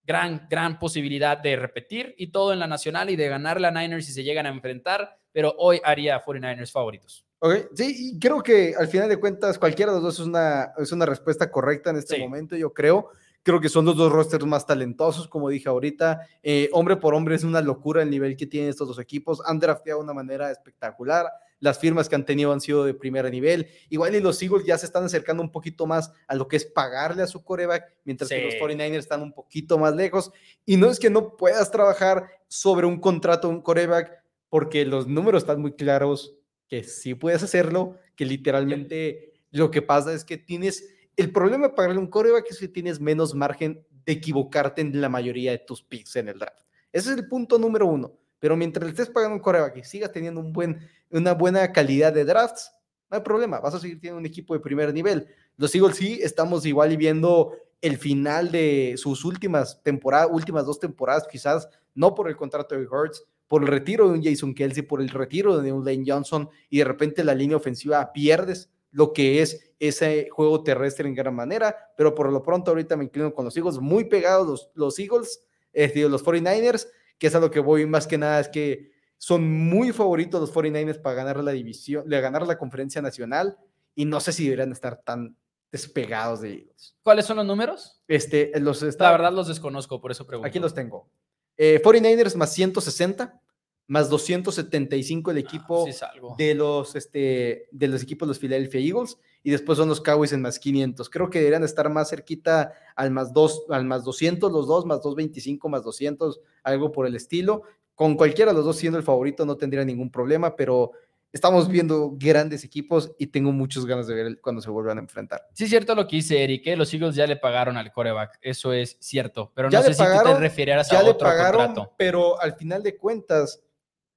gran, 0.07 0.47
gran 0.49 0.79
posibilidad 0.79 1.37
de 1.39 1.57
repetir 1.57 2.15
y 2.17 2.29
todo 2.29 2.53
en 2.53 2.59
la 2.61 2.67
nacional 2.67 3.11
y 3.11 3.17
de 3.17 3.29
ganarle 3.29 3.67
a 3.67 3.71
Niners 3.71 4.07
si 4.07 4.13
se 4.13 4.23
llegan 4.25 4.47
a 4.47 4.51
enfrentar. 4.51 5.19
Pero 5.33 5.55
hoy 5.59 5.81
haría 5.85 6.23
49ers 6.25 6.71
favoritos. 6.73 7.25
Ok, 7.41 7.55
Sí, 7.75 8.13
y 8.15 8.19
creo 8.19 8.43
que 8.43 8.75
al 8.79 8.89
final 8.89 9.09
de 9.09 9.19
cuentas 9.19 9.59
cualquiera 9.59 9.93
de 9.93 9.97
los 9.99 10.05
dos 10.05 10.21
es 10.21 10.27
una, 10.27 10.73
es 10.79 10.91
una 10.93 11.05
respuesta 11.05 11.51
correcta 11.51 11.91
en 11.91 11.97
este 11.97 12.15
Sí. 12.17 12.23
momento, 12.23 12.57
yo 12.57 12.73
creo. 12.73 13.11
Creo 13.43 13.61
que 13.61 13.69
son 13.69 13.85
los 13.85 13.97
dos 13.97 14.11
rosters 14.11 14.45
más 14.47 14.67
talentosos, 14.67 15.29
como 15.29 15.49
dije 15.51 15.69
ahorita. 15.69 16.21
Eh, 16.43 16.69
hombre 16.73 16.97
por 16.97 17.15
hombre 17.15 17.35
es 17.37 17.45
una 17.45 17.61
locura 17.61 18.03
el 18.03 18.11
nivel 18.11 18.37
que 18.37 18.47
tienen 18.47 18.71
estos 18.71 18.89
dos 18.89 18.99
equipos. 18.99 19.41
Han 19.47 19.61
drafteado 19.61 20.01
de 20.01 20.05
una 20.05 20.15
manera 20.15 20.51
espectacular. 20.51 21.27
Las 21.61 21.79
firmas 21.79 22.09
que 22.09 22.15
han 22.15 22.27
tenido 22.27 22.53
han 22.53 22.61
sido 22.61 22.85
de 22.85 22.93
primer 22.95 23.31
nivel. 23.31 23.69
Igual 23.89 24.15
y 24.15 24.21
los 24.21 24.41
Eagles 24.43 24.67
ya 24.67 24.77
se 24.77 24.87
están 24.87 25.05
acercando 25.05 25.43
un 25.43 25.51
poquito 25.51 25.87
más 25.87 26.13
a 26.27 26.35
lo 26.35 26.49
que 26.49 26.57
es 26.57 26.67
pagarle 26.67 27.23
a 27.23 27.27
su 27.27 27.43
coreback, 27.43 27.85
mientras 28.05 28.29
que 28.29 28.45
los 28.45 28.55
Sí. 28.55 28.59
49ers 28.61 28.99
están 28.99 29.23
un 29.23 29.33
poquito 29.33 29.79
más 29.79 29.95
lejos. 29.95 30.31
Y 30.65 30.77
no 30.77 30.91
es 30.91 30.99
que 30.99 31.09
no 31.11 31.37
puedas 31.37 31.71
trabajar 31.71 32.29
sobre 32.49 32.87
un 32.87 33.01
contrato 33.01 33.49
un 33.49 33.63
coreback, 33.63 34.23
porque 34.49 34.85
los 34.85 35.07
números 35.07 35.43
están 35.43 35.61
muy 35.61 35.73
claros 35.73 36.35
que 36.69 36.85
sí 36.85 37.15
puedes 37.15 37.43
hacerlo, 37.43 37.97
que 38.17 38.25
literalmente 38.27 39.33
lo 39.51 39.71
que 39.71 39.83
pasa 39.83 40.13
es 40.13 40.25
que 40.25 40.37
tienes, 40.37 40.85
el 41.17 41.33
problema 41.33 41.69
de 41.69 41.75
pagarle 41.75 41.99
un 41.99 42.09
coreback 42.09 42.51
es 42.51 42.59
que 42.59 42.69
tienes 42.69 43.01
menos 43.01 43.35
margen 43.35 43.85
de 44.05 44.13
equivocarte 44.13 44.83
en 44.83 45.01
la 45.01 45.09
mayoría 45.09 45.53
de 45.53 45.59
tus 45.59 45.83
picks 45.83 46.17
en 46.17 46.29
el 46.29 46.39
draft. 46.39 46.65
Ese 46.93 47.13
es 47.13 47.19
el 47.19 47.29
punto 47.29 47.59
número 47.59 47.87
uno. 47.87 48.19
Pero 48.39 48.57
mientras 48.57 48.85
le 48.85 48.91
estés 48.91 49.09
pagando 49.09 49.37
un 49.37 49.43
coreback 49.43 49.77
y 49.79 49.85
sigas 49.85 50.13
teniendo 50.13 50.41
un 50.41 50.53
buen, 50.53 50.79
una 51.11 51.33
buena 51.33 51.73
calidad 51.73 52.13
de 52.13 52.25
drafts, 52.25 52.73
no 53.11 53.17
hay 53.17 53.23
problema, 53.23 53.61
vas 53.61 53.75
a 53.75 53.79
seguir 53.79 54.01
teniendo 54.01 54.19
un 54.19 54.27
equipo 54.27 54.55
de 54.55 54.61
primer 54.61 54.93
nivel. 54.93 55.29
Los 55.57 55.75
Eagles 55.75 55.97
sí 55.97 56.19
estamos 56.23 56.67
igual 56.67 56.93
y 56.93 56.97
viendo 56.97 57.53
el 57.81 57.99
final 57.99 58.51
de 58.51 58.95
sus 58.97 59.25
últimas 59.25 59.83
temporadas, 59.83 60.29
últimas 60.33 60.67
dos 60.67 60.81
temporadas, 60.81 61.27
quizás 61.31 61.69
no 61.95 62.15
por 62.15 62.29
el 62.29 62.37
contrato 62.37 62.75
de 62.75 62.87
Hurts, 62.87 63.25
por 63.47 63.63
el 63.63 63.69
retiro 63.69 64.09
de 64.09 64.15
un 64.15 64.23
Jason 64.23 64.55
Kelsey, 64.55 64.83
por 64.83 65.01
el 65.01 65.09
retiro 65.09 65.59
de 65.59 65.73
un 65.73 65.85
Lane 65.85 66.05
Johnson, 66.07 66.49
y 66.69 66.79
de 66.79 66.85
repente 66.85 67.23
la 67.23 67.35
línea 67.35 67.57
ofensiva 67.57 68.13
pierdes 68.13 68.71
lo 68.91 69.13
que 69.13 69.43
es 69.43 69.73
ese 69.79 70.29
juego 70.31 70.63
terrestre 70.63 71.09
en 71.09 71.15
gran 71.15 71.35
manera, 71.35 71.77
pero 71.97 72.15
por 72.15 72.33
lo 72.33 72.43
pronto 72.43 72.71
ahorita 72.71 72.97
me 72.97 73.05
inclino 73.05 73.33
con 73.35 73.45
los 73.45 73.57
Eagles, 73.57 73.79
muy 73.79 74.05
pegados 74.05 74.47
los, 74.47 74.71
los 74.75 74.99
Eagles, 74.99 75.45
eh, 75.73 76.09
los 76.09 76.25
49ers, 76.25 76.89
que 77.19 77.27
es 77.29 77.35
a 77.35 77.41
lo 77.41 77.51
que 77.51 77.61
voy 77.61 77.87
más 77.87 78.07
que 78.07 78.19
nada, 78.19 78.41
es 78.41 78.49
que 78.49 78.91
son 79.19 79.49
muy 79.51 79.93
favoritos 79.93 80.41
los 80.41 80.53
49ers 80.53 81.01
para 81.01 81.17
ganar 81.17 81.43
la 81.43 81.53
división, 81.53 82.09
de 82.09 82.21
ganar 82.21 82.47
la 82.47 82.59
conferencia 82.59 83.01
nacional, 83.01 83.57
y 83.95 84.05
no 84.05 84.21
sé 84.21 84.33
si 84.33 84.45
deberían 84.45 84.73
estar 84.73 85.03
tan 85.03 85.37
despegados 85.73 86.43
de 86.43 86.53
Eagles. 86.53 86.97
¿Cuáles 87.03 87.25
son 87.27 87.39
los 87.39 87.47
números? 87.47 88.03
Este, 88.07 88.53
los 88.61 88.83
La 88.83 88.89
está, 88.89 89.11
verdad 89.13 89.33
los 89.33 89.49
desconozco, 89.49 90.01
por 90.01 90.11
eso 90.11 90.27
pregunto. 90.27 90.47
Aquí 90.49 90.59
los 90.59 90.75
tengo. 90.75 91.09
Eh, 91.57 91.81
49ers 91.83 92.35
más 92.37 92.53
160, 92.53 93.41
más 93.89 94.11
275 94.11 95.31
el 95.31 95.39
equipo 95.39 95.87
Sí, 95.87 95.93
salgo. 95.93 96.35
de 96.37 96.55
los, 96.55 96.95
este, 96.95 97.69
de 97.71 97.89
los 97.89 98.03
equipos 98.03 98.27
de 98.27 98.31
los 98.31 98.39
Philadelphia 98.39 98.81
Eagles 98.81 99.19
y 99.47 99.51
después 99.53 99.79
son 99.79 99.89
los 99.89 100.01
Cowboys 100.01 100.33
en 100.33 100.43
más 100.43 100.59
500. 100.59 101.09
Creo 101.09 101.31
que 101.31 101.39
deberían 101.39 101.63
estar 101.63 101.89
más 101.89 102.11
cerquita 102.11 102.73
al 102.97 103.13
más, 103.13 103.33
dos, 103.33 103.65
al 103.71 103.85
más 103.85 104.03
200 104.03 104.51
los 104.51 104.67
dos, 104.67 104.85
más 104.87 104.97
225, 105.03 105.69
más 105.69 105.85
200, 105.85 106.41
algo 106.65 106.91
por 106.91 107.07
el 107.07 107.15
estilo. 107.15 107.63
Con 107.95 108.17
cualquiera 108.17 108.51
de 108.51 108.57
los 108.57 108.65
dos 108.65 108.77
siendo 108.77 108.99
el 108.99 109.05
favorito 109.05 109.47
no 109.47 109.57
tendría 109.57 109.85
ningún 109.85 110.11
problema, 110.11 110.57
pero 110.57 110.91
estamos 111.33 111.69
viendo 111.69 112.11
grandes 112.17 112.65
equipos 112.65 113.13
y 113.21 113.29
tengo 113.29 113.53
muchas 113.53 113.87
ganas 113.87 114.09
de 114.09 114.15
ver 114.15 114.41
cuando 114.41 114.61
se 114.61 114.69
vuelvan 114.69 114.99
a 114.99 115.03
enfrentar. 115.03 115.43
Sí, 115.53 115.63
es 115.63 115.71
cierto 115.71 115.95
lo 115.95 116.09
que 116.09 116.17
dice 116.17 116.43
Eric, 116.43 116.67
¿eh? 116.67 116.77
los 116.77 116.93
Eagles 116.93 117.15
ya 117.15 117.29
le 117.29 117.37
pagaron 117.37 117.77
al 117.77 117.93
coreback, 117.93 118.41
eso 118.43 118.73
es 118.73 118.97
cierto, 118.99 119.53
pero 119.55 119.71
Ya 119.71 119.79
no 119.79 119.87
le 119.87 119.95
sé 119.95 119.95
si 119.95 120.03
tú 120.03 120.09
pagaron, 120.11 120.35
te 120.35 120.41
refirieras 120.41 120.91
ya 120.91 120.99
a 120.99 121.05
otro 121.05 121.29
pagaron, 121.29 121.67
contrato. 121.67 121.95
pero 121.97 122.41
al 122.41 122.57
final 122.57 122.83
de 122.83 122.97
cuentas, 122.97 123.63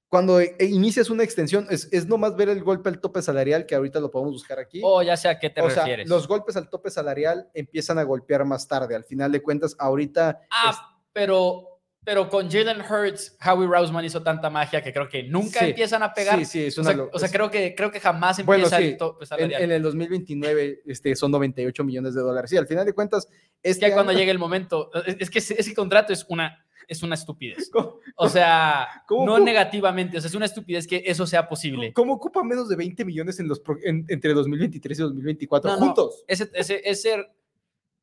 cuando 0.10 0.40
e- 0.40 0.56
inicias 0.60 1.10
una 1.12 1.24
extensión, 1.24 1.68
es, 1.70 1.88
es 1.92 2.08
nomás 2.08 2.36
ver 2.36 2.50
el 2.50 2.64
golpe 2.64 2.90
al 2.90 3.00
tope 3.00 3.22
salarial, 3.22 3.66
que 3.68 3.76
ahorita 3.76 4.00
lo 4.00 4.10
podemos 4.10 4.34
buscar 4.34 4.58
aquí. 4.60 4.82
O 4.84 5.02
ya 5.04 5.16
sé 5.16 5.30
a 5.30 5.38
qué 5.40 5.50
te 5.52 5.62
o 5.62 5.70
sea, 5.70 5.84
refieres. 5.84 6.10
los 6.10 6.28
golpes 6.28 6.58
al 6.58 6.68
tope 6.70 6.90
salarial 6.90 7.48
empiezan 7.54 8.00
a 8.00 8.04
golpear 8.04 8.44
más 8.44 8.68
tarde. 8.68 8.96
Al 8.96 9.04
final 9.06 9.32
de 9.32 9.42
cuentas, 9.42 9.76
ahorita 9.78 10.42
Ah, 10.50 10.72
es- 10.72 10.78
pero, 11.14 11.80
pero 12.04 12.28
con 12.28 12.50
Jalen 12.50 12.82
Hurts, 12.82 13.38
Howie 13.46 13.68
Roseman 13.68 14.04
hizo 14.04 14.24
tanta 14.24 14.50
magia 14.50 14.82
que 14.82 14.92
creo 14.92 15.08
que 15.08 15.24
nunca 15.24 15.60
Sí, 15.60 15.66
empiezan 15.68 16.02
a 16.02 16.12
pegar. 16.12 16.40
sí, 16.40 16.46
sí, 16.46 16.66
es 16.66 16.78
o 16.80 16.82
una 16.82 16.90
sea, 16.90 16.98
lo- 16.98 17.10
o 17.14 17.20
sea, 17.20 17.28
es- 17.28 17.32
creo 17.32 17.52
que 17.52 17.76
creo 17.76 17.92
que 17.92 18.00
jamás 18.00 18.44
Bueno, 18.44 18.64
empieza 18.64 18.78
sí, 18.78 18.90
el 18.92 18.98
tope 18.98 19.24
en, 19.24 19.28
salarial. 19.28 19.62
en 19.62 19.72
el 19.72 19.82
2029 19.84 20.82
este, 20.88 21.16
son 21.16 21.30
98 21.32 21.84
millones 21.84 22.16
de 22.16 22.22
dólares. 22.22 22.50
Sí, 22.50 22.58
al 22.58 22.66
final 22.68 22.86
de 22.86 22.94
cuentas, 22.94 23.28
es 23.62 23.74
este 23.74 23.88
que 23.88 23.94
cuando 23.94 24.12
llegue 24.14 24.32
el 24.32 24.40
momento, 24.40 24.90
es, 25.06 25.18
es 25.20 25.30
que 25.30 25.38
ese, 25.40 25.56
ese 25.60 25.76
contrato 25.76 26.14
es 26.14 26.26
una 26.30 26.66
es 26.90 27.02
una 27.04 27.16
estupidez. 27.16 27.70
¿Cómo, 27.72 28.00
O 28.18 28.28
sea, 28.28 28.88
¿Cómo- 29.08 29.26
no 29.26 29.40
negativamente, 29.40 30.18
o 30.18 30.22
sea, 30.22 30.28
es 30.28 30.36
una 30.36 30.46
estupidez 30.48 30.86
que 30.88 31.04
eso 31.06 31.26
sea 31.26 31.48
posible. 31.48 31.94
¿Cómo 31.94 32.14
ocupa 32.14 32.44
menos 32.44 32.68
de 32.68 32.76
20 32.76 33.06
millones 33.06 33.40
en 33.40 33.48
los 33.48 33.62
en- 33.84 34.06
entre 34.10 34.34
2023 34.34 35.00
y 35.00 35.02
2024 35.04 35.70
No, 35.72 35.78
no, 35.78 35.86
juntos? 35.86 36.24
Ese, 36.28 36.50
ese, 36.54 36.82
ese, 36.84 37.28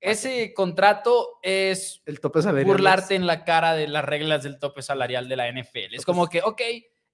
ese 0.00 0.54
contrato 0.54 1.38
es 1.42 2.02
El 2.06 2.20
tope 2.20 2.40
salarial. 2.42 2.66
burlarte 2.66 3.14
en 3.14 3.26
la 3.26 3.44
cara 3.44 3.74
de 3.74 3.88
las 3.88 4.04
reglas 4.04 4.42
del 4.44 4.58
tope 4.58 4.82
salarial 4.82 5.28
de 5.28 5.36
la 5.36 5.48
NFL. 5.50 5.94
Es 5.94 6.04
como 6.04 6.28
que, 6.28 6.42
ok, 6.42 6.60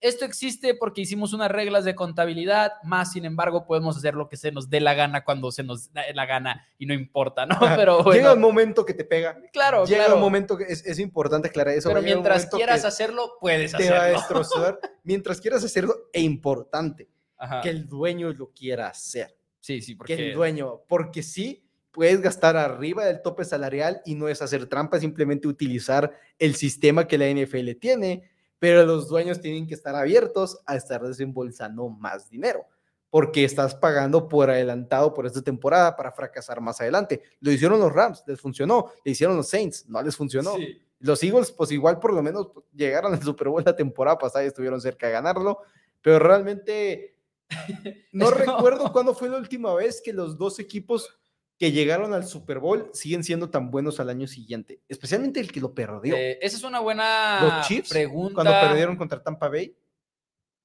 esto 0.02 0.24
existe 0.26 0.74
porque 0.74 1.00
hicimos 1.00 1.32
unas 1.32 1.50
reglas 1.50 1.84
de 1.84 1.94
contabilidad, 1.94 2.72
más 2.82 3.12
sin 3.12 3.24
embargo 3.24 3.64
podemos 3.64 3.96
hacer 3.96 4.14
lo 4.14 4.28
que 4.28 4.36
se 4.36 4.52
nos 4.52 4.68
dé 4.68 4.80
la 4.80 4.92
gana 4.94 5.24
cuando 5.24 5.50
se 5.50 5.62
nos 5.62 5.92
da 5.92 6.02
la 6.14 6.26
gana 6.26 6.66
y 6.76 6.84
no 6.86 6.92
importa, 6.92 7.46
¿no? 7.46 7.58
Pero 7.76 8.04
Llega 8.12 8.34
un 8.34 8.40
momento 8.40 8.84
que 8.84 8.92
te 8.94 9.04
pega. 9.04 9.38
claro, 9.52 9.86
Llega 9.86 10.04
claro. 10.04 10.16
un 10.16 10.20
momento 10.20 10.58
que 10.58 10.64
es, 10.64 10.84
es 10.84 10.98
importante 10.98 11.48
aclarar 11.48 11.74
eso. 11.74 11.88
pero 11.88 12.02
mientras 12.02 12.46
quieras 12.46 12.84
hacerlo, 12.84 13.32
puedes 13.40 13.72
te 13.72 13.90
va 13.90 13.96
a 13.96 14.00
hacerlo. 14.00 14.18
destrozar. 14.18 14.78
mientras 15.04 15.40
quieras 15.40 15.64
hacerlo, 15.64 15.94
e 16.12 16.20
importante 16.20 17.08
Ajá. 17.38 17.60
que 17.62 17.70
el 17.70 17.86
dueño 17.88 18.32
lo 18.32 18.50
quiera 18.52 18.88
hacer. 18.88 19.36
Sí, 19.60 19.80
sí, 19.80 19.96
Que 20.04 20.14
el 20.14 20.18
porque 20.18 20.32
dueño, 20.34 20.82
porque 20.88 21.22
sí 21.22 21.64
puedes 21.92 22.20
gastar 22.20 22.56
arriba 22.56 23.04
del 23.04 23.22
tope 23.22 23.44
salarial 23.44 24.00
y 24.04 24.14
no 24.16 24.26
es 24.28 24.42
hacer 24.42 24.66
trampa, 24.66 24.96
es 24.96 25.02
simplemente 25.02 25.46
utilizar 25.46 26.10
el 26.38 26.56
sistema 26.56 27.06
que 27.06 27.18
la 27.18 27.28
NFL 27.28 27.72
tiene, 27.78 28.31
pero 28.62 28.86
los 28.86 29.08
dueños 29.08 29.40
tienen 29.40 29.66
que 29.66 29.74
estar 29.74 29.96
abiertos 29.96 30.60
a 30.66 30.76
estar 30.76 31.02
desembolsando 31.02 31.88
más 31.88 32.30
dinero, 32.30 32.64
porque 33.10 33.42
estás 33.42 33.74
pagando 33.74 34.28
por 34.28 34.50
adelantado 34.50 35.12
por 35.12 35.26
esta 35.26 35.42
temporada 35.42 35.96
para 35.96 36.12
fracasar 36.12 36.60
más 36.60 36.80
adelante. 36.80 37.20
Lo 37.40 37.50
hicieron 37.50 37.80
los 37.80 37.92
Rams, 37.92 38.22
les 38.24 38.40
funcionó, 38.40 38.92
lo 39.04 39.10
hicieron 39.10 39.36
los 39.36 39.48
Saints, 39.48 39.88
no 39.88 40.00
les 40.00 40.14
funcionó. 40.14 40.54
sí. 40.54 40.80
Los 41.00 41.20
Eagles, 41.24 41.50
pues 41.50 41.72
igual 41.72 41.98
por 41.98 42.12
lo 42.12 42.22
menos 42.22 42.52
llegaron 42.72 43.12
al 43.12 43.20
Super 43.20 43.48
Bowl 43.48 43.64
la 43.66 43.74
temporada 43.74 44.16
pasada 44.16 44.44
y 44.44 44.46
estuvieron 44.46 44.80
cerca 44.80 45.08
de 45.08 45.14
ganarlo, 45.14 45.58
pero 46.00 46.20
realmente 46.20 47.16
no 48.12 48.30
recuerdo 48.30 48.92
cuándo 48.92 49.12
fue 49.12 49.28
la 49.28 49.38
última 49.38 49.74
vez 49.74 50.00
que 50.00 50.12
los 50.12 50.38
dos 50.38 50.60
equipos 50.60 51.18
que 51.62 51.70
llegaron 51.70 52.12
al 52.12 52.26
Super 52.26 52.58
Bowl 52.58 52.90
siguen 52.92 53.22
siendo 53.22 53.48
tan 53.48 53.70
buenos 53.70 54.00
al 54.00 54.08
año 54.10 54.26
siguiente, 54.26 54.80
especialmente 54.88 55.38
el 55.38 55.52
que 55.52 55.60
lo 55.60 55.72
perdió. 55.72 56.16
Eh, 56.16 56.36
esa 56.42 56.56
es 56.56 56.64
una 56.64 56.80
buena 56.80 57.38
los 57.40 57.68
Chiefs, 57.68 57.90
pregunta. 57.90 58.34
cuando 58.34 58.50
perdieron 58.50 58.96
contra 58.96 59.22
Tampa 59.22 59.48
Bay, 59.48 59.66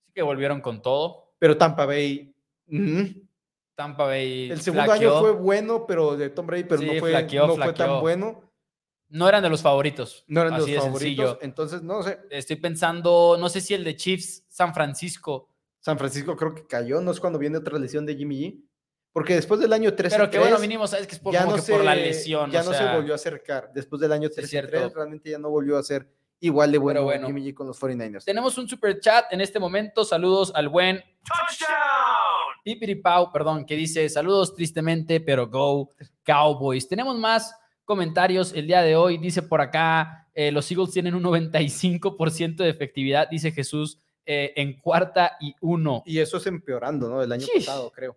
Sí 0.07 0.11
que 0.15 0.23
volvieron 0.23 0.59
con 0.59 0.81
todo. 0.81 1.35
pero 1.37 1.55
Tampa 1.55 1.85
Bay, 1.85 2.33
Tampa 3.75 4.05
Bay 4.05 4.49
el 4.49 4.59
segundo 4.59 4.85
flaqueó. 4.85 5.11
año 5.11 5.19
fue 5.21 5.31
bueno, 5.33 5.85
pero 5.85 6.17
de 6.17 6.31
Tom 6.31 6.47
Brady, 6.47 6.63
pero 6.63 6.81
Sí, 6.81 6.87
no, 6.87 6.99
fue, 6.99 7.11
flaqueó, 7.11 7.45
no 7.45 7.55
fue 7.57 7.73
tan 7.73 8.01
bueno, 8.01 8.41
No 9.09 9.29
eran 9.29 9.43
de 9.43 9.49
los 9.49 9.61
favoritos. 9.61 10.23
no 10.27 10.41
eran 10.41 10.53
de 10.53 10.57
los 10.61 10.65
de 10.67 10.75
favoritos, 10.77 10.99
sencillo. 10.99 11.37
entonces 11.41 11.83
no 11.83 12.01
sé, 12.01 12.17
Estoy 12.31 12.55
pensando, 12.55 13.37
no 13.39 13.49
sé 13.49 13.61
si 13.61 13.75
el 13.75 13.83
de 13.83 13.95
Chiefs 13.95 14.45
San 14.49 14.73
Francisco, 14.73 15.51
San 15.79 15.99
Francisco 15.99 16.35
creo 16.35 16.55
que 16.55 16.65
cayó, 16.65 17.01
no 17.01 17.11
es 17.11 17.19
cuando 17.19 17.37
viene 17.37 17.59
otra 17.59 17.77
lesión 17.77 18.03
de 18.07 18.15
Jimmy 18.15 18.39
G, 18.41 18.63
porque 19.17 19.33
después 19.33 19.59
del 19.59 19.73
año 19.73 19.95
13 19.95 20.15
pero 20.15 20.29
que 20.29 20.37
bueno, 20.37 20.59
mínimo 20.59 20.85
sabes 20.85 21.07
que 21.07 21.15
es 21.15 21.19
por, 21.19 21.33
ya 21.33 21.43
como 21.43 21.57
no 21.57 21.63
que 21.63 21.71
por 21.71 21.83
la 21.83 21.95
se- 21.95 22.01
lesión. 22.01 22.51
Ya 22.51 22.61
o 22.61 22.65
no 22.65 22.69
sea, 22.71 22.91
se 22.91 22.95
volvió 22.95 23.13
a 23.13 23.15
acercar. 23.15 23.71
Después 23.73 23.99
del 23.99 24.11
año 24.11 24.27
Sí, 24.29 24.35
13 24.35 24.47
cierto. 24.47 24.91
realmente 24.93 25.31
ya 25.31 25.39
no 25.39 25.49
volvió 25.49 25.75
a 25.79 25.81
ser 25.81 26.07
igual 26.39 26.71
de 26.71 26.77
bueno, 26.77 27.01
bueno. 27.01 27.25
Jimmy 27.25 27.41
G 27.43 27.55
con 27.55 27.65
los 27.65 27.81
49ers. 27.81 28.23
Tenemos 28.25 28.55
un 28.59 28.69
super 28.69 28.99
chat 28.99 29.25
en 29.33 29.41
este 29.41 29.59
momento. 29.59 30.05
Saludos 30.05 30.51
al 30.53 30.69
buen 30.69 31.03
Pipiripau, 32.63 33.31
perdón, 33.31 33.65
que 33.65 33.75
dice 33.75 34.07
saludos 34.09 34.53
tristemente, 34.53 35.19
pero 35.21 35.47
go 35.47 35.89
Cowboys. 36.23 36.87
Tenemos 36.87 37.17
más 37.17 37.55
comentarios 37.85 38.53
el 38.53 38.67
día 38.67 38.81
de 38.83 38.95
hoy. 38.95 39.17
Dice 39.17 39.41
por 39.41 39.61
acá, 39.61 40.27
eh, 40.35 40.51
los 40.51 40.69
Eagles 40.69 40.91
tienen 40.91 41.15
un 41.15 41.23
95% 41.23 42.57
de 42.57 42.69
efectividad, 42.69 43.27
dice 43.29 43.51
Jesús, 43.51 43.99
eh, 44.25 44.53
en 44.57 44.79
cuarta 44.79 45.37
y 45.39 45.55
uno. 45.61 46.03
Y 46.05 46.19
eso 46.19 46.37
es 46.37 46.45
empeorando, 46.45 47.09
¿no? 47.09 47.23
El 47.23 47.31
año 47.31 47.47
pasado, 47.55 47.91
creo. 47.91 48.15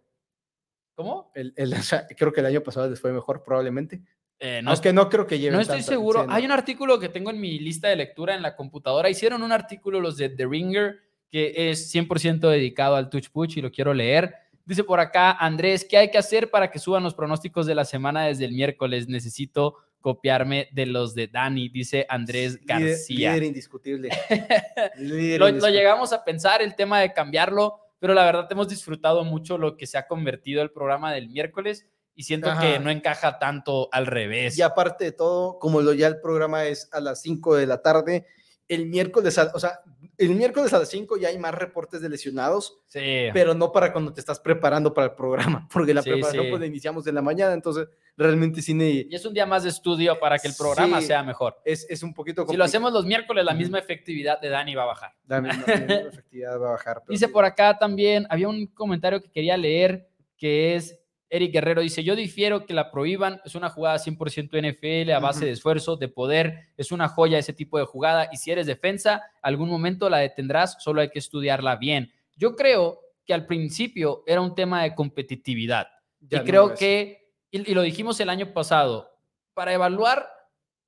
¿Cómo? 1.00 1.32
El, 1.34 1.54
creo 2.18 2.30
que 2.30 2.40
el 2.40 2.46
año 2.46 2.60
pasado 2.62 2.88
les 2.90 3.00
fue 3.00 3.10
mejor, 3.10 3.42
probablemente. 3.42 4.02
Eh, 4.38 4.60
no, 4.62 4.70
es 4.72 4.80
que 4.80 4.92
no 4.92 5.08
creo 5.08 5.26
que 5.26 5.38
lleven 5.38 5.54
No 5.54 5.60
estoy 5.62 5.82
seguro. 5.82 6.26
Hay 6.28 6.44
un 6.44 6.52
artículo 6.52 6.98
que 6.98 7.08
tengo 7.08 7.30
en 7.30 7.40
mi 7.40 7.58
lista 7.58 7.88
de 7.88 7.96
lectura 7.96 8.34
en 8.34 8.42
la 8.42 8.54
computadora. 8.54 9.08
Hicieron 9.08 9.42
un 9.42 9.50
artículo 9.50 9.98
los 10.00 10.18
de 10.18 10.28
The 10.28 10.46
Ringer 10.46 10.98
que 11.30 11.70
es 11.70 11.94
100% 11.94 12.40
dedicado 12.50 12.96
al 12.96 13.08
touch 13.08 13.30
push 13.30 13.56
y 13.56 13.62
lo 13.62 13.70
quiero 13.70 13.94
leer. 13.94 14.34
Dice 14.66 14.84
por 14.84 15.00
acá, 15.00 15.32
Andrés, 15.32 15.86
¿qué 15.88 15.96
hay 15.96 16.10
que 16.10 16.18
hacer 16.18 16.50
para 16.50 16.70
que 16.70 16.78
suban 16.78 17.02
los 17.02 17.14
pronósticos 17.14 17.66
de 17.66 17.74
la 17.74 17.86
semana 17.86 18.26
desde 18.26 18.44
el 18.44 18.52
miércoles? 18.52 19.08
Necesito 19.08 19.76
copiarme 20.02 20.68
de 20.72 20.86
los 20.86 21.14
de 21.14 21.28
Dani, 21.28 21.70
dice 21.70 22.04
Andrés 22.08 22.58
García. 22.64 23.32
Líder, 23.32 23.44
indiscutible. 23.44 24.10
lo, 24.98 25.68
llegamos 25.68 26.12
a 26.12 26.24
pensar, 26.24 26.62
el 26.62 26.74
tema 26.74 27.00
de 27.00 27.12
cambiarlo, 27.12 27.80
pero 28.00 28.14
la 28.14 28.24
verdad 28.24 28.48
hemos 28.50 28.68
disfrutado 28.68 29.22
mucho 29.24 29.58
lo 29.58 29.76
que 29.76 29.86
se 29.86 29.98
ha 29.98 30.08
convertido 30.08 30.62
el 30.62 30.72
programa 30.72 31.12
del 31.12 31.28
miércoles 31.28 31.86
y 32.14 32.24
siento 32.24 32.50
que 32.60 32.78
no 32.80 32.90
encaja 32.90 33.38
tanto 33.38 33.88
al 33.92 34.06
revés. 34.06 34.58
Y 34.58 34.62
aparte 34.62 35.04
de 35.04 35.12
todo, 35.12 35.58
como 35.58 35.80
lo 35.80 35.92
ya 35.92 36.08
el 36.08 36.20
programa 36.20 36.64
es 36.64 36.88
a 36.92 37.00
las 37.00 37.22
5 37.22 37.54
de 37.54 37.66
la 37.66 37.82
tarde, 37.82 38.26
el 38.68 38.86
miércoles, 38.86 39.38
o 39.54 39.60
sea, 39.60 39.80
el 40.20 40.34
miércoles 40.34 40.72
a 40.74 40.78
las 40.78 40.90
5 40.90 41.16
ya 41.16 41.28
hay 41.28 41.38
más 41.38 41.54
reportes 41.54 42.02
de 42.02 42.08
lesionados, 42.10 42.78
sí. 42.86 43.00
pero 43.32 43.54
no 43.54 43.72
para 43.72 43.90
cuando 43.92 44.12
te 44.12 44.20
estás 44.20 44.38
preparando 44.38 44.92
para 44.92 45.08
el 45.08 45.14
programa, 45.14 45.66
porque 45.72 45.94
la 45.94 46.02
preparación 46.02 46.46
pues 46.50 46.60
la 46.60 46.66
iniciamos 46.66 47.06
en 47.06 47.14
la 47.14 47.22
mañana, 47.22 47.54
entonces 47.54 47.88
realmente 48.16 48.60
cine... 48.60 49.06
Y 49.08 49.14
es 49.14 49.24
un 49.24 49.32
día 49.32 49.46
más 49.46 49.62
de 49.62 49.70
estudio 49.70 50.20
para 50.20 50.38
que 50.38 50.48
el 50.48 50.54
programa 50.54 51.00
sea 51.00 51.22
mejor. 51.22 51.56
Es, 51.64 51.86
es 51.88 52.02
un 52.02 52.12
poquito 52.12 52.46
Si 52.46 52.56
lo 52.56 52.64
hacemos 52.64 52.92
los 52.92 53.06
miércoles, 53.06 53.44
la 53.44 53.54
misma 53.54 53.78
efectividad 53.78 54.38
de 54.40 54.50
Dani 54.50 54.74
va 54.74 54.82
a 54.82 54.86
bajar. 54.86 55.12
La 55.26 55.40
misma, 55.40 55.64
efectividad 55.66 56.60
va 56.60 56.68
a 56.68 56.72
bajar. 56.72 57.02
Dice 57.08 57.28
por 57.28 57.46
acá 57.46 57.78
también, 57.78 58.26
había 58.28 58.48
un 58.48 58.66
comentario 58.66 59.22
que 59.22 59.30
quería 59.30 59.56
leer, 59.56 60.10
que 60.36 60.74
es 60.74 60.99
Eric 61.30 61.52
Guerrero 61.52 61.80
dice, 61.80 62.02
yo 62.02 62.16
difiero 62.16 62.66
que 62.66 62.74
la 62.74 62.90
prohíban, 62.90 63.40
es 63.44 63.54
una 63.54 63.70
jugada 63.70 63.98
100% 63.98 65.06
NFL 65.06 65.12
a 65.12 65.20
base 65.20 65.44
de 65.44 65.52
esfuerzo, 65.52 65.96
de 65.96 66.08
poder, 66.08 66.70
es 66.76 66.90
una 66.90 67.08
joya 67.08 67.38
ese 67.38 67.52
tipo 67.52 67.78
de 67.78 67.84
jugada 67.84 68.28
y 68.32 68.36
si 68.36 68.50
eres 68.50 68.66
defensa, 68.66 69.22
algún 69.40 69.68
momento 69.68 70.10
la 70.10 70.18
detendrás, 70.18 70.76
solo 70.80 71.00
hay 71.00 71.10
que 71.10 71.20
estudiarla 71.20 71.76
bien. 71.76 72.12
Yo 72.36 72.56
creo 72.56 73.00
que 73.24 73.32
al 73.32 73.46
principio 73.46 74.24
era 74.26 74.40
un 74.40 74.56
tema 74.56 74.82
de 74.82 74.94
competitividad 74.94 75.86
y 76.20 76.38
creo 76.40 76.74
que, 76.74 77.32
y 77.52 77.74
lo 77.74 77.82
dijimos 77.82 78.18
el 78.18 78.28
año 78.28 78.52
pasado, 78.52 79.08
para 79.54 79.72
evaluar 79.72 80.28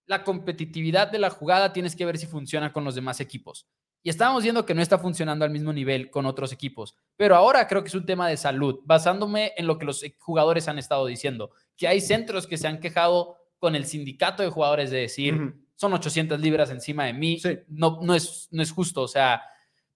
la 0.06 0.24
competitividad 0.24 1.10
de 1.10 1.20
la 1.20 1.30
jugada 1.30 1.72
tienes 1.72 1.94
que 1.94 2.04
ver 2.04 2.18
si 2.18 2.26
funciona 2.26 2.72
con 2.72 2.84
los 2.84 2.96
demás 2.96 3.20
equipos. 3.20 3.68
Y 4.02 4.10
estábamos 4.10 4.42
viendo 4.42 4.66
que 4.66 4.74
no 4.74 4.82
está 4.82 4.98
funcionando 4.98 5.44
al 5.44 5.50
mismo 5.50 5.72
nivel 5.72 6.10
con 6.10 6.26
otros 6.26 6.52
equipos. 6.52 6.96
Pero 7.16 7.36
ahora 7.36 7.68
creo 7.68 7.82
que 7.82 7.88
es 7.88 7.94
un 7.94 8.06
tema 8.06 8.28
de 8.28 8.36
salud, 8.36 8.80
basándome 8.84 9.52
en 9.56 9.66
lo 9.66 9.78
que 9.78 9.84
los 9.84 10.04
jugadores 10.18 10.66
han 10.66 10.78
estado 10.78 11.06
diciendo, 11.06 11.52
que 11.76 11.86
hay 11.86 12.00
centros 12.00 12.46
que 12.46 12.58
se 12.58 12.66
han 12.66 12.80
quejado 12.80 13.36
con 13.58 13.76
el 13.76 13.86
sindicato 13.86 14.42
de 14.42 14.48
jugadores 14.48 14.90
de 14.90 14.98
decir, 14.98 15.54
son 15.76 15.92
800 15.92 16.40
libras 16.40 16.70
encima 16.70 17.04
de 17.04 17.12
mí, 17.12 17.40
no, 17.68 18.00
no, 18.02 18.14
es, 18.14 18.48
no 18.50 18.60
es 18.60 18.72
justo. 18.72 19.02
O 19.02 19.08
sea, 19.08 19.42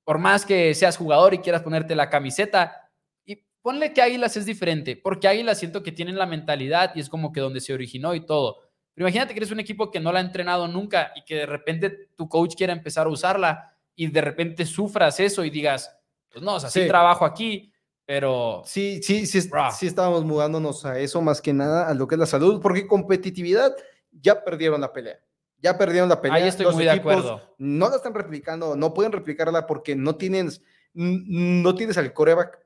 por 0.05 0.19
más 0.19 0.47
que 0.47 0.73
seas 0.75 0.97
jugador 0.97 1.35
y 1.35 1.39
quieras 1.39 1.63
ponerte 1.63 1.97
la 1.97 2.09
camiseta, 2.09 2.91
y 3.25 3.45
ponle 3.61 3.93
que 3.93 4.03
Águilas 4.03 4.37
es 4.37 4.47
diferente, 4.47 4.97
porque 4.97 5.27
Águilas 5.27 5.59
siento 5.59 5.83
que 5.83 5.91
tienen 5.91 6.17
la 6.17 6.27
mentalidad 6.27 6.93
y 6.95 7.01
es 7.01 7.09
como 7.09 7.33
que 7.33 7.41
donde 7.41 7.61
se 7.61 7.75
originó 7.75 8.15
y 8.15 8.25
todo. 8.25 8.63
Pero 8.95 9.09
imagínate 9.09 9.35
que 9.35 9.41
eres 9.41 9.51
un 9.51 9.61
equipo 9.61 9.91
que 9.91 9.99
no 9.99 10.13
la 10.13 10.21
ha 10.21 10.23
entrenado 10.23 10.69
nunca 10.69 11.13
y 11.17 11.25
que 11.25 11.35
de 11.35 11.47
repente 11.47 11.91
tu 12.17 12.29
coach 12.29 12.55
quiera 12.57 12.73
empezar 12.73 13.09
a 13.09 13.11
usarla 13.11 13.76
y 13.97 14.09
de 14.09 14.20
repente 14.20 14.64
sufras 14.66 15.18
eso 15.18 15.44
y 15.44 15.51
digas, 15.51 15.90
pues 16.30 16.44
no, 16.44 16.57
o 16.57 16.61
sea, 16.61 16.70
sí, 16.70 16.86
trabajo 16.86 17.24
aquí, 17.24 17.72
pero... 18.05 18.62
Sí, 18.64 19.01
sí, 19.03 19.26
sí, 19.26 19.40
sí 19.40 19.86
estábamos 19.86 20.24
mudándonos 20.24 20.84
a 20.84 21.01
eso 21.01 21.20
más 21.22 21.40
que 21.40 21.53
nada, 21.53 21.88
a 21.88 21.94
lo 21.94 22.07
que 22.07 22.14
es 22.14 22.18
la 22.18 22.26
salud, 22.26 22.61
porque 22.61 22.86
competitividad 22.86 23.74
ya 24.12 24.44
perdieron 24.44 24.80
la 24.80 24.92
pelea. 24.92 25.18
Ya 25.59 25.78
perdieron 25.78 26.09
la 26.09 26.20
pelea. 26.20 26.36
Ahí 26.36 26.49
estoy 26.49 26.72
muy 26.72 26.84
de 26.84 26.90
acuerdo. 26.90 27.40
No 27.59 27.88
la 27.88 27.97
están 27.97 28.14
replicando, 28.14 28.76
no 28.76 28.92
pueden 28.92 29.12
replicarla 29.12 29.66
porque 29.66 29.97
no 29.97 30.16
tienes, 30.16 30.62
no 30.92 31.74
tienes 31.74 31.97
al 31.99 32.12
coreback. 32.12 32.59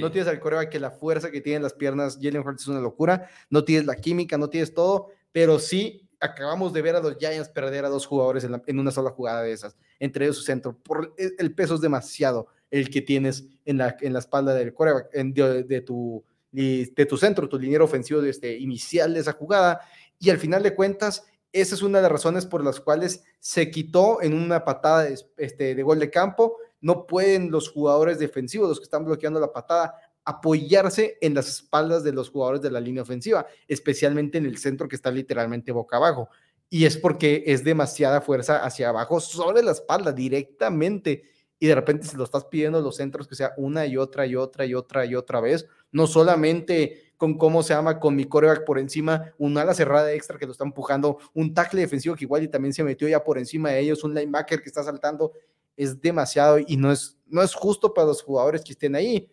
No 0.00 0.10
tienes 0.10 0.28
al 0.28 0.40
coreback 0.40 0.70
que 0.70 0.80
la 0.80 0.90
fuerza 0.90 1.30
que 1.30 1.42
tienen 1.42 1.62
las 1.62 1.74
piernas, 1.74 2.18
Jalen 2.22 2.46
Hurts 2.46 2.62
es 2.62 2.68
una 2.68 2.80
locura. 2.80 3.28
No 3.50 3.64
tienes 3.64 3.86
la 3.86 3.96
química, 3.96 4.38
no 4.38 4.48
tienes 4.48 4.72
todo, 4.72 5.10
pero 5.32 5.58
sí 5.58 6.05
acabamos 6.20 6.72
de 6.72 6.82
ver 6.82 6.96
a 6.96 7.00
los 7.00 7.16
Giants 7.16 7.48
perder 7.48 7.84
a 7.84 7.88
dos 7.88 8.06
jugadores 8.06 8.44
en, 8.44 8.78
una 8.78 8.90
sola 8.90 9.10
jugada 9.10 9.42
de 9.42 9.52
esas, 9.52 9.76
entre 9.98 10.24
ellos 10.24 10.36
su 10.36 10.42
centro. 10.42 10.76
Por, 10.76 11.14
el 11.16 11.54
peso 11.54 11.74
es 11.74 11.80
demasiado 11.80 12.48
el 12.70 12.90
que 12.90 13.02
tienes 13.02 13.44
en 13.64 13.78
la, 13.78 13.96
en 14.00 14.12
la 14.12 14.18
espalda 14.18 14.54
del 14.54 14.74
de, 14.74 15.80
tu, 15.84 16.24
de 16.52 17.06
tu 17.08 17.16
centro, 17.16 17.48
tu 17.48 17.58
liniero 17.58 17.84
ofensivo 17.84 18.20
de 18.20 18.30
este, 18.30 18.56
inicial 18.56 19.14
de 19.14 19.20
esa 19.20 19.32
jugada. 19.32 19.80
Y 20.18 20.30
al 20.30 20.38
final 20.38 20.62
de 20.62 20.74
cuentas, 20.74 21.24
esa 21.52 21.74
es 21.74 21.82
una 21.82 21.98
de 21.98 22.02
las 22.02 22.12
razones 22.12 22.46
por 22.46 22.64
las 22.64 22.80
cuales 22.80 23.22
se 23.38 23.70
quitó 23.70 24.22
en 24.22 24.34
una 24.34 24.64
patada 24.64 25.04
de, 25.04 25.18
este, 25.36 25.74
de 25.74 25.82
gol 25.82 25.98
de 25.98 26.10
campo. 26.10 26.56
No 26.80 27.06
pueden 27.06 27.50
los 27.50 27.70
jugadores 27.70 28.18
defensivos, 28.18 28.68
los 28.68 28.78
que 28.78 28.84
están 28.84 29.04
bloqueando 29.04 29.40
la 29.40 29.52
patada, 29.52 29.94
apoyarse 30.26 31.16
en 31.20 31.34
las 31.34 31.48
espaldas 31.48 32.02
de 32.02 32.12
los 32.12 32.30
jugadores 32.30 32.60
de 32.60 32.70
la 32.70 32.80
línea 32.80 33.04
ofensiva, 33.04 33.46
especialmente 33.68 34.36
en 34.36 34.44
el 34.44 34.58
centro 34.58 34.88
que 34.88 34.96
está 34.96 35.10
literalmente 35.10 35.72
boca 35.72 35.96
abajo. 35.96 36.28
Y 36.68 36.84
es 36.84 36.98
porque 36.98 37.44
es 37.46 37.62
demasiada 37.62 38.20
fuerza 38.20 38.64
hacia 38.64 38.88
abajo 38.88 39.20
sobre 39.20 39.62
la 39.62 39.70
espalda 39.70 40.12
directamente. 40.12 41.22
Y 41.60 41.68
de 41.68 41.76
repente 41.76 42.08
se 42.08 42.16
lo 42.16 42.24
estás 42.24 42.44
pidiendo 42.46 42.80
los 42.82 42.96
centros 42.96 43.28
que 43.28 43.36
sea 43.36 43.54
una 43.56 43.86
y 43.86 43.96
otra 43.96 44.26
y 44.26 44.34
otra 44.34 44.66
y 44.66 44.74
otra 44.74 45.06
y 45.06 45.14
otra 45.14 45.40
vez, 45.40 45.66
no 45.92 46.08
solamente 46.08 47.12
con 47.16 47.38
cómo 47.38 47.62
se 47.62 47.72
llama, 47.72 47.98
con 48.00 48.14
mi 48.16 48.24
coreback 48.24 48.64
por 48.64 48.80
encima, 48.80 49.32
un 49.38 49.56
ala 49.56 49.74
cerrada 49.74 50.12
extra 50.12 50.38
que 50.38 50.44
lo 50.44 50.52
está 50.52 50.64
empujando, 50.64 51.18
un 51.32 51.54
tackle 51.54 51.80
defensivo 51.80 52.16
que 52.16 52.24
igual 52.24 52.42
y 52.42 52.48
también 52.48 52.74
se 52.74 52.84
metió 52.84 53.08
ya 53.08 53.24
por 53.24 53.38
encima 53.38 53.70
de 53.70 53.80
ellos, 53.80 54.04
un 54.04 54.12
linebacker 54.12 54.60
que 54.60 54.68
está 54.68 54.82
saltando, 54.82 55.32
es 55.76 55.98
demasiado 56.02 56.58
y 56.58 56.76
no 56.76 56.92
es, 56.92 57.16
no 57.26 57.42
es 57.42 57.54
justo 57.54 57.94
para 57.94 58.08
los 58.08 58.22
jugadores 58.22 58.62
que 58.62 58.72
estén 58.72 58.96
ahí 58.96 59.30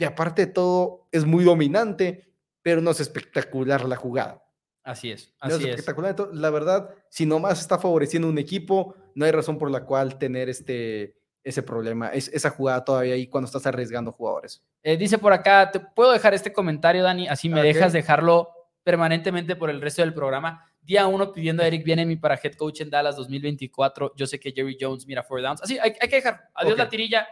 y 0.00 0.04
aparte 0.04 0.46
de 0.46 0.52
todo, 0.52 1.06
es 1.12 1.26
muy 1.26 1.44
dominante, 1.44 2.32
pero 2.62 2.80
no 2.80 2.90
es 2.90 3.00
espectacular 3.00 3.84
la 3.84 3.96
jugada. 3.96 4.42
Así 4.82 5.10
es, 5.10 5.34
así 5.38 5.62
es. 5.62 5.78
Espectacular. 5.78 6.16
la 6.32 6.48
verdad, 6.48 6.94
si 7.10 7.26
nomás 7.26 7.60
está 7.60 7.78
favoreciendo 7.78 8.26
un 8.26 8.38
equipo, 8.38 8.94
no 9.14 9.26
hay 9.26 9.30
razón 9.30 9.58
por 9.58 9.70
la 9.70 9.84
cual 9.84 10.16
tener 10.16 10.48
este, 10.48 11.18
ese 11.44 11.62
problema, 11.62 12.08
es, 12.08 12.28
esa 12.28 12.48
jugada 12.48 12.82
todavía 12.82 13.12
ahí 13.12 13.26
cuando 13.26 13.44
estás 13.44 13.66
arriesgando 13.66 14.10
jugadores. 14.10 14.64
Eh, 14.82 14.96
dice 14.96 15.18
por 15.18 15.34
acá, 15.34 15.70
¿te 15.70 15.80
puedo 15.80 16.12
dejar 16.12 16.32
este 16.32 16.50
comentario, 16.50 17.02
Dani? 17.02 17.28
Así 17.28 17.50
me 17.50 17.62
dejas 17.62 17.92
dejarlo 17.92 18.48
permanentemente 18.82 19.54
por 19.54 19.68
el 19.68 19.82
resto 19.82 20.00
del 20.00 20.14
programa. 20.14 20.66
Día 20.80 21.06
uno 21.06 21.30
pidiendo 21.30 21.62
a 21.62 21.66
Eric 21.66 21.84
mi 22.06 22.16
para 22.16 22.40
head 22.42 22.54
coach 22.54 22.80
en 22.80 22.88
Dallas 22.88 23.16
2024. 23.16 24.14
Yo 24.16 24.26
sé 24.26 24.40
que 24.40 24.50
Jerry 24.52 24.78
Jones 24.80 25.06
mira 25.06 25.22
four 25.22 25.42
downs. 25.42 25.60
Así, 25.62 25.78
hay, 25.78 25.92
que 25.92 26.16
dejar. 26.16 26.48
Adiós 26.54 26.78
la 26.78 26.88
tirilla. 26.88 27.28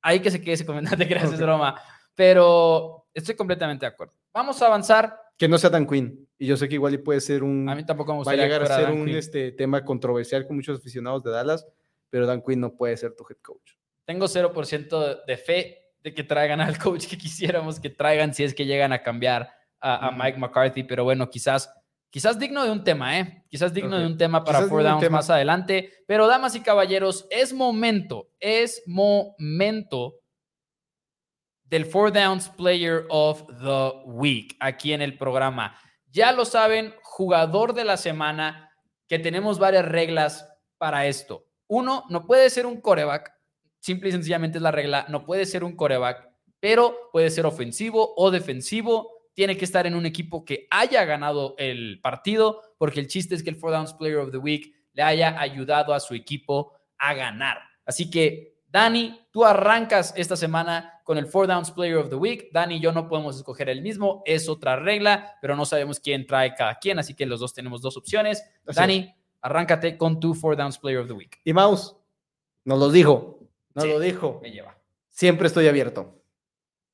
Hay 0.00 0.20
que 0.20 0.30
se 0.30 0.40
quede 0.40 0.52
ese 0.52 0.64
comentario. 0.64 1.04
Gracias, 1.10 1.40
Roma 1.40 1.74
pero 2.14 3.06
estoy 3.12 3.34
completamente 3.34 3.86
de 3.86 3.92
acuerdo. 3.92 4.14
Vamos 4.32 4.60
a 4.62 4.66
avanzar. 4.66 5.20
Que 5.36 5.48
no 5.48 5.58
sea 5.58 5.70
Dan 5.70 5.86
Quinn. 5.86 6.28
Y 6.38 6.46
yo 6.46 6.56
sé 6.56 6.68
que 6.68 6.74
igual 6.74 6.98
puede 7.00 7.20
ser 7.20 7.42
un. 7.42 7.68
A 7.68 7.74
mí 7.74 7.84
tampoco 7.84 8.14
me 8.16 8.24
Va 8.24 8.32
a 8.32 8.36
llegar 8.36 8.62
a 8.62 8.66
ser 8.66 8.90
un 8.90 9.08
este, 9.08 9.52
tema 9.52 9.84
controversial 9.84 10.46
con 10.46 10.56
muchos 10.56 10.78
aficionados 10.78 11.22
de 11.22 11.30
Dallas, 11.30 11.66
pero 12.10 12.26
Dan 12.26 12.42
Quinn 12.42 12.60
no 12.60 12.74
puede 12.74 12.96
ser 12.96 13.14
tu 13.14 13.24
head 13.28 13.38
coach. 13.42 13.72
Tengo 14.04 14.26
0% 14.26 15.24
de 15.24 15.36
fe 15.36 15.78
de 16.02 16.12
que 16.12 16.24
traigan 16.24 16.60
al 16.60 16.76
coach 16.78 17.06
que 17.06 17.16
quisiéramos 17.16 17.80
que 17.80 17.90
traigan 17.90 18.34
si 18.34 18.44
es 18.44 18.54
que 18.54 18.66
llegan 18.66 18.92
a 18.92 19.02
cambiar 19.02 19.50
a, 19.80 20.10
Mike 20.10 20.38
McCarthy, 20.38 20.82
pero 20.84 21.04
bueno, 21.04 21.28
quizás. 21.28 21.72
Quizás 22.10 22.38
digno 22.38 22.64
de 22.64 22.70
un 22.70 22.84
tema, 22.84 23.18
¿eh? 23.18 23.44
Quizás 23.48 23.74
digno 23.74 23.98
de 23.98 24.06
un 24.06 24.16
tema 24.16 24.44
para 24.44 24.62
Four 24.68 24.84
Downs 24.84 25.10
más 25.10 25.30
adelante. 25.30 25.90
Pero, 26.06 26.28
damas 26.28 26.54
y 26.54 26.60
caballeros, 26.60 27.26
es 27.28 27.52
momento, 27.52 28.28
es 28.38 28.84
momento 28.86 30.20
del 31.64 31.86
Four 31.86 32.12
Downs 32.12 32.48
Player 32.50 33.06
of 33.08 33.44
the 33.46 33.98
Week 34.06 34.56
aquí 34.60 34.92
en 34.92 35.02
el 35.02 35.16
programa. 35.16 35.76
Ya 36.10 36.32
lo 36.32 36.44
saben, 36.44 36.94
jugador 37.02 37.74
de 37.74 37.84
la 37.84 37.96
semana, 37.96 38.70
que 39.08 39.18
tenemos 39.18 39.58
varias 39.58 39.84
reglas 39.84 40.48
para 40.78 41.06
esto. 41.06 41.46
Uno, 41.66 42.04
no 42.10 42.26
puede 42.26 42.50
ser 42.50 42.66
un 42.66 42.80
coreback, 42.80 43.32
simple 43.80 44.10
y 44.10 44.12
sencillamente 44.12 44.58
es 44.58 44.62
la 44.62 44.70
regla, 44.70 45.06
no 45.08 45.24
puede 45.24 45.46
ser 45.46 45.64
un 45.64 45.76
coreback, 45.76 46.28
pero 46.60 47.10
puede 47.12 47.30
ser 47.30 47.46
ofensivo 47.46 48.14
o 48.16 48.30
defensivo. 48.30 49.10
Tiene 49.34 49.56
que 49.56 49.64
estar 49.64 49.86
en 49.86 49.94
un 49.94 50.06
equipo 50.06 50.44
que 50.44 50.68
haya 50.70 51.04
ganado 51.04 51.56
el 51.58 52.00
partido, 52.00 52.62
porque 52.78 53.00
el 53.00 53.08
chiste 53.08 53.34
es 53.34 53.42
que 53.42 53.50
el 53.50 53.56
Four 53.56 53.72
Downs 53.72 53.94
Player 53.94 54.18
of 54.18 54.30
the 54.30 54.38
Week 54.38 54.72
le 54.92 55.02
haya 55.02 55.40
ayudado 55.40 55.92
a 55.92 56.00
su 56.00 56.14
equipo 56.14 56.72
a 56.98 57.14
ganar. 57.14 57.58
Así 57.84 58.10
que 58.10 58.53
Dani, 58.74 59.20
tú 59.30 59.44
arrancas 59.44 60.12
esta 60.16 60.34
semana 60.34 61.00
con 61.04 61.16
el 61.16 61.26
Four 61.26 61.46
Downs 61.46 61.70
Player 61.70 61.94
of 61.94 62.08
the 62.08 62.16
Week. 62.16 62.48
Dani 62.52 62.78
y 62.78 62.80
yo 62.80 62.90
no 62.90 63.06
podemos 63.06 63.36
escoger 63.36 63.68
el 63.68 63.82
mismo, 63.82 64.24
es 64.26 64.48
otra 64.48 64.74
regla, 64.74 65.38
pero 65.40 65.54
no 65.54 65.64
sabemos 65.64 66.00
quién 66.00 66.26
trae 66.26 66.56
cada 66.56 66.74
quien, 66.80 66.98
así 66.98 67.14
que 67.14 67.24
los 67.24 67.38
dos 67.38 67.54
tenemos 67.54 67.80
dos 67.82 67.96
opciones. 67.96 68.42
Dani, 68.66 69.14
arráncate 69.42 69.96
con 69.96 70.18
tu 70.18 70.34
Four 70.34 70.56
Downs 70.56 70.76
Player 70.76 70.98
of 70.98 71.06
the 71.06 71.12
Week. 71.12 71.40
Y 71.44 71.52
Mouse, 71.52 71.94
nos 72.64 72.80
lo 72.80 72.90
dijo, 72.90 73.38
nos 73.76 73.86
lo 73.86 74.00
dijo. 74.00 74.40
Me 74.42 74.50
lleva. 74.50 74.76
Siempre 75.08 75.46
estoy 75.46 75.68
abierto. 75.68 76.20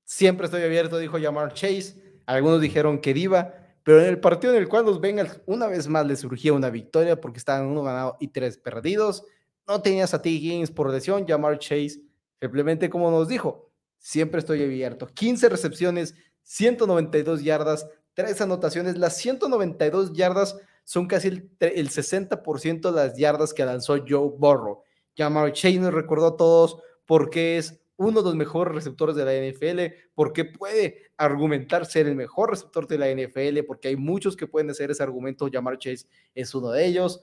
Siempre 0.05 0.45
estoy 0.45 0.63
abierto, 0.63 0.99
dijo 0.99 1.19
Jamar 1.19 1.55
Chase. 1.55 2.21
Algunos 2.27 2.61
dijeron 2.61 3.01
que 3.01 3.15
Diva, 3.15 3.55
pero 3.85 4.03
en 4.03 4.07
el 4.09 4.21
partido 4.21 4.53
en 4.53 4.61
el 4.61 4.69
cual 4.69 4.85
los 4.85 5.01
Bengals 5.01 5.41
una 5.47 5.67
vez 5.67 5.89
más 5.89 6.07
les 6.07 6.21
surgía 6.21 6.53
una 6.53 6.69
victoria 6.69 7.19
porque 7.19 7.39
estaban 7.39 7.65
uno 7.69 7.83
ganado 7.83 8.19
y 8.21 8.29
tres 8.29 8.59
perdidos, 8.59 9.25
no 9.67 9.83
tenías 9.83 10.15
a 10.15 10.23
T. 10.23 10.29
Higgins 10.29 10.71
por 10.71 10.91
lesión, 10.91 11.27
Jamar 11.27 11.59
Chase, 11.59 12.03
simplemente 12.41 12.91
como 12.91 13.11
nos 13.11 13.29
dijo, 13.29 13.71
siempre 13.99 14.41
estoy 14.41 14.63
abierto. 14.63 15.07
15 15.07 15.49
recepciones, 15.49 16.15
192 16.43 17.43
yardas, 17.43 17.87
tres 18.15 18.41
anotaciones. 18.41 18.99
Las 18.99 19.17
192 19.19 20.13
yardas 20.13 20.57
son 20.85 21.07
casi 21.07 21.29
el, 21.29 21.51
el 21.61 21.91
60% 21.91 22.91
de 22.91 22.93
las 22.93 23.17
yardas 23.17 23.55
que 23.55 23.65
lanzó 23.65 23.97
Joe 24.07 24.31
Burrow. 24.37 24.83
Jamar 25.17 25.53
Chase 25.53 25.79
nos 25.79 25.95
recordó 25.95 26.29
a 26.29 26.37
todos 26.37 26.79
por 27.07 27.31
qué 27.31 27.59
es 27.59 27.81
uno 27.97 28.23
de 28.23 28.29
los 28.29 28.35
mejores 28.35 28.75
receptores 28.75 29.15
de 29.15 29.25
la 29.27 29.35
NFL, 29.35 29.95
porque 30.15 30.47
puede 30.47 31.11
argumentar 31.19 31.85
ser 31.85 32.07
el 32.07 32.17
mejor 32.17 32.49
receptor 32.49 32.89
de 32.89 32.97
la 32.97 33.11
NFL, 33.11 33.63
porque 33.67 33.89
hay 33.89 33.97
muchos 33.97 34.37
que 34.37 34.47
pueden 34.47 34.71
hacer 34.71 34.91
ese 34.91 35.03
argumento. 35.03 35.51
Jamar 35.53 35.77
Chase 35.77 36.07
es 36.35 36.55
uno 36.55 36.71
de 36.71 36.87
ellos. 36.87 37.23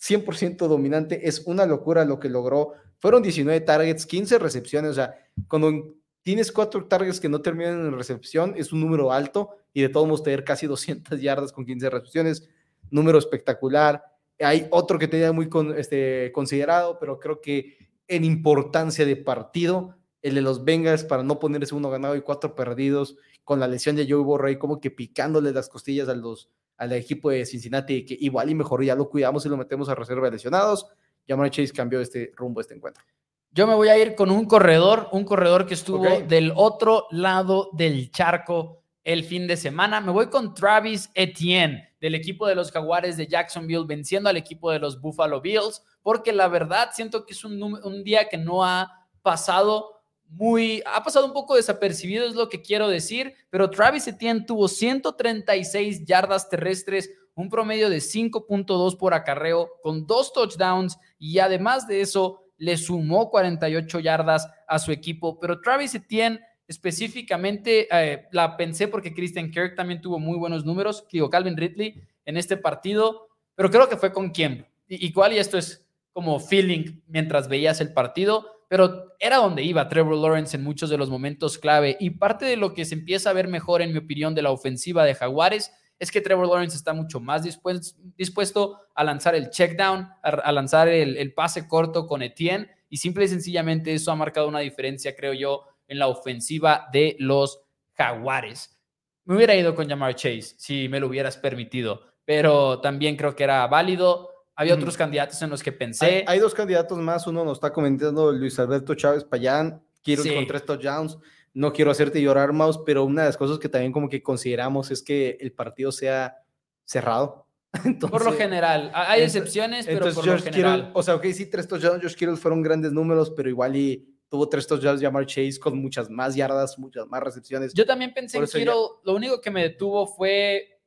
100% 0.00 0.68
dominante, 0.68 1.28
es 1.28 1.42
una 1.46 1.66
locura 1.66 2.04
lo 2.04 2.18
que 2.18 2.28
logró. 2.28 2.72
Fueron 2.98 3.22
19 3.22 3.60
targets, 3.60 4.06
15 4.06 4.38
recepciones, 4.38 4.90
o 4.92 4.94
sea, 4.94 5.14
cuando 5.48 5.94
tienes 6.22 6.50
cuatro 6.50 6.86
targets 6.86 7.20
que 7.20 7.28
no 7.28 7.40
terminan 7.40 7.86
en 7.86 7.92
recepción, 7.92 8.54
es 8.56 8.72
un 8.72 8.80
número 8.80 9.12
alto 9.12 9.50
y 9.72 9.82
de 9.82 9.88
todos 9.88 10.06
modos 10.06 10.22
tener 10.22 10.44
casi 10.44 10.66
200 10.66 11.20
yardas 11.22 11.52
con 11.52 11.64
15 11.64 11.90
recepciones, 11.90 12.48
número 12.90 13.18
espectacular. 13.18 14.02
Hay 14.40 14.66
otro 14.70 14.98
que 14.98 15.08
tenía 15.08 15.32
muy 15.32 15.48
este, 15.76 16.30
considerado, 16.32 16.98
pero 16.98 17.20
creo 17.20 17.40
que 17.40 17.78
en 18.08 18.24
importancia 18.24 19.06
de 19.06 19.16
partido, 19.16 19.96
el 20.22 20.34
de 20.34 20.42
los 20.42 20.64
Bengals 20.64 21.04
para 21.04 21.22
no 21.22 21.38
ponerse 21.38 21.74
uno 21.74 21.90
ganado 21.90 22.16
y 22.16 22.20
cuatro 22.20 22.54
perdidos, 22.54 23.16
con 23.44 23.60
la 23.60 23.68
lesión 23.68 23.94
de 23.94 24.06
Joe 24.08 24.22
Burrow 24.22 24.58
como 24.58 24.80
que 24.80 24.90
picándole 24.90 25.52
las 25.52 25.68
costillas 25.68 26.08
a 26.08 26.14
los 26.16 26.50
al 26.76 26.92
equipo 26.92 27.30
de 27.30 27.46
Cincinnati, 27.46 28.04
que 28.04 28.16
igual 28.20 28.50
y 28.50 28.54
mejor 28.54 28.84
ya 28.84 28.94
lo 28.94 29.08
cuidamos 29.08 29.44
y 29.46 29.48
lo 29.48 29.56
metemos 29.56 29.88
a 29.88 29.94
reserva 29.94 30.26
de 30.26 30.32
lesionados. 30.32 30.86
Jamar 31.26 31.50
Chase 31.50 31.72
cambió 31.72 32.00
este 32.00 32.32
rumbo, 32.36 32.60
este 32.60 32.74
encuentro. 32.74 33.02
Yo 33.50 33.66
me 33.66 33.74
voy 33.74 33.88
a 33.88 33.98
ir 33.98 34.14
con 34.14 34.30
un 34.30 34.44
corredor, 34.44 35.08
un 35.12 35.24
corredor 35.24 35.66
que 35.66 35.74
estuvo 35.74 36.20
del 36.20 36.52
otro 36.54 37.06
lado 37.10 37.70
del 37.72 38.10
charco 38.10 38.82
el 39.02 39.24
fin 39.24 39.46
de 39.46 39.56
semana. 39.56 40.00
Me 40.00 40.12
voy 40.12 40.26
con 40.26 40.52
Travis 40.52 41.10
Etienne 41.14 41.94
del 42.00 42.14
equipo 42.14 42.46
de 42.46 42.54
los 42.54 42.70
Jaguares 42.70 43.16
de 43.16 43.26
Jacksonville 43.26 43.86
venciendo 43.86 44.28
al 44.28 44.36
equipo 44.36 44.70
de 44.70 44.78
los 44.78 45.00
Buffalo 45.00 45.40
Bills, 45.40 45.82
porque 46.02 46.32
la 46.32 46.48
verdad 46.48 46.90
siento 46.92 47.24
que 47.24 47.32
es 47.32 47.44
un, 47.44 47.62
un 47.62 48.04
día 48.04 48.28
que 48.28 48.36
no 48.36 48.62
ha 48.64 49.06
pasado 49.22 49.95
muy, 50.28 50.82
ha 50.86 51.02
pasado 51.02 51.26
un 51.26 51.32
poco 51.32 51.56
desapercibido, 51.56 52.26
es 52.26 52.34
lo 52.34 52.48
que 52.48 52.62
quiero 52.62 52.88
decir, 52.88 53.34
pero 53.50 53.70
Travis 53.70 54.06
Etienne 54.06 54.44
tuvo 54.44 54.68
136 54.68 56.04
yardas 56.04 56.48
terrestres, 56.48 57.10
un 57.34 57.48
promedio 57.48 57.90
de 57.90 57.98
5.2 57.98 58.96
por 58.96 59.14
acarreo, 59.14 59.70
con 59.82 60.06
dos 60.06 60.32
touchdowns 60.32 60.98
y 61.18 61.38
además 61.38 61.86
de 61.86 62.00
eso 62.00 62.42
le 62.58 62.76
sumó 62.76 63.30
48 63.30 64.00
yardas 64.00 64.48
a 64.66 64.78
su 64.78 64.92
equipo. 64.92 65.38
Pero 65.38 65.60
Travis 65.60 65.94
Etienne 65.94 66.40
específicamente 66.66 67.86
eh, 67.90 68.26
la 68.32 68.56
pensé 68.56 68.88
porque 68.88 69.14
Christian 69.14 69.50
Kirk 69.50 69.76
también 69.76 70.00
tuvo 70.00 70.18
muy 70.18 70.36
buenos 70.36 70.64
números, 70.64 71.06
digo 71.10 71.30
Calvin 71.30 71.56
Ridley 71.56 72.02
en 72.24 72.36
este 72.36 72.56
partido, 72.56 73.28
pero 73.54 73.70
creo 73.70 73.88
que 73.88 73.96
fue 73.96 74.12
con 74.12 74.30
quién. 74.30 74.66
Y, 74.88 75.06
igual 75.06 75.32
y 75.32 75.38
esto 75.38 75.58
es 75.58 75.86
como 76.12 76.40
feeling 76.40 77.00
mientras 77.06 77.48
veías 77.48 77.80
el 77.80 77.92
partido 77.92 78.55
pero 78.68 79.14
era 79.18 79.36
donde 79.36 79.62
iba 79.62 79.88
Trevor 79.88 80.16
Lawrence 80.16 80.56
en 80.56 80.64
muchos 80.64 80.90
de 80.90 80.98
los 80.98 81.10
momentos 81.10 81.58
clave. 81.58 81.96
Y 82.00 82.10
parte 82.10 82.44
de 82.44 82.56
lo 82.56 82.74
que 82.74 82.84
se 82.84 82.94
empieza 82.94 83.30
a 83.30 83.32
ver 83.34 83.48
mejor, 83.48 83.82
en 83.82 83.92
mi 83.92 83.98
opinión, 83.98 84.34
de 84.34 84.42
la 84.42 84.50
ofensiva 84.50 85.04
de 85.04 85.14
Jaguares 85.14 85.72
es 85.98 86.10
que 86.10 86.20
Trevor 86.20 86.46
Lawrence 86.46 86.76
está 86.76 86.92
mucho 86.92 87.20
más 87.20 87.42
dispuesto, 87.42 88.80
a 88.94 89.04
lanzar 89.04 89.34
el 89.34 89.50
check 89.50 89.78
down, 89.78 90.08
a, 90.22 90.52
lanzar 90.52 90.88
el, 90.88 91.32
pase 91.32 91.66
corto 91.66 92.06
con 92.06 92.22
Etienne. 92.22 92.68
Y 92.88 92.98
simple 92.98 93.24
y 93.24 93.28
sencillamente 93.28 93.94
eso 93.94 94.12
ha 94.12 94.16
marcado 94.16 94.46
una 94.46 94.60
diferencia, 94.60 95.16
creo 95.16 95.32
yo, 95.32 95.64
en 95.88 95.98
la 95.98 96.08
ofensiva 96.08 96.88
de 96.92 97.16
los 97.18 97.62
Jaguares. 97.94 98.78
Me 99.24 99.36
hubiera 99.36 99.56
ido 99.56 99.74
con 99.74 99.88
Jamar 99.88 100.14
Chase 100.14 100.54
si 100.58 100.88
me 100.88 101.00
lo 101.00 101.08
hubieras 101.08 101.36
permitido, 101.36 102.02
pero 102.24 102.80
también 102.80 103.16
creo 103.16 103.34
que 103.34 103.44
era 103.44 103.66
válido. 103.66 104.30
Había 104.56 104.74
otros 104.74 104.96
candidatos 104.96 105.40
en 105.42 105.50
los 105.50 105.62
que 105.62 105.70
pensé. 105.70 106.24
Hay, 106.26 106.38
dos 106.38 106.54
candidatos 106.54 106.96
más. 106.98 107.26
Uno 107.26 107.44
nos 107.44 107.58
está 107.58 107.72
comentando 107.72 108.32
Luis 108.32 108.58
Alberto 108.58 108.94
Chávez 108.94 109.22
Payán. 109.22 109.82
Quiero 110.02 110.24
ir 110.24 110.34
con 110.34 110.46
tres 110.46 110.64
touchdowns. 110.64 111.18
No 111.52 111.72
quiero 111.72 111.90
hacerte 111.90 112.22
llorar, 112.22 112.52
Maus, 112.52 112.80
pero 112.84 113.04
una 113.04 113.22
de 113.22 113.28
las 113.28 113.36
cosas 113.36 113.58
que 113.58 113.68
también 113.68 113.92
como 113.92 114.08
que 114.08 114.22
consideramos 114.22 114.90
es 114.90 115.02
que 115.02 115.36
el 115.40 115.52
partido 115.52 115.92
sea 115.92 116.38
cerrado. 116.84 117.46
por 118.10 118.24
lo 118.24 118.32
general. 118.32 118.90
Hay 118.94 119.22
excepciones, 119.22 119.84
pero 119.84 120.10
por 120.12 120.26
lo 120.26 120.38
general. 120.38 120.90
o 120.94 121.02
sea, 121.02 121.16
ok, 121.16 121.26
sí, 121.34 121.46
tres 121.46 121.68
touchdowns. 121.68 122.02
Josh 122.02 122.14
Kittle 122.14 122.36
fueron 122.36 122.62
grandes 122.62 122.92
números, 122.92 123.30
pero 123.36 123.50
igual 123.50 123.76
y 123.76 124.08
tuvo 124.30 124.48
tres 124.48 124.66
touchdowns 124.66 125.02
Jamar 125.02 125.26
Chase 125.26 125.58
con 125.60 125.78
muchas 125.78 126.08
más 126.08 126.34
yardas, 126.34 126.78
muchas 126.78 127.06
más 127.08 127.22
recepciones. 127.22 127.74
Yo 127.74 127.84
también 127.84 128.14
pensé 128.14 128.38
en 128.38 128.46
Kittle. 128.46 128.72
Lo 129.04 129.14
único 129.14 129.38
que 129.40 129.50
me 129.50 129.62
detuvo 129.62 130.06
fue 130.06 130.80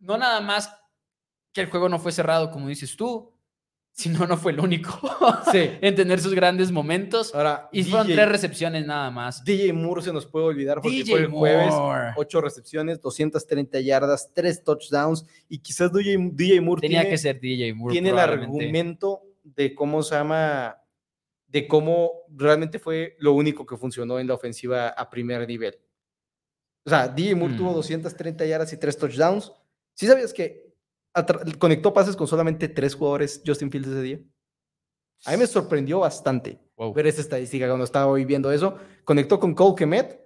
no 0.00 0.16
nada 0.16 0.40
más 0.40 0.74
que 1.52 1.62
el 1.62 1.70
juego 1.70 1.88
no 1.88 1.98
fue 1.98 2.12
cerrado, 2.12 2.50
como 2.50 2.68
dices 2.68 2.96
tú, 2.96 3.32
sino 3.92 4.26
no 4.26 4.36
fue 4.36 4.52
el 4.52 4.60
único 4.60 4.98
en 5.52 5.94
tener 5.94 6.20
sus 6.20 6.34
grandes 6.34 6.70
momentos. 6.70 7.34
Ahora, 7.34 7.68
y 7.72 7.82
fueron 7.82 8.06
tres 8.06 8.28
recepciones 8.28 8.86
nada 8.86 9.10
más. 9.10 9.44
DJ 9.44 9.72
Moore 9.72 10.02
se 10.02 10.12
nos 10.12 10.26
puede 10.26 10.46
olvidar 10.46 10.80
porque 10.80 11.04
fue 11.04 11.20
el 11.20 11.26
jueves, 11.26 11.74
ocho 12.16 12.40
recepciones, 12.40 13.00
230 13.00 13.80
yardas, 13.80 14.30
tres 14.32 14.62
touchdowns 14.64 15.26
y 15.48 15.58
quizás 15.58 15.90
DJ, 15.92 16.60
Moore 16.60 16.80
tenía 16.80 17.08
que 17.08 17.18
ser 17.18 17.40
DJ 17.40 17.74
Moore. 17.74 17.92
Tiene 17.92 18.10
el 18.10 18.18
argumento 18.18 19.22
de 19.42 19.74
cómo 19.74 20.02
se 20.02 20.14
llama, 20.14 20.76
de 21.48 21.66
cómo 21.66 22.10
realmente 22.28 22.78
fue 22.78 23.16
lo 23.18 23.32
único 23.32 23.66
que 23.66 23.76
funcionó 23.76 24.18
en 24.18 24.28
la 24.28 24.34
ofensiva 24.34 24.88
a 24.88 25.10
primer 25.10 25.46
nivel. 25.46 25.78
O 26.84 26.90
sea, 26.90 27.08
DJ 27.08 27.34
Moore 27.34 27.54
tuvo 27.54 27.74
230 27.74 28.44
mm. 28.44 28.46
yardas 28.46 28.72
y 28.72 28.76
tres 28.78 28.96
touchdowns. 28.96 29.52
¿Sí 29.94 30.06
sabías 30.06 30.32
que 30.32 30.69
conectó 31.58 31.92
pases 31.92 32.16
con 32.16 32.26
solamente 32.26 32.68
tres 32.68 32.94
jugadores 32.94 33.42
Justin 33.44 33.70
Fields 33.70 33.88
ese 33.88 34.02
día. 34.02 34.20
A 35.26 35.32
mí 35.32 35.36
me 35.36 35.46
sorprendió 35.46 36.00
bastante 36.00 36.60
ver 36.94 37.06
esa 37.06 37.20
estadística 37.20 37.66
cuando 37.66 37.84
estaba 37.84 38.12
viendo 38.14 38.50
eso. 38.50 38.76
Conectó 39.04 39.38
con 39.38 39.54
Cole 39.54 39.74
Kemet, 39.76 40.20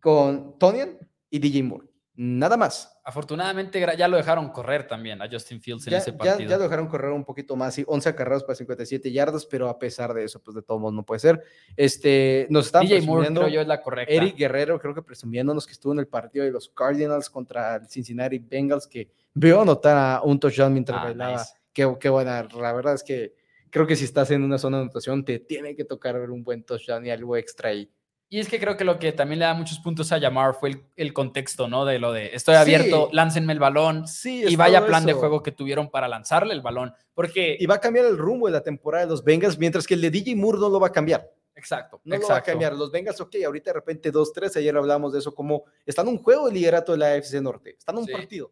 con 0.00 0.58
Tonian 0.58 0.98
y 1.30 1.38
DJ 1.38 1.62
Moore. 1.64 1.85
Nada 2.18 2.56
más. 2.56 2.98
Afortunadamente 3.04 3.78
ya 3.96 4.08
lo 4.08 4.16
dejaron 4.16 4.48
correr 4.48 4.86
también 4.86 5.20
a 5.20 5.28
Justin 5.30 5.60
Fields 5.60 5.86
en 5.86 5.94
ese 5.94 6.14
partido. 6.14 6.48
Ya, 6.48 6.56
lo 6.56 6.62
dejaron 6.64 6.88
correr 6.88 7.12
un 7.12 7.24
poquito 7.24 7.56
más, 7.56 7.78
y 7.78 7.84
11 7.86 8.08
acarreos 8.08 8.42
para 8.42 8.56
57 8.56 9.12
yardas, 9.12 9.44
pero 9.44 9.68
a 9.68 9.78
pesar 9.78 10.14
de 10.14 10.24
eso, 10.24 10.42
pues 10.42 10.54
de 10.54 10.62
todos 10.62 10.80
modos 10.80 10.94
no 10.94 11.04
puede 11.04 11.20
ser. 11.20 11.42
Este, 11.76 12.46
nos 12.48 12.66
están 12.66 12.86
DJ 12.86 13.02
Moore 13.02 13.28
creo 13.28 13.48
yo 13.48 13.60
es 13.60 13.66
la 13.66 13.82
correcta. 13.82 14.14
Eric 14.14 14.36
Guerrero 14.36 14.80
creo 14.80 14.94
que 14.94 15.02
presumiéndonos 15.02 15.66
que 15.66 15.72
estuvo 15.72 15.92
en 15.92 15.98
el 15.98 16.08
partido 16.08 16.46
de 16.46 16.50
los 16.50 16.70
Cardinals 16.70 17.28
contra 17.28 17.76
el 17.76 17.88
Cincinnati 17.88 18.38
Bengals, 18.38 18.86
que 18.86 19.10
veo 19.34 19.60
anotar 19.60 19.96
a 19.96 20.22
un 20.22 20.40
touchdown 20.40 20.72
mientras 20.72 20.98
ah, 20.98 21.04
bailaba. 21.04 21.44
Qué, 21.72 21.94
qué, 22.00 22.08
buena. 22.08 22.48
La 22.58 22.72
verdad 22.72 22.94
es 22.94 23.02
que 23.02 23.34
creo 23.68 23.86
que 23.86 23.94
si 23.94 24.04
estás 24.04 24.30
en 24.30 24.42
una 24.42 24.56
zona 24.56 24.78
de 24.78 24.84
anotación, 24.84 25.22
te 25.22 25.38
tiene 25.38 25.76
que 25.76 25.84
tocar 25.84 26.18
ver 26.18 26.30
un 26.30 26.42
buen 26.42 26.64
touchdown 26.64 27.04
y 27.04 27.10
algo 27.10 27.36
extra 27.36 27.68
ahí. 27.68 27.90
Y 28.28 28.40
es 28.40 28.48
que 28.48 28.58
creo 28.58 28.76
que 28.76 28.84
lo 28.84 28.98
que 28.98 29.12
también 29.12 29.38
le 29.38 29.44
da 29.44 29.54
muchos 29.54 29.78
puntos 29.78 30.10
a 30.10 30.18
llamar 30.18 30.54
fue 30.54 30.82
el, 30.96 31.12
contexto, 31.12 31.68
¿no? 31.68 31.84
De 31.84 32.00
lo 32.00 32.12
de 32.12 32.34
estoy 32.34 32.56
abierto, 32.56 33.08
láncenme 33.12 33.52
el 33.52 33.60
balón 33.60 34.08
sí, 34.08 34.42
y 34.46 34.56
vaya 34.56 34.84
plan 34.84 35.06
de 35.06 35.12
juego 35.12 35.44
que 35.44 35.52
tuvieron 35.52 35.90
para 35.90 36.08
lanzarle 36.08 36.52
el 36.52 36.60
balón. 36.60 36.92
Porque... 37.14 37.56
Y 37.58 37.66
va 37.66 37.76
a 37.76 37.80
cambiar 37.80 38.06
el 38.06 38.18
rumbo 38.18 38.46
de 38.46 38.52
la 38.52 38.62
temporada 38.62 39.04
de 39.04 39.10
los 39.10 39.22
Bengals, 39.22 39.58
mientras 39.58 39.86
que 39.86 39.94
el 39.94 40.00
de 40.00 40.10
DJ 40.10 40.34
Moore 40.34 40.58
no 40.58 40.68
lo 40.68 40.80
va 40.80 40.88
a 40.88 40.92
cambiar. 40.92 41.32
Exacto. 41.54 42.00
No 42.04 42.16
lo 42.16 42.28
va 42.28 42.38
a 42.38 42.42
cambiar. 42.42 42.74
Los 42.74 42.90
Bengals, 42.90 43.20
ok, 43.20 43.36
ahorita 43.44 43.70
de 43.70 43.74
repente 43.74 44.12
2-3, 44.12 44.56
ayer 44.56 44.76
hablamos 44.76 45.12
de 45.12 45.20
eso, 45.20 45.32
como 45.32 45.64
están 45.84 46.08
un 46.08 46.18
juego 46.18 46.48
de 46.48 46.54
liderato 46.54 46.92
de 46.92 46.98
la 46.98 47.12
AFC 47.12 47.34
Norte, 47.40 47.76
están 47.78 47.96
un 47.96 48.06
partido. 48.06 48.50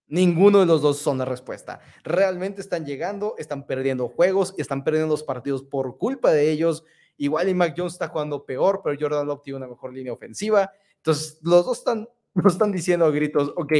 Ninguno 0.08 0.60
de 0.60 0.66
los 0.66 0.82
dos 0.82 0.98
son 0.98 1.18
la 1.18 1.26
respuesta. 1.26 1.80
Realmente 2.04 2.60
están 2.60 2.86
llegando, 2.86 3.36
están 3.38 3.66
perdiendo 3.66 4.10
juegos, 4.10 4.54
están 4.58 4.84
perdiendo 4.84 5.08
los 5.08 5.24
partidos 5.24 5.64
por 5.64 5.98
culpa 5.98 6.32
de 6.32 6.52
ellos. 6.52 6.84
Igual 7.16 7.48
y 7.48 7.54
Mac 7.54 7.76
Jones 7.78 7.94
está 7.94 8.10
jugando 8.10 8.46
peor, 8.46 8.82
pero 8.84 8.98
Jordan 9.00 9.26
Love 9.26 9.42
tiene 9.42 9.58
una 9.58 9.68
mejor 9.68 9.94
línea 9.94 10.12
ofensiva. 10.12 10.70
Entonces, 10.98 11.40
los 11.42 11.66
dos 11.66 11.78
están, 11.78 12.10
nos 12.34 12.54
están 12.54 12.74
diciendo 12.74 13.06
a 13.06 13.12
gritos, 13.12 13.54
ok, 13.56 13.72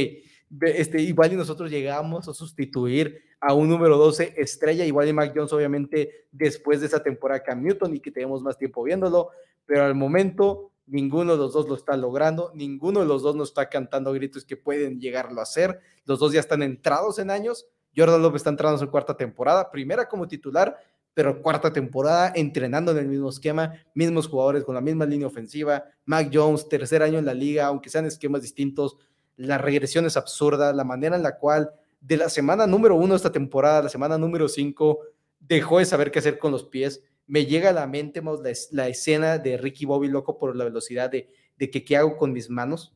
este, 0.60 1.00
igual 1.00 1.32
y 1.32 1.36
nosotros 1.36 1.70
llegamos 1.70 2.28
a 2.28 2.34
sustituir 2.34 3.22
a 3.40 3.54
un 3.54 3.68
número 3.68 3.96
12 3.96 4.34
estrella, 4.36 4.84
igual 4.84 5.08
y 5.08 5.12
Mac 5.12 5.32
Jones, 5.34 5.52
obviamente, 5.52 6.26
después 6.30 6.80
de 6.80 6.86
esa 6.86 7.02
temporada 7.02 7.42
Cam 7.42 7.62
Newton 7.62 7.96
y 7.96 8.00
que 8.00 8.10
tenemos 8.10 8.42
más 8.42 8.56
tiempo 8.56 8.82
viéndolo, 8.82 9.30
pero 9.66 9.84
al 9.84 9.94
momento 9.94 10.72
ninguno 10.86 11.32
de 11.32 11.38
los 11.38 11.52
dos 11.52 11.68
lo 11.68 11.74
está 11.74 11.96
logrando, 11.96 12.52
ninguno 12.54 13.00
de 13.00 13.06
los 13.06 13.22
dos 13.22 13.34
no 13.34 13.44
está 13.44 13.68
cantando 13.68 14.12
gritos 14.12 14.44
que 14.44 14.56
pueden 14.56 15.00
llegarlo 15.00 15.40
a 15.40 15.44
hacer, 15.44 15.80
los 16.04 16.18
dos 16.18 16.32
ya 16.32 16.40
están 16.40 16.62
entrados 16.62 17.18
en 17.18 17.30
años, 17.30 17.66
Jordan 17.96 18.22
Love 18.22 18.36
está 18.36 18.50
entrando 18.50 18.76
en 18.76 18.86
su 18.86 18.90
cuarta 18.90 19.16
temporada, 19.16 19.70
primera 19.70 20.08
como 20.08 20.26
titular, 20.26 20.76
pero 21.14 21.42
cuarta 21.42 21.72
temporada 21.72 22.32
entrenando 22.34 22.92
en 22.92 22.98
el 22.98 23.08
mismo 23.08 23.28
esquema, 23.28 23.74
mismos 23.94 24.28
jugadores 24.28 24.64
con 24.64 24.74
la 24.74 24.80
misma 24.80 25.04
línea 25.04 25.26
ofensiva, 25.26 25.84
Mac 26.06 26.30
Jones, 26.32 26.68
tercer 26.68 27.02
año 27.02 27.18
en 27.18 27.26
la 27.26 27.34
liga, 27.34 27.66
aunque 27.66 27.90
sean 27.90 28.06
esquemas 28.06 28.42
distintos, 28.42 28.96
la 29.42 29.58
regresión 29.58 30.06
es 30.06 30.16
absurda, 30.16 30.72
la 30.72 30.84
manera 30.84 31.16
en 31.16 31.22
la 31.22 31.38
cual 31.38 31.72
de 32.00 32.16
la 32.16 32.28
semana 32.28 32.66
número 32.66 32.96
uno 32.96 33.14
de 33.14 33.16
esta 33.16 33.32
temporada, 33.32 33.82
la 33.82 33.88
semana 33.88 34.18
número 34.18 34.48
cinco, 34.48 35.00
dejó 35.38 35.78
de 35.78 35.84
saber 35.84 36.10
qué 36.10 36.18
hacer 36.18 36.38
con 36.38 36.52
los 36.52 36.64
pies. 36.64 37.02
Me 37.26 37.46
llega 37.46 37.70
a 37.70 37.72
la 37.72 37.86
mente 37.86 38.22
la, 38.70 38.88
escena 38.88 39.38
de 39.38 39.56
Ricky 39.56 39.84
Bobby 39.84 40.08
loco 40.08 40.38
por 40.38 40.54
la 40.56 40.64
velocidad 40.64 41.10
de, 41.10 41.28
de 41.56 41.70
que 41.70 41.84
qué 41.84 41.96
hago 41.96 42.16
con 42.16 42.32
mis 42.32 42.50
manos, 42.50 42.94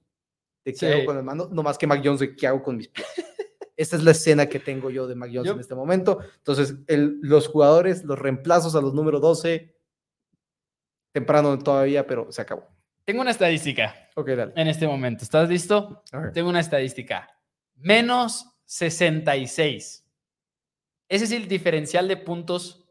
de 0.64 0.74
qué 0.74 0.92
hago 0.92 1.04
con 1.04 1.16
las 1.16 1.24
manos, 1.24 1.50
no 1.50 1.62
más 1.62 1.78
que 1.78 1.86
Mac 1.86 2.02
Jones 2.04 2.20
de 2.20 2.34
qué 2.34 2.46
hago 2.46 2.62
con 2.62 2.76
mis 2.76 2.88
pies. 2.88 3.06
Esta 3.76 3.96
es 3.96 4.02
la 4.02 4.12
escena 4.12 4.48
que 4.48 4.58
tengo 4.58 4.90
yo 4.90 5.06
de 5.06 5.14
Mac 5.14 5.30
Jones 5.32 5.52
en 5.52 5.60
este 5.60 5.74
momento. 5.74 6.18
Entonces, 6.38 6.76
los 6.88 7.46
jugadores, 7.46 8.04
los 8.04 8.18
reemplazos 8.18 8.74
a 8.74 8.80
los 8.80 8.94
número 8.94 9.20
12, 9.20 9.76
temprano 11.12 11.58
todavía, 11.58 12.06
pero 12.06 12.32
se 12.32 12.40
acabó. 12.42 12.68
Tengo 13.06 13.20
una 13.20 13.30
estadística. 13.30 13.94
Ok, 14.16 14.30
dale. 14.30 14.52
En 14.56 14.66
este 14.66 14.84
momento. 14.88 15.22
¿Estás 15.22 15.48
listo? 15.48 16.02
Tengo 16.34 16.48
una 16.48 16.58
estadística. 16.58 17.28
Menos 17.76 18.44
66. 18.64 20.04
Ese 21.08 21.24
es 21.24 21.30
el 21.30 21.46
diferencial 21.46 22.08
de 22.08 22.16
puntos 22.16 22.84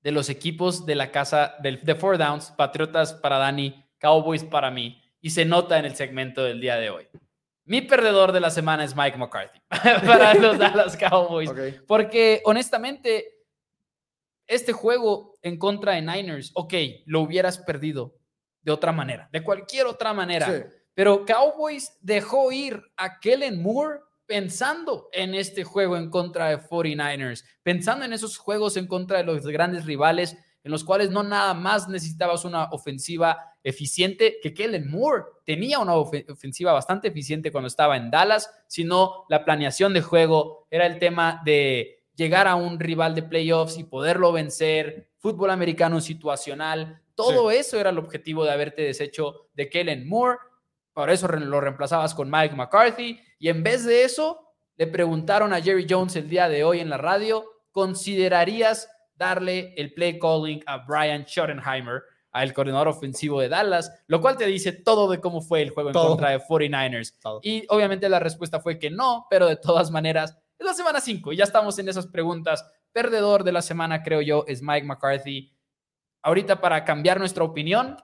de 0.00 0.10
los 0.10 0.28
equipos 0.30 0.84
de 0.84 0.96
la 0.96 1.12
casa 1.12 1.54
de 1.62 1.94
Four 1.94 2.18
Downs, 2.18 2.50
Patriotas 2.50 3.14
para 3.14 3.38
Dani, 3.38 3.88
Cowboys 4.00 4.42
para 4.42 4.72
mí, 4.72 5.00
y 5.20 5.30
se 5.30 5.44
nota 5.44 5.78
en 5.78 5.84
el 5.84 5.94
segmento 5.94 6.42
del 6.42 6.60
día 6.60 6.74
de 6.74 6.90
hoy. 6.90 7.06
Mi 7.64 7.82
perdedor 7.82 8.32
de 8.32 8.40
la 8.40 8.50
semana 8.50 8.82
es 8.82 8.96
Mike 8.96 9.16
McCarthy 9.16 9.60
para 9.70 10.34
los 10.40 10.58
Dallas 10.58 10.96
Cowboys, 10.96 11.52
porque 11.86 12.42
honestamente, 12.46 13.44
este 14.48 14.72
juego 14.72 15.38
en 15.40 15.56
contra 15.56 15.92
de 15.92 16.02
Niners, 16.02 16.50
ok, 16.54 16.74
lo 17.06 17.20
hubieras 17.20 17.58
perdido 17.58 18.18
de 18.62 18.72
otra 18.72 18.92
manera, 18.92 19.28
de 19.32 19.42
cualquier 19.42 19.86
otra 19.86 20.12
manera, 20.12 20.70
pero 20.94 21.24
Cowboys 21.24 21.96
dejó 22.00 22.52
ir 22.52 22.82
a 22.96 23.18
Kellen 23.18 23.62
Moore 23.62 24.00
pensando 24.26 25.08
en 25.12 25.34
este 25.34 25.64
juego 25.64 25.96
en 25.96 26.10
contra 26.10 26.48
de 26.48 26.58
49ers, 26.58 27.44
pensando 27.62 28.04
en 28.04 28.12
esos 28.12 28.38
juegos 28.38 28.76
en 28.76 28.86
contra 28.86 29.18
de 29.18 29.24
los 29.24 29.46
grandes 29.46 29.84
rivales, 29.84 30.36
en 30.64 30.70
los 30.70 30.84
cuales 30.84 31.10
no 31.10 31.22
nada 31.22 31.54
más 31.54 31.88
necesitabas 31.88 32.44
una 32.44 32.64
ofensiva 32.70 33.38
eficiente, 33.64 34.38
que 34.42 34.54
Kellen 34.54 34.90
Moore 34.90 35.24
tenía 35.44 35.78
una 35.80 35.94
ofensiva 35.94 36.72
bastante 36.72 37.08
eficiente 37.08 37.52
cuando 37.52 37.68
estaba 37.68 37.96
en 37.96 38.10
Dallas, 38.10 38.50
sino 38.68 39.24
la 39.28 39.44
planeación 39.44 39.92
de 39.92 40.02
juego 40.02 40.66
era 40.70 40.86
el 40.86 40.98
tema 40.98 41.42
de 41.44 42.04
llegar 42.14 42.46
a 42.46 42.54
un 42.54 42.78
rival 42.78 43.14
de 43.14 43.22
playoffs 43.22 43.78
y 43.78 43.84
poderlo 43.84 44.32
vencer, 44.32 45.10
fútbol 45.18 45.50
americano 45.50 46.00
situacional, 46.00 47.01
todo 47.14 47.50
eso 47.50 47.78
era 47.78 47.90
el 47.90 47.98
objetivo 47.98 48.44
de 48.44 48.52
haberte 48.52 48.82
deshecho 48.82 49.48
de 49.54 49.68
Kellen 49.68 50.08
Moore 50.08 50.38
por 50.92 51.10
eso 51.10 51.26
lo 51.28 51.60
reemplazabas 51.60 52.14
con 52.14 52.30
Mike 52.30 52.54
McCarthy. 52.54 53.20
Y 53.38 53.48
en 53.48 53.62
vez 53.62 53.84
de 53.84 54.04
eso, 54.04 54.40
le 54.76 54.86
preguntaron 54.86 55.52
a 55.52 55.60
Jerry 55.60 55.86
Jones 55.88 56.16
el 56.16 56.28
día 56.28 56.48
de 56.48 56.64
hoy 56.64 56.80
en 56.80 56.90
la 56.90 56.98
radio, 56.98 57.44
¿considerarías 57.70 58.88
darle 59.14 59.74
el 59.76 59.94
play 59.94 60.18
calling 60.18 60.62
a 60.66 60.78
Brian 60.78 61.24
Schottenheimer, 61.24 62.02
al 62.32 62.52
coordinador 62.52 62.88
ofensivo 62.88 63.40
de 63.40 63.48
Dallas? 63.48 63.90
Lo 64.06 64.20
cual 64.20 64.36
te 64.36 64.46
dice 64.46 64.72
todo 64.72 65.10
de 65.10 65.20
cómo 65.20 65.40
fue 65.40 65.62
el 65.62 65.70
juego 65.70 65.90
en 65.90 65.94
contra 65.94 66.30
de 66.30 66.40
49ers. 66.40 67.40
Y 67.42 67.64
obviamente 67.68 68.08
la 68.08 68.18
respuesta 68.18 68.60
fue 68.60 68.78
que 68.78 68.90
no, 68.90 69.26
pero 69.30 69.46
de 69.46 69.56
todas 69.56 69.90
maneras, 69.90 70.36
es 70.58 70.66
la 70.66 70.74
semana 70.74 71.00
5 71.00 71.32
y 71.32 71.36
ya 71.36 71.44
estamos 71.44 71.78
en 71.78 71.88
esas 71.88 72.06
preguntas. 72.06 72.64
Perdedor 72.92 73.44
de 73.44 73.52
la 73.52 73.62
semana, 73.62 74.02
creo 74.02 74.20
yo, 74.20 74.44
es 74.46 74.60
Mike 74.60 74.86
McCarthy. 74.86 75.50
Ahorita 76.22 76.60
para 76.60 76.84
cambiar 76.84 77.18
nuestra 77.18 77.44
opinión, 77.44 77.96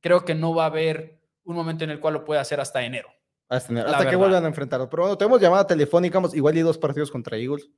creo 0.00 0.24
que 0.24 0.34
no 0.34 0.54
va 0.54 0.64
a 0.64 0.66
haber 0.66 1.18
un 1.44 1.56
momento 1.56 1.84
en 1.84 1.90
el 1.90 2.00
cual 2.00 2.14
lo 2.14 2.24
puede 2.24 2.40
hacer 2.40 2.60
hasta 2.60 2.84
enero. 2.84 3.08
Hasta, 3.48 3.72
enero. 3.72 3.88
hasta 3.88 4.08
que 4.08 4.16
vuelvan 4.16 4.44
a 4.44 4.48
enfrentarlo. 4.48 4.88
Pero 4.88 5.04
bueno, 5.04 5.18
tenemos 5.18 5.40
llamada 5.40 5.66
telefónica, 5.66 6.20
igual 6.34 6.56
y 6.56 6.60
dos 6.60 6.78
partidos 6.78 7.10
contra 7.10 7.36
Eagles. 7.36 7.70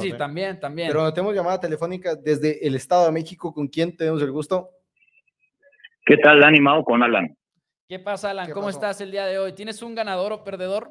sí, 0.00 0.12
también, 0.12 0.60
también. 0.60 0.88
Pero 0.88 1.12
tenemos 1.12 1.34
llamada 1.34 1.60
telefónica 1.60 2.14
desde 2.14 2.66
el 2.66 2.74
Estado 2.76 3.06
de 3.06 3.12
México. 3.12 3.52
¿Con 3.52 3.68
quién 3.68 3.96
tenemos 3.96 4.22
el 4.22 4.30
gusto? 4.30 4.70
¿Qué 6.04 6.16
tal, 6.16 6.42
animado 6.42 6.84
con 6.84 7.02
Alan? 7.02 7.36
¿Qué 7.88 7.98
pasa, 7.98 8.30
Alan? 8.30 8.50
¿Cómo 8.52 8.68
estás 8.68 9.00
el 9.00 9.10
día 9.10 9.26
de 9.26 9.38
hoy? 9.38 9.52
¿Tienes 9.52 9.82
un 9.82 9.94
ganador 9.94 10.32
o 10.32 10.44
perdedor? 10.44 10.90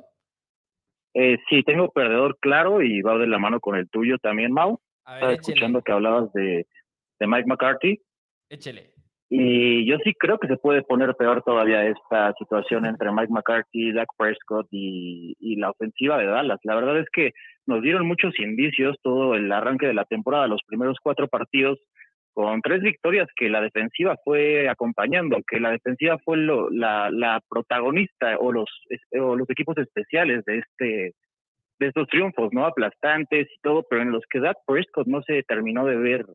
Eh, 1.13 1.37
sí, 1.49 1.63
tengo 1.63 1.89
perdedor 1.91 2.37
claro 2.39 2.81
y 2.81 3.01
va 3.01 3.17
de 3.17 3.27
la 3.27 3.39
mano 3.39 3.59
con 3.59 3.75
el 3.75 3.89
tuyo 3.89 4.17
también, 4.19 4.51
Mau. 4.51 4.79
Estaba 5.07 5.33
escuchando 5.33 5.81
que 5.81 5.91
hablabas 5.91 6.31
de, 6.33 6.67
de 7.19 7.27
Mike 7.27 7.47
McCarthy. 7.47 8.01
Échele. 8.49 8.99
Y 9.31 9.85
yo 9.85 9.97
sí 10.03 10.13
creo 10.15 10.39
que 10.39 10.47
se 10.47 10.57
puede 10.57 10.81
poner 10.81 11.13
peor 11.13 11.43
todavía 11.43 11.85
esta 11.85 12.33
situación 12.39 12.87
entre 12.87 13.11
Mike 13.11 13.31
McCarthy, 13.31 13.93
Dak 13.93 14.09
Prescott 14.17 14.67
y, 14.71 15.35
la 15.57 15.69
ofensiva 15.69 16.17
de 16.17 16.25
Dallas. 16.25 16.59
La 16.63 16.73
verdad 16.73 16.97
es 16.97 17.07
que 17.13 17.33
nos 17.67 17.83
dieron 17.83 18.07
muchos 18.07 18.33
indicios 18.39 18.97
todo 19.03 19.35
el 19.35 19.51
arranque 19.51 19.85
de 19.85 19.93
la 19.93 20.05
temporada, 20.05 20.47
los 20.47 20.63
primeros 20.65 20.97
cuatro 21.03 21.27
partidos, 21.27 21.77
con 22.33 22.61
tres 22.61 22.81
victorias 22.81 23.27
que 23.35 23.49
la 23.49 23.61
defensiva 23.61 24.15
fue 24.23 24.67
acompañando, 24.67 25.37
que 25.47 25.59
la 25.59 25.71
defensiva 25.71 26.17
fue 26.25 26.37
la, 26.37 27.39
protagonista 27.49 28.35
o 28.39 28.51
los, 28.51 28.69
o 29.11 29.35
los 29.35 29.49
equipos 29.49 29.77
especiales 29.77 30.43
de 30.45 30.57
este 30.59 31.13
de 31.79 31.87
estos 31.87 32.07
triunfos, 32.09 32.49
¿no? 32.51 32.65
Aplastantes 32.65 33.47
y 33.47 33.61
todo, 33.61 33.85
pero 33.89 34.01
en 34.01 34.11
los 34.11 34.23
que 34.29 34.41
Dak 34.41 34.57
Prescott 34.67 35.07
no 35.07 35.21
se 35.21 35.43
terminó 35.43 35.85
de 35.85 35.95
ver 35.95 36.25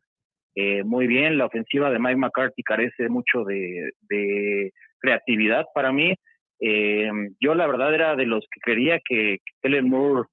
eh, 0.54 0.84
muy 0.84 1.06
bien. 1.06 1.38
La 1.38 1.46
ofensiva 1.46 1.90
de 1.90 1.98
Mike 1.98 2.16
McCarthy 2.16 2.62
carece 2.62 3.08
mucho 3.08 3.44
de, 3.44 4.72
creatividad 4.98 5.66
para 5.74 5.92
mí. 5.92 6.14
Eh, 6.60 7.10
yo 7.40 7.54
la 7.54 7.66
verdad 7.66 7.94
era 7.94 8.16
de 8.16 8.26
los 8.26 8.46
que 8.50 8.60
quería 8.64 8.98
que 9.06 9.38
Kellen 9.60 9.88
Moore 9.88 10.28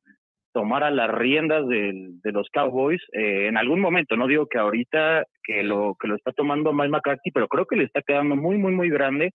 tomara 0.54 0.92
las 0.92 1.10
riendas 1.10 1.68
de, 1.68 2.20
los 2.24 2.48
Cowboys 2.54 3.02
eh, 3.14 3.48
en 3.48 3.58
algún 3.58 3.80
momento. 3.82 4.16
No 4.16 4.28
digo 4.28 4.48
que 4.48 4.60
ahorita 4.60 5.26
que 5.44 5.64
lo 5.64 5.96
que 6.00 6.08
lo 6.08 6.16
está 6.16 6.32
tomando 6.32 6.74
Mike 6.74 6.90
McCarthy, 6.90 7.32
pero 7.32 7.48
creo 7.48 7.66
que 7.66 7.76
le 7.76 7.86
está 7.86 8.02
quedando 8.02 8.36
muy 8.36 8.58
muy 8.58 8.74
muy 8.74 8.90
grande. 8.90 9.32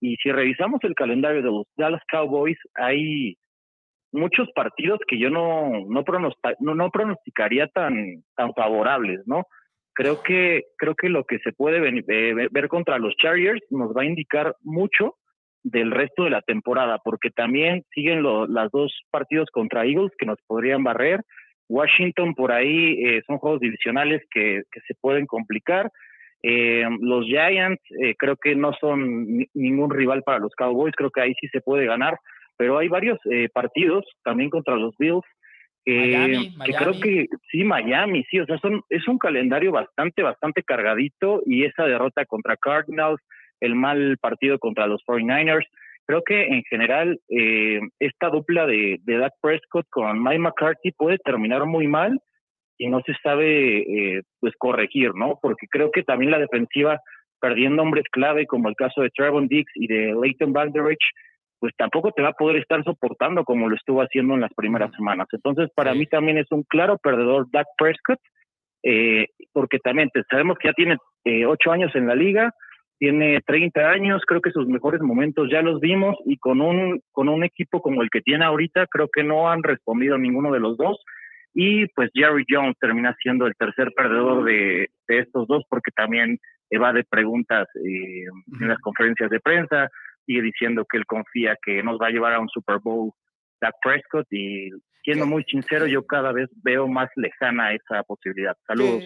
Y 0.00 0.16
si 0.16 0.30
revisamos 0.30 0.80
el 0.84 0.94
calendario 0.94 1.42
de 1.42 1.50
los 1.50 1.66
Dallas 1.76 2.02
Cowboys, 2.10 2.58
hay 2.74 3.36
muchos 4.12 4.48
partidos 4.54 5.00
que 5.06 5.18
yo 5.18 5.28
no, 5.28 5.70
no, 5.88 6.04
no, 6.74 6.90
pronosticaría 6.90 7.66
tan, 7.68 8.22
tan 8.36 8.54
favorables, 8.54 9.20
¿no? 9.26 9.44
Creo 9.98 10.22
que, 10.22 10.66
creo 10.76 10.94
que 10.94 11.08
lo 11.08 11.24
que 11.24 11.40
se 11.40 11.52
puede 11.52 11.78
eh, 11.88 12.48
ver 12.52 12.68
contra 12.68 12.98
los 12.98 13.16
Chargers 13.16 13.60
nos 13.70 13.90
va 13.90 14.02
a 14.02 14.04
indicar 14.04 14.54
mucho 14.62 15.16
del 15.64 15.90
resto 15.90 16.22
de 16.22 16.30
la 16.30 16.40
temporada, 16.40 17.00
porque 17.02 17.30
también 17.30 17.82
siguen 17.92 18.22
los 18.22 18.48
dos 18.70 18.92
partidos 19.10 19.48
contra 19.50 19.84
Eagles 19.84 20.12
que 20.16 20.24
nos 20.24 20.38
podrían 20.46 20.84
barrer. 20.84 21.24
Washington 21.68 22.36
por 22.36 22.52
ahí 22.52 22.92
eh, 23.04 23.22
son 23.26 23.38
juegos 23.38 23.58
divisionales 23.58 24.22
que, 24.30 24.62
que 24.70 24.80
se 24.86 24.94
pueden 25.00 25.26
complicar. 25.26 25.90
Eh, 26.44 26.84
los 27.00 27.24
Giants 27.24 27.82
eh, 28.00 28.14
creo 28.16 28.36
que 28.36 28.54
no 28.54 28.72
son 28.74 29.26
ningún 29.52 29.90
rival 29.90 30.22
para 30.22 30.38
los 30.38 30.54
Cowboys, 30.54 30.94
creo 30.94 31.10
que 31.10 31.22
ahí 31.22 31.34
sí 31.40 31.48
se 31.48 31.60
puede 31.60 31.86
ganar, 31.86 32.16
pero 32.56 32.78
hay 32.78 32.86
varios 32.86 33.18
eh, 33.32 33.48
partidos 33.52 34.04
también 34.22 34.48
contra 34.48 34.76
los 34.76 34.96
Bills 34.96 35.26
que 35.88 36.72
creo 36.72 37.00
que 37.00 37.26
sí, 37.50 37.64
Miami, 37.64 38.24
sí, 38.30 38.40
o 38.40 38.46
sea, 38.46 38.58
son, 38.58 38.82
es 38.90 39.06
un 39.08 39.18
calendario 39.18 39.72
bastante, 39.72 40.22
bastante 40.22 40.62
cargadito 40.62 41.42
y 41.46 41.64
esa 41.64 41.84
derrota 41.84 42.26
contra 42.26 42.56
Cardinals, 42.56 43.20
el 43.60 43.74
mal 43.74 44.18
partido 44.18 44.58
contra 44.58 44.86
los 44.86 45.02
49ers, 45.06 45.66
creo 46.06 46.22
que 46.24 46.46
en 46.46 46.62
general 46.64 47.20
esta 47.98 48.28
dupla 48.28 48.66
de, 48.66 48.98
de 49.02 49.18
Dak 49.18 49.34
Prescott 49.40 49.86
con 49.90 50.22
Mike 50.22 50.38
McCarthy 50.38 50.92
puede 50.92 51.18
terminar 51.18 51.66
muy 51.66 51.86
mal 51.86 52.18
y 52.78 52.88
no 52.88 53.02
se 53.04 53.12
sabe 53.22 53.80
eh, 53.80 54.22
pues 54.40 54.54
corregir, 54.56 55.14
¿no? 55.14 55.38
Porque 55.42 55.66
creo 55.68 55.90
que 55.90 56.04
también 56.04 56.30
la 56.30 56.38
defensiva 56.38 57.00
perdiendo 57.40 57.82
hombres 57.82 58.04
clave 58.10 58.46
como 58.46 58.68
el 58.68 58.76
caso 58.76 59.02
de 59.02 59.10
Trevon 59.10 59.48
Dix 59.48 59.70
y 59.74 59.86
de 59.86 60.14
Leighton 60.20 60.52
Vanderich, 60.52 61.04
pues 61.60 61.74
tampoco 61.76 62.12
te 62.12 62.22
va 62.22 62.30
a 62.30 62.32
poder 62.38 62.56
estar 62.56 62.82
soportando 62.84 63.44
como 63.44 63.68
lo 63.68 63.76
estuvo 63.76 64.00
haciendo 64.00 64.34
en 64.34 64.40
las 64.40 64.54
primeras 64.54 64.92
semanas. 64.94 65.26
Entonces, 65.32 65.68
para 65.74 65.94
mí 65.94 66.06
también 66.06 66.38
es 66.38 66.46
un 66.50 66.62
claro 66.62 66.98
perdedor 66.98 67.46
Dak 67.50 67.66
Prescott, 67.76 68.20
eh, 68.82 69.26
porque 69.52 69.78
también 69.78 70.10
sabemos 70.30 70.56
que 70.58 70.68
ya 70.68 70.74
tiene 70.74 70.96
eh, 71.24 71.46
ocho 71.46 71.72
años 71.72 71.94
en 71.94 72.06
la 72.06 72.14
liga, 72.14 72.52
tiene 72.98 73.40
30 73.46 73.90
años, 73.90 74.22
creo 74.26 74.40
que 74.40 74.50
sus 74.50 74.66
mejores 74.66 75.00
momentos 75.00 75.48
ya 75.50 75.62
los 75.62 75.80
vimos 75.80 76.16
y 76.26 76.36
con 76.36 76.60
un, 76.60 77.00
con 77.12 77.28
un 77.28 77.44
equipo 77.44 77.80
como 77.80 78.02
el 78.02 78.10
que 78.10 78.20
tiene 78.20 78.44
ahorita, 78.44 78.86
creo 78.88 79.08
que 79.12 79.22
no 79.22 79.50
han 79.50 79.62
respondido 79.62 80.18
ninguno 80.18 80.52
de 80.52 80.60
los 80.60 80.76
dos. 80.76 80.98
Y 81.54 81.86
pues 81.88 82.10
Jerry 82.14 82.44
Jones 82.48 82.76
termina 82.80 83.16
siendo 83.20 83.46
el 83.46 83.54
tercer 83.54 83.92
perdedor 83.96 84.44
de, 84.44 84.88
estos 85.08 85.48
dos 85.48 85.64
porque 85.68 85.90
también 85.90 86.38
evade 86.70 87.02
preguntas 87.08 87.66
eh, 87.76 88.24
en 88.60 88.68
las 88.68 88.78
conferencias 88.80 89.30
de 89.30 89.40
prensa, 89.40 89.88
sigue 90.28 90.42
diciendo 90.42 90.84
que 90.88 90.98
él 90.98 91.06
confía 91.06 91.56
que 91.64 91.82
nos 91.82 91.98
va 91.98 92.08
a 92.08 92.10
llevar 92.10 92.34
a 92.34 92.40
un 92.40 92.48
Super 92.50 92.78
Bowl 92.78 93.10
Dak 93.60 93.74
Prescott 93.82 94.26
y 94.30 94.70
siendo 95.02 95.26
muy 95.26 95.42
sincero 95.44 95.86
yo 95.86 96.06
cada 96.06 96.32
vez 96.32 96.48
veo 96.62 96.86
más 96.86 97.08
lejana 97.16 97.72
esa 97.72 98.02
posibilidad. 98.02 98.56
Saludos. 98.66 99.04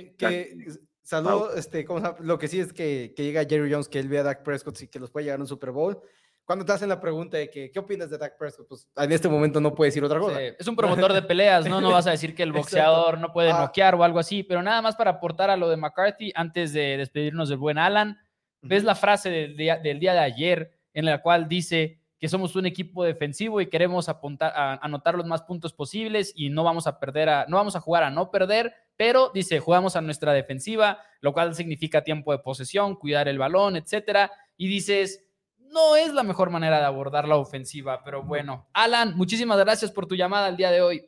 Saludos, 1.04 1.56
este, 1.56 1.84
lo 2.20 2.38
que 2.38 2.46
sí 2.48 2.60
es 2.60 2.72
que, 2.72 3.12
que, 3.16 3.24
llega 3.24 3.44
Jerry 3.44 3.72
Jones, 3.72 3.88
que 3.88 3.98
él 3.98 4.08
ve 4.08 4.18
a 4.18 4.22
Dak 4.22 4.44
Prescott 4.44 4.80
y 4.82 4.88
que 4.88 5.00
los 5.00 5.10
puede 5.10 5.24
llegar 5.24 5.38
a 5.38 5.42
un 5.42 5.48
Super 5.48 5.70
Bowl 5.70 6.00
cuando 6.44 6.64
te 6.64 6.72
hacen 6.72 6.88
la 6.88 7.00
pregunta 7.00 7.36
de 7.36 7.48
que, 7.48 7.70
¿qué 7.70 7.78
opinas 7.78 8.10
de 8.10 8.18
Dak 8.18 8.36
Prescott? 8.36 8.66
Pues 8.68 8.88
en 8.96 9.12
este 9.12 9.28
momento 9.28 9.60
no 9.60 9.74
puedes 9.74 9.94
decir 9.94 10.04
otra 10.04 10.18
cosa. 10.18 10.40
es 10.40 10.66
un 10.66 10.74
promotor 10.74 11.12
de 11.12 11.22
peleas, 11.22 11.68
¿no? 11.68 11.80
No 11.80 11.92
vas 11.92 12.06
a 12.06 12.10
decir 12.10 12.34
que 12.34 12.42
el 12.42 12.52
boxeador 12.52 13.18
no 13.18 13.32
puede 13.32 13.52
ah. 13.52 13.60
noquear 13.60 13.94
o 13.94 14.02
algo 14.02 14.18
así, 14.18 14.42
pero 14.42 14.62
nada 14.62 14.82
más 14.82 14.96
para 14.96 15.12
aportar 15.12 15.50
a 15.50 15.56
lo 15.56 15.68
de 15.68 15.76
McCarthy, 15.76 16.32
antes 16.34 16.72
de 16.72 16.96
despedirnos 16.96 17.48
del 17.48 17.58
buen 17.58 17.78
Alan, 17.78 18.18
ves 18.60 18.82
la 18.84 18.94
frase 18.94 19.30
del 19.30 19.56
día, 19.56 19.78
del 19.78 20.00
día 20.00 20.14
de 20.14 20.18
ayer 20.18 20.72
en 20.94 21.04
la 21.04 21.22
cual 21.22 21.48
dice 21.48 21.98
que 22.18 22.28
somos 22.28 22.54
un 22.54 22.66
equipo 22.66 23.02
defensivo 23.02 23.60
y 23.60 23.66
queremos 23.66 24.08
apuntar, 24.08 24.52
a, 24.54 24.74
anotar 24.74 25.16
los 25.16 25.26
más 25.26 25.42
puntos 25.42 25.72
posibles 25.72 26.32
y 26.36 26.50
no 26.50 26.62
vamos 26.62 26.86
a 26.86 27.00
perder, 27.00 27.28
a, 27.28 27.46
no 27.48 27.56
vamos 27.56 27.74
a 27.74 27.80
jugar 27.80 28.04
a 28.04 28.10
no 28.10 28.30
perder, 28.30 28.72
pero 28.96 29.32
dice, 29.34 29.58
jugamos 29.58 29.96
a 29.96 30.00
nuestra 30.00 30.32
defensiva, 30.32 31.00
lo 31.20 31.32
cual 31.32 31.54
significa 31.54 32.04
tiempo 32.04 32.30
de 32.30 32.38
posesión, 32.38 32.94
cuidar 32.94 33.26
el 33.26 33.38
balón, 33.38 33.74
etcétera, 33.74 34.30
y 34.56 34.68
dices, 34.68 35.24
no 35.58 35.96
es 35.96 36.12
la 36.12 36.22
mejor 36.22 36.50
manera 36.50 36.78
de 36.78 36.84
abordar 36.84 37.26
la 37.26 37.36
ofensiva, 37.36 38.04
pero 38.04 38.22
bueno. 38.22 38.68
Alan, 38.72 39.16
muchísimas 39.16 39.58
gracias 39.58 39.90
por 39.90 40.06
tu 40.06 40.14
llamada 40.14 40.48
el 40.48 40.56
día 40.56 40.70
de 40.70 40.82
hoy. 40.82 41.04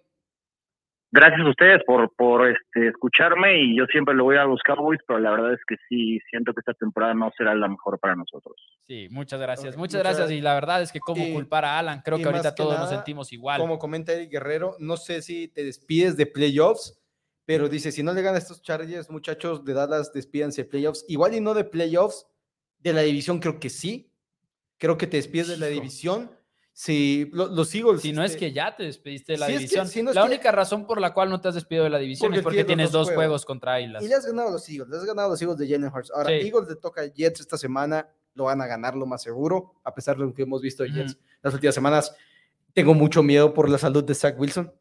Gracias 1.16 1.46
a 1.46 1.48
ustedes 1.48 1.80
por, 1.86 2.12
por 2.16 2.48
este, 2.48 2.88
escucharme 2.88 3.62
y 3.62 3.78
yo 3.78 3.84
siempre 3.86 4.16
lo 4.16 4.24
voy 4.24 4.36
a 4.36 4.42
los 4.42 4.60
Cowboys, 4.66 4.98
pero 5.06 5.20
la 5.20 5.30
verdad 5.30 5.52
es 5.52 5.60
que 5.64 5.76
sí 5.88 6.18
siento 6.28 6.52
que 6.52 6.58
esta 6.58 6.74
temporada 6.74 7.14
no 7.14 7.30
será 7.38 7.54
la 7.54 7.68
mejor 7.68 8.00
para 8.00 8.16
nosotros. 8.16 8.56
Sí, 8.88 9.06
muchas 9.12 9.40
gracias, 9.40 9.76
muchas, 9.76 10.02
gracias 10.02 10.32
y 10.32 10.40
la 10.40 10.54
verdad 10.54 10.82
es 10.82 10.90
que 10.90 10.98
cómo 10.98 11.24
culpar 11.32 11.66
a 11.66 11.78
Alan, 11.78 12.02
creo 12.04 12.18
que 12.18 12.24
ahorita 12.24 12.56
todos 12.56 12.76
nos 12.80 12.90
sentimos 12.90 13.32
igual. 13.32 13.60
Como 13.60 13.78
comenta 13.78 14.12
Eric 14.12 14.32
Guerrero, 14.32 14.74
no 14.80 14.96
sé 14.96 15.22
si 15.22 15.46
te 15.46 15.62
despides 15.62 16.16
de 16.16 16.26
playoffs, 16.26 17.00
pero 17.44 17.68
dice, 17.68 17.92
si 17.92 18.02
no 18.02 18.12
le 18.12 18.20
ganan 18.20 18.38
estos 18.38 18.60
Chargers, 18.60 19.08
muchachos 19.08 19.64
de 19.64 19.72
Dallas, 19.72 20.12
despídanse 20.12 20.64
de 20.64 20.68
playoffs, 20.68 21.04
igual 21.06 21.32
y 21.36 21.40
no 21.40 21.54
de 21.54 21.62
playoffs, 21.62 22.26
de 22.80 22.92
la 22.92 23.02
división 23.02 23.38
creo 23.38 23.60
que 23.60 23.70
sí, 23.70 24.10
creo 24.78 24.98
que 24.98 25.06
te 25.06 25.18
despides 25.18 25.46
de 25.46 25.58
la 25.58 25.66
división. 25.66 26.32
Si 26.76 27.30
los 27.32 27.72
Eagles. 27.72 28.02
Si 28.02 28.12
no 28.12 28.24
es 28.24 28.32
este 28.32 28.46
que 28.46 28.52
ya 28.52 28.74
te 28.74 28.82
despediste 28.82 29.34
de 29.34 29.38
la 29.38 29.46
división. 29.46 29.88
la 30.12 30.24
única 30.24 30.50
razón 30.50 30.88
por 30.88 31.00
la 31.00 31.14
cual 31.14 31.30
no 31.30 31.40
te 31.40 31.46
has 31.46 31.54
despedido 31.54 31.84
de 31.84 31.90
la 31.90 31.98
división 31.98 32.34
es 32.34 32.42
porque 32.42 32.64
tienes 32.64 32.90
dos 32.90 33.12
juegos. 33.12 33.44
contra 33.44 33.80
Islas. 33.80 34.02
Y 34.02 34.08
le 34.08 34.14
has 34.16 34.26
ganado 34.26 34.48
a 34.48 34.52
los 34.52 34.68
Eagles, 34.68 34.88
le 34.88 34.96
has 34.96 35.04
ganado 35.04 35.28
a 35.28 35.30
los 35.30 35.40
Eagles 35.40 35.56
de 35.56 35.68
Jalen 35.68 35.92
Hurts. 35.94 36.10
Ahora, 36.10 36.32
Eagles 36.32 36.68
le 36.68 36.74
toca 36.74 37.02
a 37.02 37.06
Jets 37.06 37.40
esta 37.40 37.56
semana, 37.56 38.08
lo 38.34 38.44
van 38.44 38.60
a 38.60 38.66
ganar 38.66 38.96
lo 38.96 39.06
más 39.06 39.22
seguro, 39.22 39.74
a 39.84 39.94
pesar 39.94 40.16
de 40.16 40.24
lo 40.24 40.34
que 40.34 40.42
hemos 40.42 40.60
visto 40.60 40.82
de 40.82 40.90
Jets 40.90 41.16
las 41.42 41.54
últimas 41.54 41.76
semanas. 41.76 42.16
Tengo 42.72 42.92
mucho 42.92 43.22
miedo 43.22 43.54
por 43.54 43.70
la 43.70 43.78
salud 43.78 44.02
de 44.02 44.14
Zach 44.16 44.34
Wilson. 44.36 44.72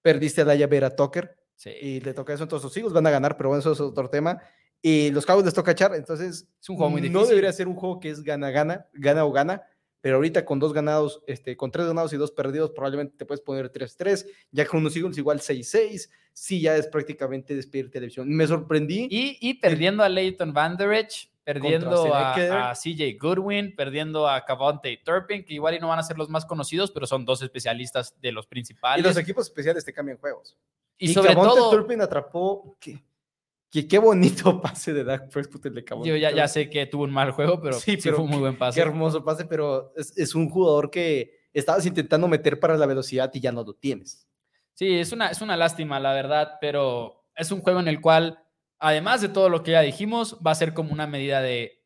Perdiste 0.00 0.40
a 0.40 0.44
Daya 0.46 0.66
Vera 0.66 0.96
Tucker. 0.96 1.36
Y 1.82 2.00
le 2.00 2.14
toca 2.14 2.32
eso, 2.32 2.44
entonces 2.44 2.64
los 2.64 2.76
Eagles 2.76 2.94
van 2.94 3.06
a 3.06 3.10
ganar, 3.10 3.36
pero 3.36 3.50
bueno, 3.50 3.60
eso 3.60 3.72
es 3.72 3.80
otro 3.80 4.08
tema. 4.08 4.40
Y 4.80 5.10
los 5.10 5.26
Cowboys 5.26 5.44
les 5.44 5.54
toca 5.54 5.72
echar, 5.72 5.94
entonces 5.94 6.48
es 6.60 6.68
un 6.68 6.76
juego 6.76 6.90
muy 6.90 7.00
difícil. 7.00 7.20
No 7.20 7.26
debería 7.26 7.52
ser 7.52 7.68
un 7.68 7.76
juego 7.76 8.00
que 8.00 8.10
es 8.10 8.22
gana-gana, 8.22 8.88
gana 8.94 9.24
o 9.24 9.30
gana, 9.30 9.62
pero 10.02 10.16
ahorita 10.16 10.44
con 10.44 10.58
dos 10.58 10.74
ganados, 10.74 11.22
este, 11.26 11.56
con 11.56 11.70
tres 11.70 11.86
ganados 11.86 12.12
y 12.12 12.16
dos 12.16 12.32
perdidos, 12.32 12.72
probablemente 12.72 13.16
te 13.16 13.24
puedes 13.24 13.40
poner 13.40 13.72
3-3, 13.72 14.26
ya 14.50 14.66
con 14.66 14.80
unos 14.80 14.94
Eagles 14.96 15.16
igual 15.16 15.40
6-6, 15.40 16.10
sí, 16.32 16.60
ya 16.60 16.76
es 16.76 16.88
prácticamente 16.88 17.54
despedir 17.54 17.90
televisión. 17.90 18.28
Me 18.28 18.46
sorprendí. 18.46 19.06
Y, 19.08 19.38
y 19.40 19.54
perdiendo 19.54 20.02
a 20.02 20.08
Leighton 20.08 20.52
Vanderich, 20.52 21.30
perdiendo 21.44 22.12
a, 22.12 22.70
a, 22.70 22.74
CJ 22.74 23.16
Goodwin, 23.18 23.76
perdiendo 23.76 24.28
a 24.28 24.44
Cavante 24.44 25.00
Turpin, 25.04 25.44
que 25.44 25.54
igual 25.54 25.76
y 25.76 25.78
no 25.78 25.88
van 25.88 26.00
a 26.00 26.02
ser 26.02 26.18
los 26.18 26.28
más 26.28 26.44
conocidos, 26.44 26.90
pero 26.90 27.06
son 27.06 27.24
dos 27.24 27.40
especialistas 27.40 28.20
de 28.20 28.32
los 28.32 28.48
principales. 28.48 29.04
Y 29.04 29.08
los 29.08 29.16
equipos 29.16 29.46
especiales 29.46 29.84
te 29.84 29.92
cambian 29.92 30.18
juegos. 30.18 30.58
Y, 30.98 31.14
sobre 31.14 31.34
todo... 31.34 31.70
Turpin 31.70 32.00
atrapó... 32.00 32.76
¿qué? 32.80 33.00
Qué 33.72 33.98
bonito 33.98 34.60
pase 34.62 34.92
de 34.92 35.02
Dak 35.02 35.30
Prescott 35.30 35.64
el 35.66 35.74
de 35.74 35.84
Yo 36.04 36.16
ya, 36.16 36.30
ya, 36.30 36.46
sé 36.46 36.68
que 36.68 36.86
tuvo 36.86 37.04
un 37.04 37.10
mal 37.10 37.30
juego, 37.32 37.60
pero 37.60 37.78
sí, 37.78 37.96
fue 37.96 38.14
un 38.14 38.28
muy 38.28 38.38
buen 38.38 38.56
pase. 38.56 38.76
Qué 38.76 38.86
hermoso 38.86 39.24
pase, 39.24 39.46
pero 39.46 39.92
es, 39.96 40.34
un 40.34 40.50
jugador 40.50 40.90
que 40.90 41.40
estabas 41.52 41.86
intentando 41.86 42.28
meter 42.28 42.60
para 42.60 42.76
la 42.76 42.86
velocidad 42.86 43.30
y 43.32 43.40
ya 43.40 43.50
no 43.50 43.64
lo 43.64 43.72
tienes. 43.74 44.28
Sí, 44.74 44.98
es 44.98 45.12
una, 45.12 45.28
es 45.28 45.40
una 45.40 45.56
lástima, 45.56 45.98
la 46.00 46.12
verdad, 46.12 46.58
pero 46.60 47.24
es 47.34 47.50
un 47.50 47.60
juego 47.60 47.80
en 47.80 47.88
el 47.88 48.00
cual, 48.00 48.44
además 48.78 49.22
de 49.22 49.30
todo 49.30 49.48
lo 49.48 49.62
que 49.62 49.72
ya 49.72 49.80
dijimos, 49.80 50.38
va 50.46 50.50
a 50.50 50.56
ser 50.56 50.74
como 50.74 50.92
una 50.92 51.06
medida 51.06 51.40
de 51.40 51.82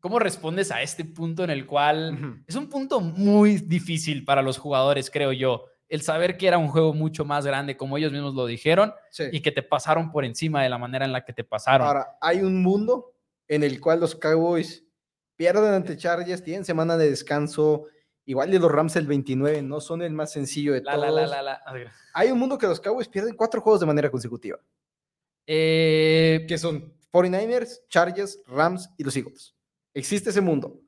cómo 0.00 0.18
respondes 0.18 0.70
a 0.70 0.82
este 0.82 1.04
punto 1.04 1.44
en 1.44 1.50
el 1.50 1.66
cual 1.66 2.42
es 2.46 2.56
un 2.56 2.68
punto 2.68 3.00
muy 3.00 3.56
difícil 3.56 4.24
para 4.24 4.42
los 4.42 4.58
jugadores, 4.58 5.10
creo 5.10 5.32
yo 5.32 5.66
el 5.94 6.02
saber 6.02 6.36
que 6.36 6.48
era 6.48 6.58
un 6.58 6.66
juego 6.66 6.92
mucho 6.92 7.24
más 7.24 7.46
grande, 7.46 7.76
como 7.76 7.96
ellos 7.96 8.10
mismos 8.10 8.34
lo 8.34 8.46
dijeron, 8.46 8.92
y 9.30 9.40
que 9.40 9.52
te 9.52 9.62
pasaron 9.62 10.10
por 10.10 10.24
encima 10.24 10.60
de 10.60 10.68
la 10.68 10.76
manera 10.76 11.04
en 11.04 11.12
la 11.12 11.24
que 11.24 11.32
te 11.32 11.44
pasaron. 11.44 11.86
Ahora, 11.86 12.18
hay 12.20 12.40
un 12.40 12.64
mundo 12.64 13.14
en 13.46 13.62
el 13.62 13.80
cual 13.80 14.00
los 14.00 14.16
Cowboys 14.16 14.84
pierden 15.36 15.72
ante 15.72 15.96
Chargers, 15.96 16.42
tienen 16.42 16.64
semana 16.64 16.96
de 16.96 17.10
descanso, 17.10 17.86
igual 18.24 18.50
de 18.50 18.58
los 18.58 18.72
Rams 18.72 18.96
el 18.96 19.06
29, 19.06 19.62
no 19.62 19.80
son 19.80 20.02
el 20.02 20.12
más 20.12 20.32
sencillo 20.32 20.72
de 20.72 20.80
todos. 20.80 21.32
hay 22.12 22.30
un 22.32 22.40
mundo 22.40 22.58
que 22.58 22.66
los 22.66 22.80
Cowboys 22.80 23.06
pierden 23.06 23.36
cuatro 23.36 23.60
juegos 23.60 23.78
de 23.78 23.86
manera 23.86 24.10
consecutiva. 24.10 24.58
Eh, 25.46 26.44
que 26.48 26.58
son 26.58 26.92
49ers, 27.12 27.82
Chargers, 27.88 28.42
Rams 28.48 28.90
y 28.96 29.04
los 29.04 29.16
Eagles. 29.16 29.54
Existe 29.92 30.30
ese 30.30 30.40
mundo. 30.40 30.80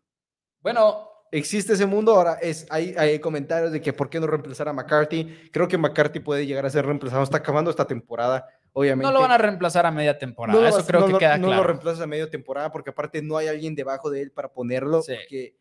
Bueno, 0.63 1.11
existe 1.31 1.73
ese 1.73 1.87
mundo. 1.87 2.15
Ahora 2.15 2.35
es, 2.35 2.67
hay, 2.71 2.95
hay, 2.97 3.19
comentarios 3.19 3.73
de 3.73 3.81
que 3.81 3.93
por 3.93 4.09
qué 4.09 4.21
no 4.21 4.27
reemplazar 4.27 4.69
a 4.69 4.73
McCarthy. 4.73 5.51
Creo 5.53 5.69
que 5.69 5.79
McCarthy 5.79 6.21
puede 6.21 6.47
llegar 6.47 6.67
a 6.67 6.71
ser 6.71 6.87
reemplazado. 6.87 7.23
Está 7.23 7.39
acabando 7.39 7.71
esta 7.71 7.87
temporada, 7.87 8.47
obviamente. 8.73 9.07
No 9.07 9.13
lo 9.13 9.21
van 9.21 9.33
a 9.33 9.39
reemplazar 9.39 9.87
a 9.87 9.91
media 9.91 10.19
temporada. 10.19 10.69
Eso 10.69 10.85
creo 10.87 11.07
que 11.07 11.19
queda 11.19 11.39
no 11.39 11.49
claro. 11.49 11.63
lo 11.63 11.69
reemplazas 11.69 12.01
a 12.03 12.07
media 12.07 12.31
temporada 12.31 12.71
porque 12.71 12.91
aparte 12.91 13.23
no 13.23 13.37
hay 13.37 13.49
alguien 13.49 13.75
debajo 13.75 14.11
de 14.11 14.23
él 14.23 14.31
para 14.31 14.53
ponerlo. 14.53 15.03
Sí. 15.03 15.15
Porque 15.15 15.57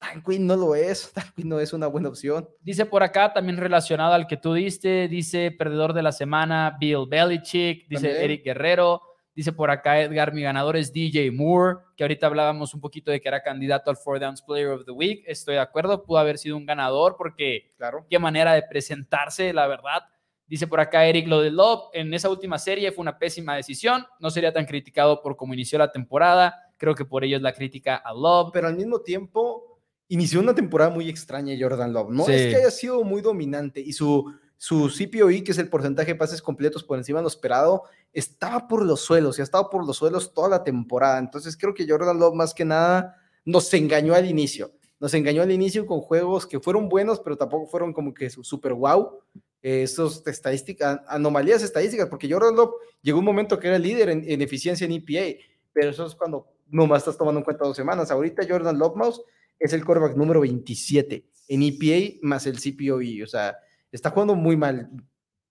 Dan 0.00 0.22
Quinn 0.22 0.46
no 0.46 0.56
lo 0.56 0.74
es. 0.74 1.12
Dan 1.14 1.26
Quinn 1.36 1.48
no 1.48 1.60
es 1.60 1.72
una 1.72 1.86
buena 1.86 2.08
opción. 2.08 2.48
Dice 2.60 2.86
por 2.86 3.02
acá, 3.02 3.32
también 3.32 3.58
relacionado 3.58 4.14
al 4.14 4.26
que 4.26 4.36
tú 4.36 4.54
diste, 4.54 5.08
dice 5.08 5.50
perdedor 5.50 5.92
de 5.92 6.02
la 6.02 6.12
semana, 6.12 6.76
Bill 6.80 7.06
Belichick, 7.08 7.88
dice 7.88 8.24
Eric 8.24 8.44
Guerrero. 8.44 9.02
Dice 9.34 9.52
por 9.52 9.70
acá 9.70 10.00
Edgar, 10.00 10.34
mi 10.34 10.42
ganador 10.42 10.76
es 10.76 10.92
DJ 10.92 11.30
Moore, 11.30 11.78
que 11.96 12.04
ahorita 12.04 12.26
hablábamos 12.26 12.74
un 12.74 12.80
poquito 12.80 13.10
de 13.10 13.20
que 13.20 13.28
era 13.28 13.42
candidato 13.42 13.88
al 13.90 13.96
Four 13.96 14.18
Downs 14.20 14.42
Player 14.42 14.68
of 14.68 14.84
the 14.84 14.90
Week. 14.90 15.22
Estoy 15.26 15.54
de 15.54 15.60
acuerdo, 15.60 16.02
pudo 16.02 16.18
haber 16.18 16.36
sido 16.36 16.56
un 16.56 16.66
ganador 16.66 17.14
porque 17.16 17.72
Claro. 17.76 18.04
qué 18.10 18.18
manera 18.18 18.52
de 18.54 18.62
presentarse, 18.64 19.52
la 19.52 19.66
verdad. 19.66 20.02
Dice 20.46 20.66
por 20.66 20.80
acá 20.80 21.06
Eric, 21.06 21.28
lo 21.28 21.40
de 21.40 21.50
Love 21.52 21.90
en 21.92 22.12
esa 22.12 22.28
última 22.28 22.58
serie 22.58 22.90
fue 22.90 23.02
una 23.02 23.18
pésima 23.18 23.54
decisión. 23.54 24.04
No 24.18 24.30
sería 24.30 24.52
tan 24.52 24.66
criticado 24.66 25.22
por 25.22 25.36
cómo 25.36 25.54
inició 25.54 25.78
la 25.78 25.92
temporada. 25.92 26.56
Creo 26.76 26.96
que 26.96 27.04
por 27.04 27.22
ello 27.22 27.36
es 27.36 27.42
la 27.42 27.52
crítica 27.52 27.94
a 27.96 28.12
Love. 28.12 28.50
Pero 28.52 28.66
al 28.66 28.74
mismo 28.76 29.00
tiempo, 29.00 29.80
inició 30.08 30.40
una 30.40 30.52
temporada 30.54 30.90
muy 30.90 31.08
extraña 31.08 31.54
Jordan 31.58 31.92
Love. 31.92 32.10
No 32.10 32.24
Sí. 32.24 32.32
es 32.32 32.46
que 32.48 32.56
haya 32.56 32.70
sido 32.72 33.04
muy 33.04 33.20
dominante 33.22 33.80
y 33.80 33.92
su, 33.92 34.24
su 34.62 34.90
CPOE, 34.90 35.42
que 35.42 35.52
es 35.52 35.58
el 35.58 35.70
porcentaje 35.70 36.12
de 36.12 36.18
pases 36.18 36.42
completos 36.42 36.84
por 36.84 36.98
encima 36.98 37.18
de 37.18 37.22
lo 37.22 37.28
esperado, 37.28 37.84
estaba 38.12 38.68
por 38.68 38.84
los 38.84 39.00
suelos 39.00 39.38
y 39.38 39.40
ha 39.40 39.44
estado 39.44 39.70
por 39.70 39.86
los 39.86 39.96
suelos 39.96 40.34
toda 40.34 40.50
la 40.50 40.62
temporada. 40.64 41.18
Entonces 41.18 41.56
creo 41.56 41.72
que 41.72 41.88
Jordan 41.88 42.18
Love 42.18 42.34
más 42.34 42.52
que 42.52 42.66
nada 42.66 43.16
nos 43.46 43.72
engañó 43.72 44.14
al 44.14 44.28
inicio. 44.28 44.70
Nos 44.98 45.14
engañó 45.14 45.40
al 45.40 45.50
inicio 45.50 45.86
con 45.86 46.02
juegos 46.02 46.46
que 46.46 46.60
fueron 46.60 46.90
buenos, 46.90 47.20
pero 47.20 47.38
tampoco 47.38 47.68
fueron 47.68 47.94
como 47.94 48.12
que 48.12 48.28
su 48.28 48.44
super 48.44 48.74
wow. 48.74 49.20
Eh, 49.62 49.84
esos 49.84 50.26
estadísticas, 50.26 51.00
anomalías 51.08 51.62
estadísticas, 51.62 52.08
porque 52.10 52.30
Jordan 52.30 52.54
Love 52.54 52.74
llegó 53.00 53.18
un 53.20 53.24
momento 53.24 53.58
que 53.58 53.68
era 53.68 53.78
líder 53.78 54.10
en, 54.10 54.30
en 54.30 54.42
eficiencia 54.42 54.84
en 54.84 54.92
EPA, 54.92 55.40
pero 55.72 55.88
eso 55.88 56.04
es 56.04 56.14
cuando 56.14 56.48
nomás 56.68 56.98
estás 56.98 57.16
tomando 57.16 57.38
en 57.38 57.44
cuenta 57.44 57.64
dos 57.64 57.78
semanas. 57.78 58.10
Ahorita 58.10 58.46
Jordan 58.46 58.78
Love 58.78 58.96
Mouse 58.96 59.22
es 59.58 59.72
el 59.72 59.86
quarterback 59.86 60.18
número 60.18 60.40
27 60.40 61.24
en 61.48 61.62
EPA 61.62 62.18
más 62.20 62.46
el 62.46 62.58
CPOE, 62.60 63.24
o 63.24 63.26
sea, 63.26 63.56
está 63.92 64.10
jugando 64.10 64.34
muy 64.34 64.56
mal. 64.56 64.90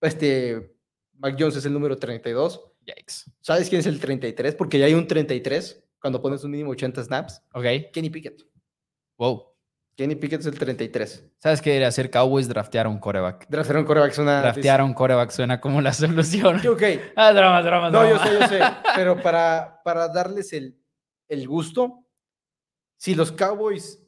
Este, 0.02 0.76
Mac 1.18 1.36
Jones 1.38 1.56
es 1.58 1.66
el 1.66 1.74
número 1.74 1.98
32. 1.98 2.66
Yikes. 2.86 3.32
¿Sabes 3.42 3.70
quién 3.70 3.80
es 3.80 3.88
el 3.88 4.00
33? 4.00 4.56
Porque 4.56 4.80
ya 4.80 4.86
hay 4.86 4.94
un 4.94 5.08
33 5.08 5.84
cuando 6.02 6.22
pones 6.22 6.44
un 6.44 6.52
mínimo 6.52 6.72
80 6.72 7.04
snaps. 7.04 7.42
Ok. 7.54 7.66
Kenny 7.94 8.10
Pickett. 8.10 8.42
Wow. 9.18 9.46
Kenny 9.96 10.16
Pickett 10.16 10.40
es 10.40 10.46
el 10.46 10.58
33. 10.58 11.26
¿Sabes 11.40 11.62
qué 11.62 11.72
debería 11.72 11.90
hacer 11.90 12.10
Cowboys? 12.10 12.48
Draftear 12.48 12.86
a 12.86 12.90
un 12.90 13.00
coreback. 13.00 13.48
Draftear 13.50 13.80
un 13.80 13.84
quarterback 13.86 14.12
es 14.14 14.18
una... 14.18 14.42
Draftear 14.42 14.80
a 14.80 14.86
un 14.86 14.94
coreback 14.94 15.30
suena 15.32 15.60
como 15.60 15.82
la 15.82 15.92
solución. 15.94 16.66
Ok, 16.66 16.84
Ah, 17.18 17.34
drama, 17.34 17.62
drama, 17.62 17.90
No, 17.90 18.10
yo 18.10 18.18
sé, 18.18 18.40
yo 18.40 18.48
sé, 18.48 18.62
pero 18.96 19.22
para, 19.22 19.82
para 19.84 20.08
darles 20.08 20.54
el, 20.54 20.80
el 21.28 21.46
gusto, 21.50 22.06
si 22.98 23.14
los 23.14 23.34
Cowboys, 23.34 24.02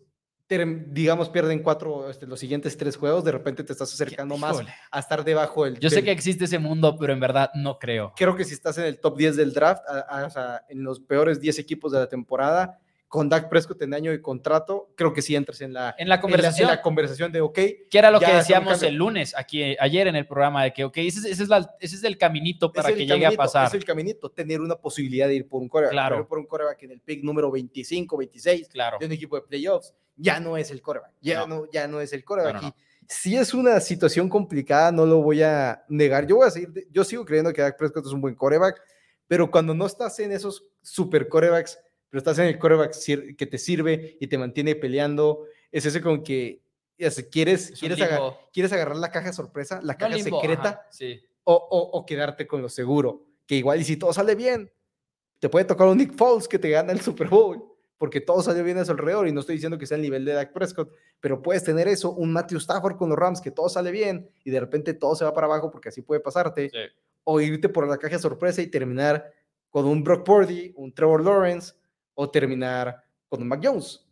digamos, 0.60 1.30
pierden 1.30 1.60
cuatro, 1.64 2.10
este, 2.10 2.28
los 2.28 2.40
siguientes 2.40 2.76
tres 2.78 2.98
juegos, 2.98 3.24
de 3.24 3.32
repente 3.32 3.64
te 3.64 3.72
estás 3.72 3.94
acercando 3.94 4.38
más 4.38 4.54
Híjole. 4.56 4.74
a 4.92 5.00
estar 5.00 5.24
debajo 5.24 5.66
del... 5.66 5.80
Yo 5.80 5.90
sé 5.90 6.04
que 6.04 6.12
existe 6.12 6.46
ese 6.46 6.60
mundo, 6.60 6.96
pero 7.00 7.14
en 7.14 7.20
verdad 7.20 7.52
no 7.56 7.80
creo. 7.80 8.14
Creo 8.16 8.36
que 8.36 8.44
si 8.46 8.54
estás 8.54 8.78
en 8.78 8.86
el 8.86 9.00
top 9.00 9.18
10 9.18 9.36
del 9.38 9.54
draft, 9.54 9.84
a- 9.88 10.26
a- 10.36 10.62
en 10.70 10.84
los 10.84 11.00
peores 11.00 11.40
10 11.40 11.58
equipos 11.60 11.92
de 11.92 12.00
la 12.00 12.08
temporada, 12.08 12.80
con 13.12 13.28
Dak 13.28 13.50
Prescott 13.50 13.82
en 13.82 13.94
año 13.94 14.10
de 14.10 14.22
contrato, 14.22 14.90
creo 14.96 15.12
que 15.12 15.22
sí 15.22 15.36
entras 15.36 15.60
en 15.60 15.74
la, 15.74 15.94
En 15.98 16.08
la 16.08 16.22
conversación, 16.22 16.70
en 16.70 16.76
la, 16.78 16.82
conversación 16.82 17.30
de, 17.34 17.42
ok, 17.42 17.54
que 17.90 17.98
era 18.00 18.10
lo 18.10 18.22
que 18.22 18.32
decíamos 18.34 18.82
el 18.84 18.96
lunes, 18.96 19.36
aquí 19.38 19.76
ayer 19.82 20.08
en 20.08 20.16
el 20.16 20.26
programa, 20.26 20.64
de 20.64 20.72
que, 20.72 20.86
ok, 20.86 20.96
ese, 21.00 21.20
es- 21.20 21.26
ese 21.26 21.44
es, 21.44 21.50
la- 21.50 21.76
ese 21.82 21.98
es 21.98 22.06
el 22.06 22.18
caminito 22.18 22.72
para 22.72 22.88
es 22.88 22.96
que 22.96 23.02
el 23.02 23.10
llegue 23.10 23.26
a 23.26 23.28
caminito, 23.28 23.44
pasar. 23.44 23.68
Es 23.68 23.74
el 23.74 23.84
caminito, 23.84 24.32
tener 24.32 24.62
una 24.62 24.78
posibilidad 24.78 25.28
de 25.28 25.36
ir 25.36 25.48
por 25.50 25.62
un 25.62 25.68
coreback. 25.68 25.92
Claro. 25.92 26.16
pero 26.16 26.28
por 26.30 26.40
un 26.40 26.46
coreback 26.46 26.84
en 26.84 26.92
el 26.92 27.02
pick 27.02 27.22
número 27.22 27.52
25, 27.52 28.16
26 28.16 28.70
Claro. 28.70 28.98
de 28.98 29.08
un 29.08 29.12
equipo 29.12 29.36
de 29.36 29.42
playoffs, 29.42 29.94
ya 30.16 30.40
no 30.40 30.56
es 30.56 30.72
el 30.72 30.82
coreback. 30.82 31.12
Ya 31.20 31.40
No. 31.40 31.48
no, 31.48 31.66
ya 31.70 31.90
no 31.90 32.00
es 32.00 32.14
el 32.14 32.24
coreback. 32.24 32.54
No, 32.56 32.62
no, 32.62 32.76
sí 33.10 33.36
es 33.36 33.54
una 33.54 33.82
situación 33.82 34.30
complicada, 34.30 34.90
no 34.94 35.06
lo 35.06 35.22
voy 35.22 35.44
a 35.44 35.84
negar. 35.90 36.26
Yo 36.28 36.38
voy 36.38 36.48
a 36.48 36.52
seguir, 36.52 36.88
yo 36.90 37.04
sigo 37.04 37.26
creyendo 37.26 37.52
que 37.52 37.62
Dak 37.62 37.78
Prescott 37.78 38.06
es 38.06 38.14
un 38.14 38.22
buen 38.22 38.36
coreback, 38.36 38.82
pero 39.28 39.52
cuando 39.52 39.74
no 39.74 39.86
estás 39.86 40.18
en 40.20 40.32
esos 40.32 40.66
super 40.82 41.28
corebacks, 41.28 41.78
pero 42.12 42.20
estás 42.20 42.38
en 42.40 42.46
el 42.46 42.60
coreback 42.60 42.94
que 43.38 43.46
te 43.48 43.58
sirve 43.58 44.18
y 44.20 44.28
te 44.28 44.38
mantiene 44.38 44.76
peleando, 44.76 45.46
es 45.72 45.86
ese 45.88 46.02
con 46.02 46.22
que 46.24 46.62
es- 46.98 47.28
quieres, 47.32 47.72
Es 47.72 47.80
quieres, 47.80 47.98
quieres 48.54 48.72
agarrar 48.74 48.98
la 48.98 49.10
caja 49.12 49.34
sorpresa, 49.34 49.80
la 49.82 49.98
caja 49.98 50.16
limbo, 50.16 50.40
secreta 50.42 50.70
ajá, 50.70 50.88
sí. 50.92 51.20
o, 51.46 51.54
o- 51.56 51.98
o 51.98 52.06
quedarte 52.06 52.46
con 52.46 52.62
lo 52.62 52.70
seguro. 52.70 53.26
Que 53.48 53.56
igual 53.56 53.82
y 53.82 53.84
si 53.86 53.98
todo 53.98 54.14
sale 54.14 54.36
bien, 54.36 54.72
te 55.40 55.50
puede 55.50 55.66
tocar 55.66 55.88
un 55.88 55.98
Nick 55.98 56.14
Foles 56.16 56.48
que 56.48 56.60
te 56.60 56.70
gana 56.70 56.92
el 56.92 57.02
Super 57.02 57.28
Bowl, 57.28 57.64
porque 57.98 58.22
todo 58.22 58.42
salió 58.44 58.64
bien 58.64 58.78
a 58.78 58.86
su 58.86 58.92
alrededor. 58.92 59.28
Y 59.28 59.32
no 59.32 59.40
estoy 59.40 59.56
diciendo 59.56 59.78
que 59.78 59.86
sea 59.88 59.96
el 59.96 60.04
nivel 60.04 60.24
de 60.26 60.34
Dak 60.34 60.54
Prescott, 60.54 60.92
pero 61.20 61.42
puedes 61.42 61.64
tener 61.64 61.88
eso, 61.88 62.12
un 62.12 62.32
Matthew 62.34 62.60
Stafford 62.60 62.98
con 62.98 63.10
los 63.10 63.18
Rams, 63.18 63.42
que 63.42 63.52
todo 63.52 63.68
sale 63.70 63.90
bien 63.92 64.30
y 64.44 64.52
de 64.52 64.60
repente 64.60 64.94
todo 64.94 65.16
se 65.16 65.24
va 65.26 65.34
para 65.34 65.48
abajo, 65.48 65.72
porque 65.72 65.90
así 65.90 66.02
puede 66.02 66.20
pasarte. 66.22 66.70
Sí. 66.70 66.78
O 67.24 67.40
irte 67.42 67.70
por 67.70 67.88
la 67.88 67.98
caja 67.98 68.20
sorpresa 68.20 68.62
y 68.62 68.68
terminar 68.68 69.32
con 69.70 69.86
un 69.86 70.04
Brock 70.04 70.26
Purdy, 70.26 70.74
un 70.76 70.94
Trevor 70.94 71.24
Lawrence, 71.24 71.74
o 72.14 72.30
terminar 72.30 73.04
con 73.28 73.42
un 73.42 73.48
Mac 73.48 73.62
Jones, 73.64 74.06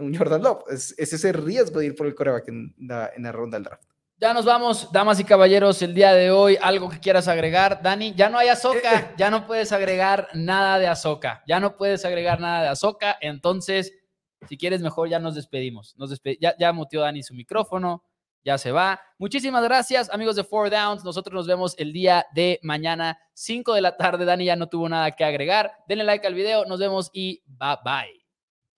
un 0.00 0.16
Jordan 0.16 0.42
Love. 0.42 0.64
Es, 0.70 0.94
es 0.98 1.12
ese 1.12 1.32
riesgo 1.32 1.80
de 1.80 1.86
ir 1.86 1.94
por 1.94 2.06
el 2.06 2.14
coreback 2.14 2.48
en 2.48 2.74
la, 2.78 3.10
en 3.14 3.22
la 3.22 3.32
ronda 3.32 3.56
del 3.56 3.64
draft. 3.64 3.82
Ya 4.18 4.32
nos 4.32 4.46
vamos, 4.46 4.90
damas 4.92 5.20
y 5.20 5.24
caballeros, 5.24 5.82
el 5.82 5.92
día 5.92 6.14
de 6.14 6.30
hoy. 6.30 6.56
Algo 6.62 6.88
que 6.88 6.98
quieras 6.98 7.28
agregar, 7.28 7.82
Dani. 7.82 8.14
Ya 8.14 8.30
no 8.30 8.38
hay 8.38 8.48
Azoka, 8.48 9.14
ya 9.18 9.30
no 9.30 9.46
puedes 9.46 9.72
agregar 9.72 10.28
nada 10.32 10.78
de 10.78 10.86
Azoka. 10.86 11.42
Ya 11.46 11.60
no 11.60 11.76
puedes 11.76 12.02
agregar 12.06 12.40
nada 12.40 12.62
de 12.62 12.68
Azoka. 12.68 13.18
Entonces, 13.20 13.92
si 14.48 14.56
quieres, 14.56 14.80
mejor 14.80 15.10
ya 15.10 15.18
nos 15.18 15.34
despedimos. 15.34 15.94
Nos 15.98 16.10
despe- 16.10 16.38
ya, 16.40 16.54
ya 16.58 16.72
muteó 16.72 17.02
Dani 17.02 17.22
su 17.22 17.34
micrófono, 17.34 18.04
ya 18.46 18.56
se 18.58 18.70
va. 18.70 19.00
Muchísimas 19.18 19.64
gracias, 19.64 20.08
amigos 20.10 20.36
de 20.36 20.44
Four 20.44 20.70
Downs. 20.70 21.04
Nosotros 21.04 21.34
nos 21.34 21.48
vemos 21.48 21.74
el 21.78 21.92
día 21.92 22.26
de 22.32 22.60
mañana, 22.62 23.18
5 23.34 23.74
de 23.74 23.80
la 23.80 23.96
tarde. 23.96 24.24
Dani 24.24 24.44
ya 24.44 24.54
no 24.54 24.68
tuvo 24.68 24.88
nada 24.88 25.10
que 25.10 25.24
agregar. 25.24 25.72
Denle 25.88 26.04
like 26.04 26.24
al 26.24 26.34
video, 26.34 26.64
nos 26.64 26.78
vemos 26.78 27.10
y 27.12 27.42
bye 27.46 27.76
bye. 27.84 28.25